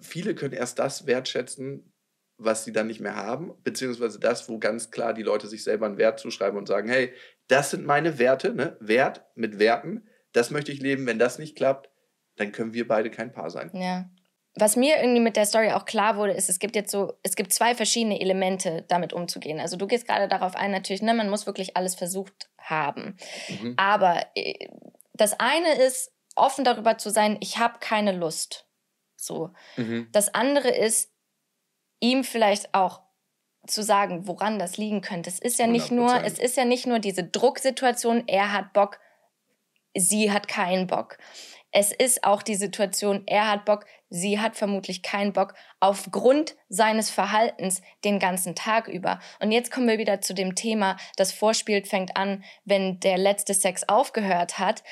viele 0.00 0.34
können 0.34 0.54
erst 0.54 0.78
das 0.78 1.06
wertschätzen, 1.06 1.92
was 2.38 2.64
sie 2.64 2.72
dann 2.72 2.86
nicht 2.86 3.00
mehr 3.00 3.16
haben, 3.16 3.54
beziehungsweise 3.64 4.20
das, 4.20 4.48
wo 4.48 4.58
ganz 4.58 4.90
klar 4.90 5.14
die 5.14 5.22
Leute 5.22 5.46
sich 5.46 5.64
selber 5.64 5.86
einen 5.86 5.98
Wert 5.98 6.20
zuschreiben 6.20 6.58
und 6.58 6.66
sagen, 6.66 6.88
hey, 6.88 7.12
das 7.48 7.70
sind 7.70 7.86
meine 7.86 8.18
Werte, 8.18 8.54
ne? 8.54 8.76
Wert 8.80 9.24
mit 9.34 9.58
Werten, 9.58 10.06
das 10.32 10.50
möchte 10.50 10.72
ich 10.72 10.80
leben. 10.80 11.06
Wenn 11.06 11.18
das 11.18 11.38
nicht 11.38 11.56
klappt, 11.56 11.90
dann 12.36 12.52
können 12.52 12.74
wir 12.74 12.86
beide 12.86 13.10
kein 13.10 13.32
Paar 13.32 13.50
sein. 13.50 13.70
Ja. 13.72 14.10
Was 14.58 14.76
mir 14.76 14.96
irgendwie 14.96 15.20
mit 15.20 15.36
der 15.36 15.44
Story 15.44 15.72
auch 15.72 15.84
klar 15.84 16.16
wurde, 16.16 16.32
ist, 16.32 16.48
es 16.48 16.58
gibt 16.58 16.76
jetzt 16.76 16.90
so, 16.90 17.12
es 17.22 17.36
gibt 17.36 17.52
zwei 17.52 17.74
verschiedene 17.74 18.20
Elemente, 18.20 18.84
damit 18.88 19.12
umzugehen. 19.12 19.60
Also 19.60 19.76
du 19.76 19.86
gehst 19.86 20.06
gerade 20.06 20.28
darauf 20.28 20.56
ein, 20.56 20.70
natürlich, 20.70 21.02
ne, 21.02 21.12
man 21.12 21.28
muss 21.28 21.46
wirklich 21.46 21.76
alles 21.76 21.94
versucht 21.94 22.48
haben. 22.58 23.16
Mhm. 23.48 23.74
Aber 23.76 24.26
äh, 24.34 24.68
das 25.12 25.38
eine 25.40 25.74
ist, 25.74 26.12
offen 26.36 26.64
darüber 26.64 26.96
zu 26.98 27.10
sein, 27.10 27.36
ich 27.40 27.58
habe 27.58 27.78
keine 27.80 28.12
Lust. 28.12 28.65
So. 29.26 29.50
Mhm. 29.76 30.08
Das 30.12 30.34
andere 30.34 30.68
ist, 30.68 31.12
ihm 32.00 32.24
vielleicht 32.24 32.74
auch 32.74 33.02
zu 33.66 33.82
sagen, 33.82 34.26
woran 34.26 34.58
das 34.58 34.76
liegen 34.76 35.00
könnte. 35.00 35.28
Es 35.28 35.38
ist 35.38 35.58
ja 35.58 35.66
nicht 35.66 35.90
100%. 35.90 35.94
nur, 35.94 36.24
es 36.24 36.38
ist 36.38 36.56
ja 36.56 36.64
nicht 36.64 36.86
nur 36.86 36.98
diese 36.98 37.24
Drucksituation, 37.24 38.24
er 38.26 38.52
hat 38.52 38.72
Bock, 38.72 38.98
sie 39.94 40.30
hat 40.30 40.48
keinen 40.48 40.86
Bock. 40.86 41.18
Es 41.72 41.92
ist 41.92 42.24
auch 42.24 42.42
die 42.42 42.54
Situation, 42.54 43.24
er 43.26 43.50
hat 43.50 43.64
Bock, 43.64 43.84
sie 44.08 44.40
hat 44.40 44.56
vermutlich 44.56 45.02
keinen 45.02 45.32
Bock 45.32 45.54
aufgrund 45.80 46.56
seines 46.68 47.10
Verhaltens 47.10 47.82
den 48.04 48.18
ganzen 48.18 48.54
Tag 48.54 48.88
über. 48.88 49.18
Und 49.40 49.52
jetzt 49.52 49.70
kommen 49.70 49.88
wir 49.88 49.98
wieder 49.98 50.20
zu 50.20 50.32
dem 50.32 50.54
Thema, 50.54 50.96
das 51.16 51.32
Vorspiel 51.32 51.84
fängt 51.84 52.16
an, 52.16 52.44
wenn 52.64 53.00
der 53.00 53.18
letzte 53.18 53.52
Sex 53.52 53.88
aufgehört 53.88 54.58
hat 54.58 54.84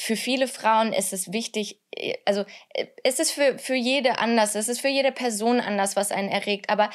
für 0.00 0.16
viele 0.16 0.48
Frauen 0.48 0.92
ist 0.92 1.12
es 1.12 1.32
wichtig, 1.32 1.78
äh, 1.94 2.14
also 2.24 2.44
äh, 2.70 2.86
es 3.04 3.20
ist 3.20 3.32
für, 3.32 3.58
für 3.58 3.74
jede 3.74 4.18
anders, 4.18 4.54
es 4.54 4.68
ist 4.68 4.80
für 4.80 4.88
jede 4.88 5.12
Person 5.12 5.60
anders, 5.60 5.94
was 5.94 6.10
einen 6.10 6.30
erregt, 6.30 6.70
aber 6.70 6.90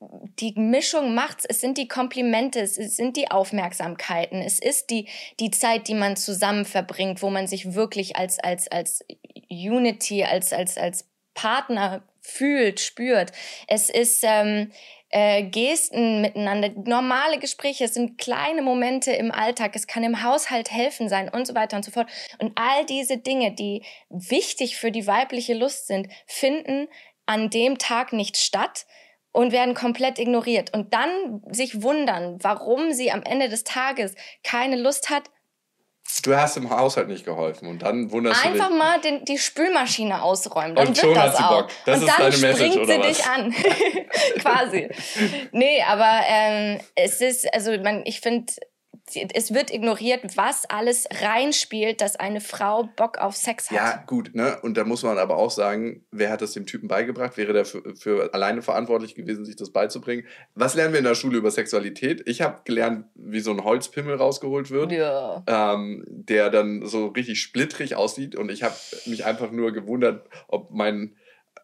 die 0.00 0.52
Mischung 0.54 1.14
macht's, 1.14 1.44
es 1.44 1.60
sind 1.60 1.76
die 1.76 1.88
Komplimente, 1.88 2.60
es 2.60 2.76
sind 2.76 3.16
die 3.16 3.32
Aufmerksamkeiten, 3.32 4.40
es 4.40 4.60
ist 4.60 4.90
die, 4.90 5.08
die 5.40 5.50
Zeit, 5.50 5.88
die 5.88 5.94
man 5.94 6.16
zusammen 6.16 6.64
verbringt, 6.64 7.20
wo 7.20 7.30
man 7.30 7.48
sich 7.48 7.74
wirklich 7.74 8.14
als, 8.14 8.38
als, 8.38 8.68
als 8.68 9.04
Unity, 9.50 10.22
als, 10.22 10.52
als, 10.52 10.78
als 10.78 11.08
Partner 11.34 12.04
fühlt, 12.20 12.78
spürt. 12.78 13.32
Es 13.66 13.90
ist, 13.90 14.22
ähm, 14.22 14.70
äh, 15.10 15.42
Gesten 15.44 16.20
miteinander, 16.20 16.70
normale 16.84 17.38
Gespräche, 17.38 17.84
es 17.84 17.94
sind 17.94 18.18
kleine 18.18 18.62
Momente 18.62 19.12
im 19.12 19.30
Alltag, 19.30 19.74
es 19.74 19.86
kann 19.86 20.02
im 20.02 20.22
Haushalt 20.22 20.70
helfen 20.70 21.08
sein 21.08 21.28
und 21.28 21.46
so 21.46 21.54
weiter 21.54 21.76
und 21.76 21.84
so 21.84 21.90
fort. 21.90 22.08
Und 22.38 22.52
all 22.56 22.84
diese 22.86 23.18
Dinge, 23.18 23.52
die 23.52 23.82
wichtig 24.10 24.76
für 24.76 24.90
die 24.90 25.06
weibliche 25.06 25.54
Lust 25.54 25.86
sind, 25.86 26.08
finden 26.26 26.88
an 27.26 27.50
dem 27.50 27.78
Tag 27.78 28.12
nicht 28.12 28.36
statt 28.36 28.86
und 29.32 29.52
werden 29.52 29.74
komplett 29.74 30.18
ignoriert. 30.18 30.72
Und 30.74 30.92
dann 30.94 31.42
sich 31.50 31.82
wundern, 31.82 32.38
warum 32.42 32.92
sie 32.92 33.10
am 33.10 33.22
Ende 33.22 33.48
des 33.48 33.64
Tages 33.64 34.14
keine 34.42 34.76
Lust 34.76 35.10
hat, 35.10 35.30
du 36.22 36.36
hast 36.36 36.56
im 36.56 36.70
Haushalt 36.70 37.08
nicht 37.08 37.24
geholfen 37.24 37.68
und 37.68 37.82
dann 37.82 38.10
wunderst 38.10 38.44
Einfach 38.44 38.68
du 38.68 38.72
dich. 38.74 38.78
mal 38.82 39.00
den, 39.00 39.24
die 39.24 39.38
Spülmaschine 39.38 40.22
ausräumen, 40.22 40.74
dann 40.74 40.88
Und 40.88 40.96
wird 40.96 41.06
schon 41.06 41.14
das 41.14 41.24
hat 41.24 41.36
sie 41.36 41.42
auch. 41.44 41.60
Bock. 41.62 41.70
Das 41.86 41.96
und 41.96 42.08
ist 42.08 42.18
dann 42.18 42.30
deine 42.30 42.36
Message, 42.38 42.72
springt 42.72 42.74
sie 42.88 42.94
oder 42.94 43.08
dich 43.08 43.18
was? 43.18 43.28
an, 43.28 43.54
quasi. 44.40 44.88
Nee, 45.52 45.82
aber 45.86 46.20
ähm, 46.26 46.80
es 46.94 47.20
ist, 47.20 47.52
also 47.54 47.76
man, 47.78 48.02
ich 48.04 48.20
finde, 48.20 48.52
es 49.32 49.54
wird 49.54 49.72
ignoriert, 49.72 50.36
was 50.36 50.68
alles 50.68 51.06
reinspielt, 51.22 52.00
dass 52.00 52.16
eine 52.16 52.40
Frau 52.40 52.88
Bock 52.96 53.18
auf 53.18 53.36
Sex 53.36 53.70
hat. 53.70 53.76
Ja, 53.76 54.04
gut, 54.06 54.34
ne? 54.34 54.58
Und 54.62 54.76
da 54.76 54.84
muss 54.84 55.02
man 55.02 55.18
aber 55.18 55.36
auch 55.36 55.50
sagen, 55.50 56.04
wer 56.10 56.30
hat 56.30 56.42
das 56.42 56.52
dem 56.52 56.66
Typen 56.66 56.88
beigebracht? 56.88 57.36
Wäre 57.36 57.52
der 57.52 57.64
für, 57.64 57.94
für 57.96 58.34
alleine 58.34 58.62
verantwortlich 58.62 59.14
gewesen, 59.14 59.44
sich 59.44 59.56
das 59.56 59.70
beizubringen? 59.70 60.26
Was 60.54 60.74
lernen 60.74 60.92
wir 60.92 60.98
in 60.98 61.04
der 61.04 61.14
Schule 61.14 61.38
über 61.38 61.50
Sexualität? 61.50 62.22
Ich 62.26 62.42
habe 62.42 62.60
gelernt, 62.64 63.06
wie 63.14 63.40
so 63.40 63.50
ein 63.50 63.64
Holzpimmel 63.64 64.16
rausgeholt 64.16 64.70
wird. 64.70 64.92
Ja. 64.92 65.42
ähm, 65.46 66.04
der 66.06 66.50
dann 66.50 66.84
so 66.86 67.08
richtig 67.08 67.40
splittrig 67.40 67.96
aussieht. 67.96 68.36
Und 68.36 68.50
ich 68.50 68.62
habe 68.62 68.74
mich 69.06 69.24
einfach 69.24 69.50
nur 69.50 69.72
gewundert, 69.72 70.26
ob 70.48 70.70
mein 70.70 71.16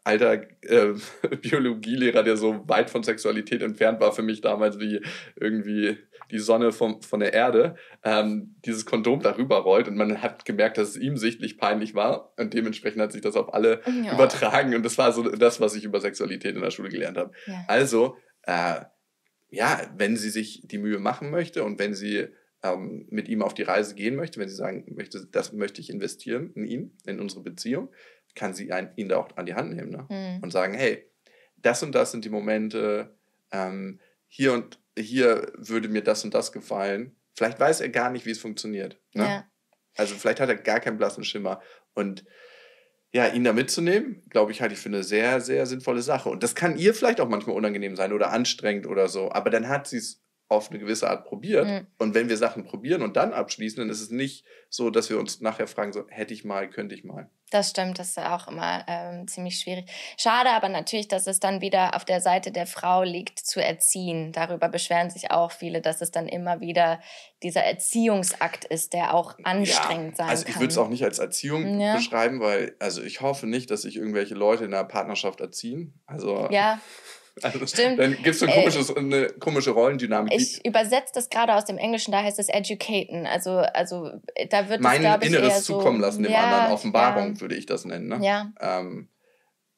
alter 0.05 0.43
äh, 0.63 0.95
Biologielehrer, 1.43 2.23
der 2.23 2.37
so 2.37 2.63
weit 2.69 2.91
von 2.91 3.03
Sexualität 3.03 3.63
entfernt 3.63 4.01
war 4.01 4.13
für 4.13 4.23
mich 4.23 4.41
damals 4.41 4.79
wie 4.79 5.01
irgendwie 5.37 5.99
die 6.31 6.39
Sonne 6.39 6.73
vom, 6.73 7.03
von 7.03 7.21
der 7.21 7.33
Erde, 7.33 7.77
ähm, 8.03 8.57
dieses 8.65 8.87
Kondom 8.87 9.21
darüber 9.21 9.59
rollt. 9.59 9.89
Und 9.89 9.97
man 9.97 10.23
hat 10.23 10.45
gemerkt, 10.45 10.79
dass 10.79 10.91
es 10.91 10.97
ihm 10.97 11.17
sichtlich 11.17 11.59
peinlich 11.59 11.95
war. 11.95 12.33
Und 12.39 12.55
dementsprechend 12.55 13.01
hat 13.03 13.13
sich 13.13 13.21
das 13.23 13.37
auf 13.37 13.53
alle 13.55 13.81
Ja. 13.87 14.15
übertragen. 14.15 14.75
Und 14.75 14.85
das 14.85 14.99
war 14.99 15.13
so 15.13 15.23
das, 15.23 15.61
was 15.61 15.75
ich 15.75 15.85
über 15.85 16.01
Sexualität 16.01 16.55
in 16.55 16.63
der 16.63 16.71
Schule 16.71 16.89
gelernt 16.89 17.17
habe. 17.19 17.33
Ja. 17.47 17.65
Also, 17.69 18.17
äh, 18.43 18.81
ja, 19.51 19.81
wenn 19.97 20.17
sie 20.17 20.31
sich 20.31 20.63
die 20.65 20.79
Mühe 20.79 20.99
machen 20.99 21.31
möchte 21.31 21.65
und 21.65 21.79
wenn 21.79 21.95
sie 21.95 22.29
ähm, 22.65 23.07
mit 23.11 23.29
ihm 23.29 23.43
auf 23.43 23.55
die 23.55 23.63
Reise 23.63 23.95
gehen 23.95 24.17
möchte, 24.17 24.41
wenn 24.41 24.49
sie 24.49 24.57
sagen 24.57 24.85
möchte, 24.97 25.27
das 25.31 25.53
möchte 25.53 25.81
ich 25.81 25.91
investieren 25.91 26.51
in 26.55 26.65
ihn, 26.65 26.97
in 27.07 27.21
unsere 27.21 27.43
Beziehung, 27.43 27.91
kann 28.35 28.55
sie 28.55 28.73
ein, 28.73 28.91
ihn 28.97 29.09
da 29.09 29.19
auch 29.19 29.37
an 29.37 29.47
die 29.47 29.55
Hand 29.55 29.75
nehmen 29.75 29.91
ne? 29.91 30.07
Hm. 30.09 30.43
und 30.43 30.51
sagen, 30.51 30.75
hey, 30.75 31.07
das 31.57 31.83
und 31.83 31.95
das 31.95 32.11
sind 32.11 32.25
die 32.25 32.31
Momente, 32.31 33.15
ähm, 33.53 34.01
hier 34.29 34.53
und 34.55 34.81
hier 34.99 35.53
würde 35.57 35.89
mir 35.89 36.03
das 36.03 36.25
und 36.25 36.35
das 36.35 36.53
gefallen. 36.53 37.17
Vielleicht 37.37 37.59
weiß 37.59 37.81
er 37.81 37.89
gar 37.89 38.11
nicht, 38.11 38.27
wie 38.27 38.31
es 38.31 38.39
funktioniert. 38.39 39.01
Ne? 39.13 39.25
Ja. 39.25 39.51
Also 39.97 40.15
vielleicht 40.15 40.41
hat 40.41 40.49
er 40.49 40.57
gar 40.57 40.81
keinen 40.81 40.99
blassen 40.99 41.25
Schimmer. 41.25 41.61
Und 41.95 42.25
ja, 43.13 43.29
ihn 43.29 43.45
da 43.45 43.53
mitzunehmen, 43.53 44.23
glaube 44.29 44.51
ich, 44.51 44.61
halte 44.61 44.75
ich 44.75 44.81
für 44.81 44.89
eine 44.89 45.05
sehr, 45.05 45.41
sehr 45.41 45.67
sinnvolle 45.67 46.03
Sache. 46.03 46.29
Und 46.29 46.43
das 46.43 46.55
kann 46.55 46.77
ihr 46.77 46.95
vielleicht 46.95 47.21
auch 47.21 47.29
manchmal 47.29 47.57
unangenehm 47.57 47.95
sein 47.95 48.13
oder 48.13 48.33
anstrengend 48.33 48.87
oder 48.87 49.09
so. 49.09 49.31
Aber 49.31 49.51
dann 49.51 49.69
hat 49.69 49.87
sie 49.87 49.99
es 49.99 50.24
auf 50.55 50.71
eine 50.71 50.79
gewisse 50.79 51.09
Art 51.09 51.25
probiert. 51.27 51.67
Mhm. 51.67 51.87
Und 51.99 52.15
wenn 52.15 52.29
wir 52.29 52.37
Sachen 52.37 52.65
probieren 52.65 53.03
und 53.03 53.17
dann 53.17 53.33
abschließen, 53.33 53.79
dann 53.81 53.91
ist 53.91 54.01
es 54.01 54.11
nicht 54.11 54.45
so, 54.69 54.91
dass 54.91 55.11
wir 55.11 55.19
uns 55.19 55.41
nachher 55.41 55.67
fragen, 55.67 55.93
so 55.93 56.05
hätte 56.09 56.35
ich 56.35 56.45
mal, 56.45 56.69
könnte 56.69 56.95
ich 56.95 57.05
mal. 57.05 57.29
Das 57.51 57.71
stimmt, 57.71 58.01
das 58.01 58.09
ist 58.09 58.19
auch 58.19 58.49
immer 58.49 58.85
ähm, 58.89 59.29
ziemlich 59.29 59.61
schwierig. 59.61 59.89
Schade 60.19 60.51
aber 60.51 60.69
natürlich, 60.69 61.07
dass 61.07 61.29
es 61.29 61.39
dann 61.39 61.61
wieder 61.61 61.95
auf 61.95 62.05
der 62.05 62.21
Seite 62.21 62.51
der 62.51 62.67
Frau 62.67 63.05
liegt, 63.05 63.39
zu 63.39 63.63
erziehen. 63.63 64.33
Darüber 64.33 64.69
beschweren 64.69 65.11
sich 65.11 65.31
auch 65.31 65.53
viele, 65.53 65.81
dass 65.81 66.01
es 66.01 66.11
dann 66.11 66.27
immer 66.27 66.61
wieder 66.61 67.01
dieser 67.45 67.63
Erziehungsakt 67.63 68.65
ist, 68.65 68.93
der 68.93 69.15
auch 69.15 69.39
anstrengend 69.45 70.17
sein 70.17 70.29
also 70.29 70.47
ich 70.47 70.55
kann. 70.55 70.63
würde 70.63 70.73
es 70.73 70.79
auch 70.79 70.89
nicht 70.89 71.05
als 71.05 71.19
Erziehung 71.21 71.79
Ja. 71.81 71.95
beschreiben, 71.95 72.41
weil, 72.41 72.75
also 72.81 73.03
ich 73.03 73.21
hoffe 73.21 73.47
nicht, 73.47 73.71
dass 73.71 73.83
sich 73.83 73.97
irgendwelche 73.97 74.35
Leute 74.35 74.65
in 74.65 74.75
einer 74.75 74.85
Partnerschaft 74.85 75.41
erziehen. 75.41 76.01
Also, 76.07 76.49
Ja, 76.51 76.81
also 77.43 77.67
stimmt. 77.67 77.99
dann 77.99 78.13
gibt 78.15 78.29
es 78.29 78.39
so 78.39 78.47
ein 78.47 78.53
Äh, 78.53 78.61
komisches, 78.61 78.97
eine 78.97 79.27
komische 79.29 79.71
Rollendynamik. 79.73 80.33
ich 80.35 80.65
übersetze 80.65 81.13
das 81.15 81.29
gerade 81.31 81.55
aus 81.55 81.65
dem 81.65 81.79
Englischen, 81.79 82.13
da 82.13 82.23
heißt 82.23 82.39
es 82.39 82.49
educaten. 82.49 83.27
Also, 83.27 83.51
also 83.59 84.11
äh, 84.35 84.47
da 84.49 84.69
wird 84.69 84.81
es, 84.81 84.85
mein 84.85 85.01
ich, 85.01 85.07
eher 85.07 85.23
Inneres 85.23 85.65
so, 85.65 85.79
zukommen 85.79 86.01
lassen 86.01 86.23
dem 86.23 86.33
ja, 86.33 86.43
anderen. 86.45 86.73
Offenbarung 86.73 87.41
würde 87.41 87.55
ich 87.57 87.67
das 87.67 87.85
nennen. 87.85 88.09
Ne? 88.09 88.21
Ja, 88.25 88.53
Ähm, 88.61 89.09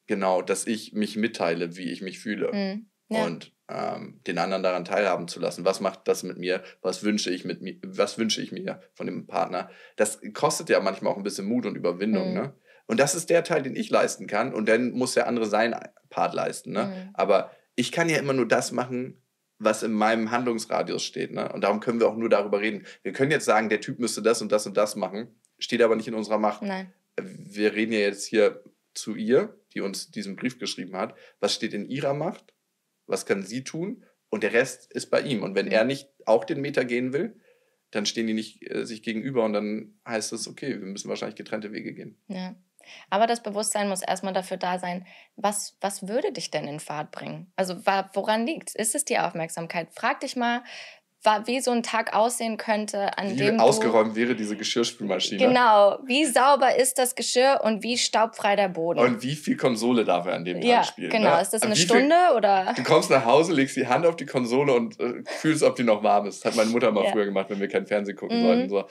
genau, 0.05 0.41
dass 0.41 0.67
ich 0.67 0.93
mich 0.93 1.15
mitteile, 1.17 1.75
wie 1.77 1.89
ich 1.91 2.01
mich 2.01 2.19
fühle. 2.19 2.47
ja. 2.47 2.53
Hm, 2.53 2.87
ja. 3.09 3.25
Und 3.25 3.53
ähm, 3.69 4.21
den 4.27 4.37
anderen 4.37 4.63
daran 4.63 4.85
teilhaben 4.85 5.27
zu 5.27 5.39
lassen. 5.39 5.65
Was 5.65 5.79
macht 5.81 6.07
das 6.07 6.23
mit 6.23 6.37
mir? 6.37 6.61
Was 6.81 7.03
wünsche 7.03 7.31
ich 7.31 7.43
mit 7.45 7.61
mir? 7.61 7.75
Was 7.83 8.17
wünsche 8.17 8.41
ich 8.41 8.51
mir 8.51 8.81
von 8.93 9.07
dem 9.07 9.27
Partner? 9.27 9.69
Das 9.97 10.19
kostet 10.33 10.69
ja 10.69 10.79
manchmal 10.79 11.13
auch 11.13 11.17
ein 11.17 11.23
bisschen 11.23 11.47
Mut 11.47 11.65
und 11.65 11.75
Überwindung. 11.75 12.29
Mhm. 12.29 12.33
Ne? 12.33 12.53
Und 12.87 12.99
das 12.99 13.15
ist 13.15 13.29
der 13.29 13.43
Teil, 13.43 13.61
den 13.63 13.75
ich 13.75 13.89
leisten 13.89 14.27
kann. 14.27 14.53
Und 14.53 14.67
dann 14.67 14.91
muss 14.91 15.13
der 15.13 15.27
andere 15.27 15.45
seinen 15.45 15.75
Part 16.09 16.33
leisten. 16.33 16.71
Ne? 16.71 16.85
Mhm. 16.85 17.09
Aber 17.13 17.51
ich 17.75 17.91
kann 17.91 18.09
ja 18.09 18.17
immer 18.17 18.33
nur 18.33 18.47
das 18.47 18.71
machen, 18.71 19.21
was 19.59 19.83
in 19.83 19.91
meinem 19.91 20.31
Handlungsradius 20.31 21.03
steht. 21.03 21.31
Ne? 21.31 21.51
Und 21.51 21.61
darum 21.61 21.79
können 21.79 21.99
wir 21.99 22.07
auch 22.07 22.15
nur 22.15 22.29
darüber 22.29 22.61
reden. 22.61 22.85
Wir 23.03 23.11
können 23.11 23.31
jetzt 23.31 23.45
sagen, 23.45 23.69
der 23.69 23.81
Typ 23.81 23.99
müsste 23.99 24.21
das 24.21 24.41
und 24.41 24.51
das 24.51 24.65
und 24.65 24.77
das 24.77 24.95
machen, 24.95 25.35
steht 25.59 25.81
aber 25.81 25.95
nicht 25.95 26.07
in 26.07 26.13
unserer 26.13 26.37
Macht. 26.37 26.61
Nein. 26.61 26.93
Wir 27.19 27.73
reden 27.73 27.91
ja 27.91 27.99
jetzt 27.99 28.25
hier 28.25 28.63
zu 28.93 29.15
ihr, 29.15 29.59
die 29.73 29.81
uns 29.81 30.11
diesen 30.11 30.35
Brief 30.35 30.59
geschrieben 30.59 30.95
hat. 30.95 31.15
Was 31.39 31.53
steht 31.53 31.73
in 31.73 31.85
ihrer 31.89 32.13
Macht? 32.13 32.53
Was 33.05 33.25
kann 33.25 33.43
sie 33.43 33.63
tun? 33.63 34.05
Und 34.29 34.43
der 34.43 34.53
Rest 34.53 34.91
ist 34.91 35.09
bei 35.09 35.21
ihm. 35.21 35.43
Und 35.43 35.55
wenn 35.55 35.65
Mhm. 35.67 35.71
er 35.71 35.83
nicht 35.85 36.09
auch 36.25 36.45
den 36.45 36.61
Meter 36.61 36.85
gehen 36.85 37.11
will, 37.13 37.39
dann 37.91 38.05
stehen 38.05 38.27
die 38.27 38.33
nicht 38.33 38.69
äh, 38.69 38.85
sich 38.85 39.01
gegenüber 39.01 39.45
und 39.45 39.53
dann 39.53 39.99
heißt 40.05 40.33
es, 40.33 40.47
okay, 40.47 40.79
wir 40.79 40.85
müssen 40.87 41.09
wahrscheinlich 41.09 41.37
getrennte 41.37 41.71
Wege 41.71 41.93
gehen. 41.93 42.17
Ja. 42.27 42.55
Aber 43.09 43.27
das 43.27 43.41
Bewusstsein 43.43 43.89
muss 43.89 44.01
erstmal 44.01 44.33
dafür 44.33 44.57
da 44.57 44.79
sein, 44.79 45.05
was, 45.35 45.75
was 45.81 46.07
würde 46.07 46.31
dich 46.31 46.51
denn 46.51 46.67
in 46.67 46.79
Fahrt 46.79 47.11
bringen? 47.11 47.51
Also 47.55 47.75
woran 48.13 48.45
liegt 48.45 48.75
Ist 48.75 48.95
es 48.95 49.05
die 49.05 49.19
Aufmerksamkeit? 49.19 49.87
Frag 49.95 50.19
dich 50.21 50.35
mal, 50.35 50.63
wie 51.45 51.59
so 51.59 51.71
ein 51.71 51.83
Tag 51.83 52.13
aussehen 52.15 52.55
könnte, 52.55 53.17
an 53.17 53.31
Wie 53.31 53.35
dem 53.35 53.59
ausgeräumt 53.59 54.15
wäre 54.15 54.33
diese 54.33 54.55
Geschirrspülmaschine? 54.55 55.41
du... 55.41 55.47
Genau, 55.47 55.97
wie 56.05 56.23
sauber 56.23 56.75
ist 56.77 56.97
das 56.99 57.15
Geschirr 57.15 57.59
und 57.65 57.83
wie 57.83 57.97
staubfrei 57.97 58.55
der 58.55 58.69
Boden? 58.69 58.99
Und 58.99 59.23
wie 59.23 59.35
viel 59.35 59.57
Konsole 59.57 60.05
darf 60.05 60.25
er 60.27 60.35
an 60.35 60.45
dem 60.45 60.61
ja, 60.61 60.77
Tag 60.77 60.85
spielen? 60.85 61.09
genau. 61.09 61.35
ne? 61.35 61.41
Ist 61.41 61.51
das 61.53 61.63
eine 61.63 61.73
wie 61.73 61.79
viel- 61.79 61.85
Stunde 61.87 62.15
oder... 62.35 62.71
Du 62.77 62.83
kommst 62.83 63.09
nach 63.09 63.25
Hause, 63.25 63.51
legst 63.51 63.75
die 63.75 63.87
Hand 63.87 64.05
auf 64.05 64.15
die 64.15 64.25
Konsole 64.25 64.71
und 64.71 64.97
äh, 65.01 65.15
fühlst, 65.25 65.63
ob 65.63 65.75
die 65.75 65.83
noch 65.83 66.01
warm 66.01 66.27
ist. 66.27 66.45
Das 66.45 66.51
hat 66.53 66.55
meine 66.57 66.69
Mutter 66.69 66.91
mal 66.93 67.03
Ja. 67.03 67.11
früher 67.11 67.25
gemacht, 67.25 67.49
wenn 67.49 67.59
wir 67.59 67.67
kein 67.67 67.87
Fernsehen 67.87 68.15
gucken 68.15 68.39
Mhm. 68.39 68.45
sollten. 68.45 68.69
So. 68.69 68.85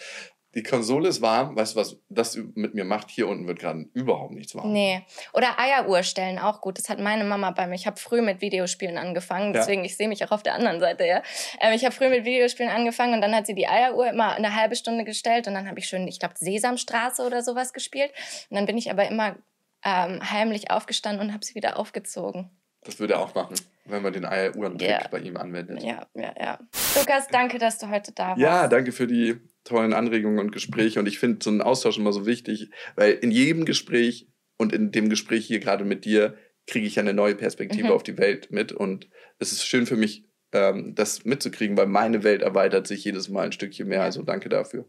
Die 0.57 0.63
Konsole 0.63 1.09
ist 1.09 1.21
warm, 1.21 1.55
weißt 1.55 1.77
du, 1.77 1.81
was 1.81 1.99
das 2.09 2.37
mit 2.55 2.75
mir 2.75 2.85
macht? 2.85 3.11
Hier 3.11 3.29
unten 3.29 3.47
wird 3.47 3.59
gerade 3.59 3.87
überhaupt 3.93 4.33
nichts 4.33 4.55
warm. 4.55 4.73
Nee. 4.73 5.03
Oder 5.35 5.59
Eieruhr 5.61 6.03
stellen, 6.03 6.39
auch 6.39 6.63
gut. 6.63 6.79
Das 6.79 6.89
hat 6.89 6.99
meine 6.99 7.25
Mama 7.25 7.51
bei 7.51 7.67
mir. 7.67 7.75
Ich 7.75 7.87
habe 7.87 7.99
früh 7.99 8.23
mit 8.23 8.41
Videospielen 8.41 8.97
angefangen, 8.97 9.53
Ja. 9.53 9.61
deswegen, 9.61 9.85
ich 9.85 9.99
sehe 9.99 10.09
mich 10.09 10.25
auch 10.25 10.31
auf 10.31 10.43
der 10.43 10.55
anderen 10.55 10.81
Seite, 10.81 11.07
ja. 11.07 11.23
Ähm, 11.61 11.75
ich 11.75 11.85
habe 11.85 11.95
früh 11.95 12.09
mit 12.09 12.25
Videospielen 12.25 12.73
angefangen 12.73 13.13
und 13.13 13.21
dann 13.21 13.35
hat 13.35 13.47
sie 13.47 13.55
die 13.55 13.69
Eieruhr 13.69 14.09
immer 14.09 14.33
eine 14.33 14.57
halbe 14.57 14.77
Stunde 14.77 15.05
gestellt 15.05 15.47
und 15.47 15.53
dann 15.53 15.69
habe 15.69 15.79
ich 15.79 15.87
schön, 15.89 16.09
ich 16.09 16.19
glaube, 16.19 16.35
Sesamstraße 16.39 17.23
oder 17.27 17.43
sowas 17.43 17.75
gespielt. 17.75 18.11
Und 18.49 18.57
dann 18.57 18.65
bin 18.65 18.79
ich 18.79 18.91
aber 18.91 19.07
immer 19.07 19.37
ähm, 19.85 20.21
heimlich 20.31 20.71
aufgestanden 20.71 21.27
und 21.29 21.35
habe 21.35 21.45
sie 21.45 21.55
wieder 21.55 21.79
aufgezogen. 21.79 22.51
Das 22.83 22.99
würde 22.99 23.13
er 23.15 23.21
auch 23.21 23.35
machen, 23.35 23.57
wenn 23.85 24.01
man 24.03 24.15
den 24.15 24.25
Eieruhrentrick 24.25 24.89
Ja. 24.89 25.09
bei 25.11 25.19
ihm 25.19 25.37
anwendet. 25.37 25.83
Ja, 25.83 26.07
ja, 26.15 26.33
ja. 26.41 26.59
Lukas, 26.97 27.27
danke, 27.29 27.59
dass 27.59 27.77
du 27.79 27.91
heute 27.91 28.13
da 28.13 28.29
warst. 28.29 28.41
Ja, 28.41 28.69
danke 28.69 28.93
für 28.93 29.07
die 29.07 29.37
tollen 29.67 29.93
Anregungen 29.93 30.39
und 30.39 30.53
Gespräche. 30.53 30.99
Und 31.01 31.07
ich 31.07 31.19
finde 31.19 31.39
so 31.43 31.51
einen 31.51 31.61
Austausch 31.61 31.99
immer 31.99 32.13
so 32.13 32.25
wichtig, 32.25 32.71
weil 32.95 33.13
in 33.13 33.31
jedem 33.31 33.65
Gespräch 33.65 34.29
und 34.57 34.73
in 34.73 34.91
dem 34.93 35.11
Gespräch 35.11 35.47
hier 35.47 35.59
gerade 35.61 35.85
mit 35.85 36.05
dir 36.05 36.35
kriege 36.67 36.87
ich 36.87 36.97
ja 36.97 37.03
eine 37.03 37.13
neue 37.15 37.35
Perspektive 37.35 37.89
Mhm. 37.89 37.93
auf 37.93 38.03
die 38.03 38.17
Welt 38.19 38.51
mit. 38.51 38.73
Und 38.73 39.09
es 39.39 39.53
ist 39.53 39.65
schön 39.67 39.87
für 39.87 39.97
mich, 39.97 40.25
ähm, 40.53 40.95
das 40.95 41.25
mitzukriegen, 41.25 41.77
weil 41.77 41.87
meine 41.87 42.25
Welt 42.25 42.43
erweitert 42.43 42.87
sich 42.87 43.05
jedes 43.05 43.29
Mal 43.29 43.47
ein 43.47 43.53
Stückchen 43.53 43.89
mehr. 43.89 44.03
Also 44.03 44.23
danke 44.23 44.49
dafür. 44.49 44.87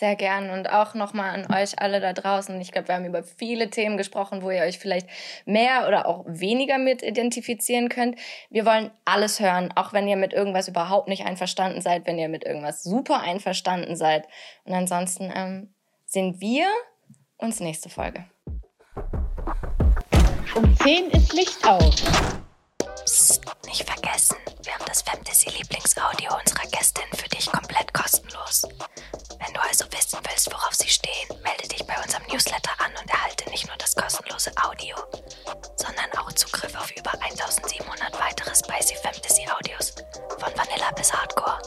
Sehr 0.00 0.16
gern 0.16 0.48
und 0.48 0.70
auch 0.70 0.94
nochmal 0.94 1.28
an 1.28 1.54
euch 1.54 1.78
alle 1.78 2.00
da 2.00 2.14
draußen. 2.14 2.58
Ich 2.58 2.72
glaube, 2.72 2.88
wir 2.88 2.94
haben 2.94 3.04
über 3.04 3.22
viele 3.22 3.68
Themen 3.68 3.98
gesprochen, 3.98 4.40
wo 4.40 4.50
ihr 4.50 4.62
euch 4.62 4.78
vielleicht 4.78 5.06
mehr 5.44 5.86
oder 5.86 6.06
auch 6.06 6.24
weniger 6.26 6.78
mit 6.78 7.02
identifizieren 7.02 7.90
könnt. 7.90 8.18
Wir 8.48 8.64
wollen 8.64 8.90
alles 9.04 9.40
hören, 9.40 9.70
auch 9.76 9.92
wenn 9.92 10.08
ihr 10.08 10.16
mit 10.16 10.32
irgendwas 10.32 10.68
überhaupt 10.68 11.08
nicht 11.08 11.26
einverstanden 11.26 11.82
seid, 11.82 12.06
wenn 12.06 12.18
ihr 12.18 12.30
mit 12.30 12.44
irgendwas 12.44 12.82
super 12.82 13.20
einverstanden 13.20 13.94
seid. 13.94 14.26
Und 14.64 14.72
ansonsten 14.72 15.30
ähm, 15.36 15.74
sehen 16.06 16.40
wir 16.40 16.64
uns 17.36 17.60
nächste 17.60 17.90
Folge. 17.90 18.24
Um 20.54 20.78
10 20.78 21.10
ist 21.10 21.34
Licht 21.34 21.68
aus. 21.68 22.02
Nicht 23.66 23.88
vergessen, 23.88 24.36
wir 24.62 24.74
haben 24.74 24.84
das 24.86 25.02
Fantasy-Lieblingsaudio 25.02 26.30
unserer 26.38 26.66
Gästin 26.70 27.04
für 27.14 27.28
dich 27.28 27.50
komplett 27.50 27.92
kostenlos. 27.92 28.66
Wenn 29.38 29.54
du 29.54 29.60
also 29.62 29.84
wissen 29.92 30.18
willst, 30.28 30.52
worauf 30.52 30.74
sie 30.74 30.88
stehen, 30.88 31.28
melde 31.42 31.68
dich 31.68 31.84
bei 31.86 31.94
unserem 32.02 32.24
Newsletter 32.30 32.72
an 32.78 32.92
und 33.00 33.10
erhalte 33.10 33.48
nicht 33.50 33.66
nur 33.66 33.76
das 33.76 33.94
kostenlose 33.94 34.52
Audio, 34.62 34.96
sondern 35.76 36.10
auch 36.18 36.32
Zugriff 36.32 36.74
auf 36.76 36.90
über 36.96 37.12
1700 37.22 38.18
weitere 38.18 38.54
Spicy 38.54 38.96
Fantasy 38.96 39.46
Audios, 39.50 39.94
von 40.38 40.52
Vanilla 40.56 40.90
bis 40.92 41.12
Hardcore. 41.12 41.60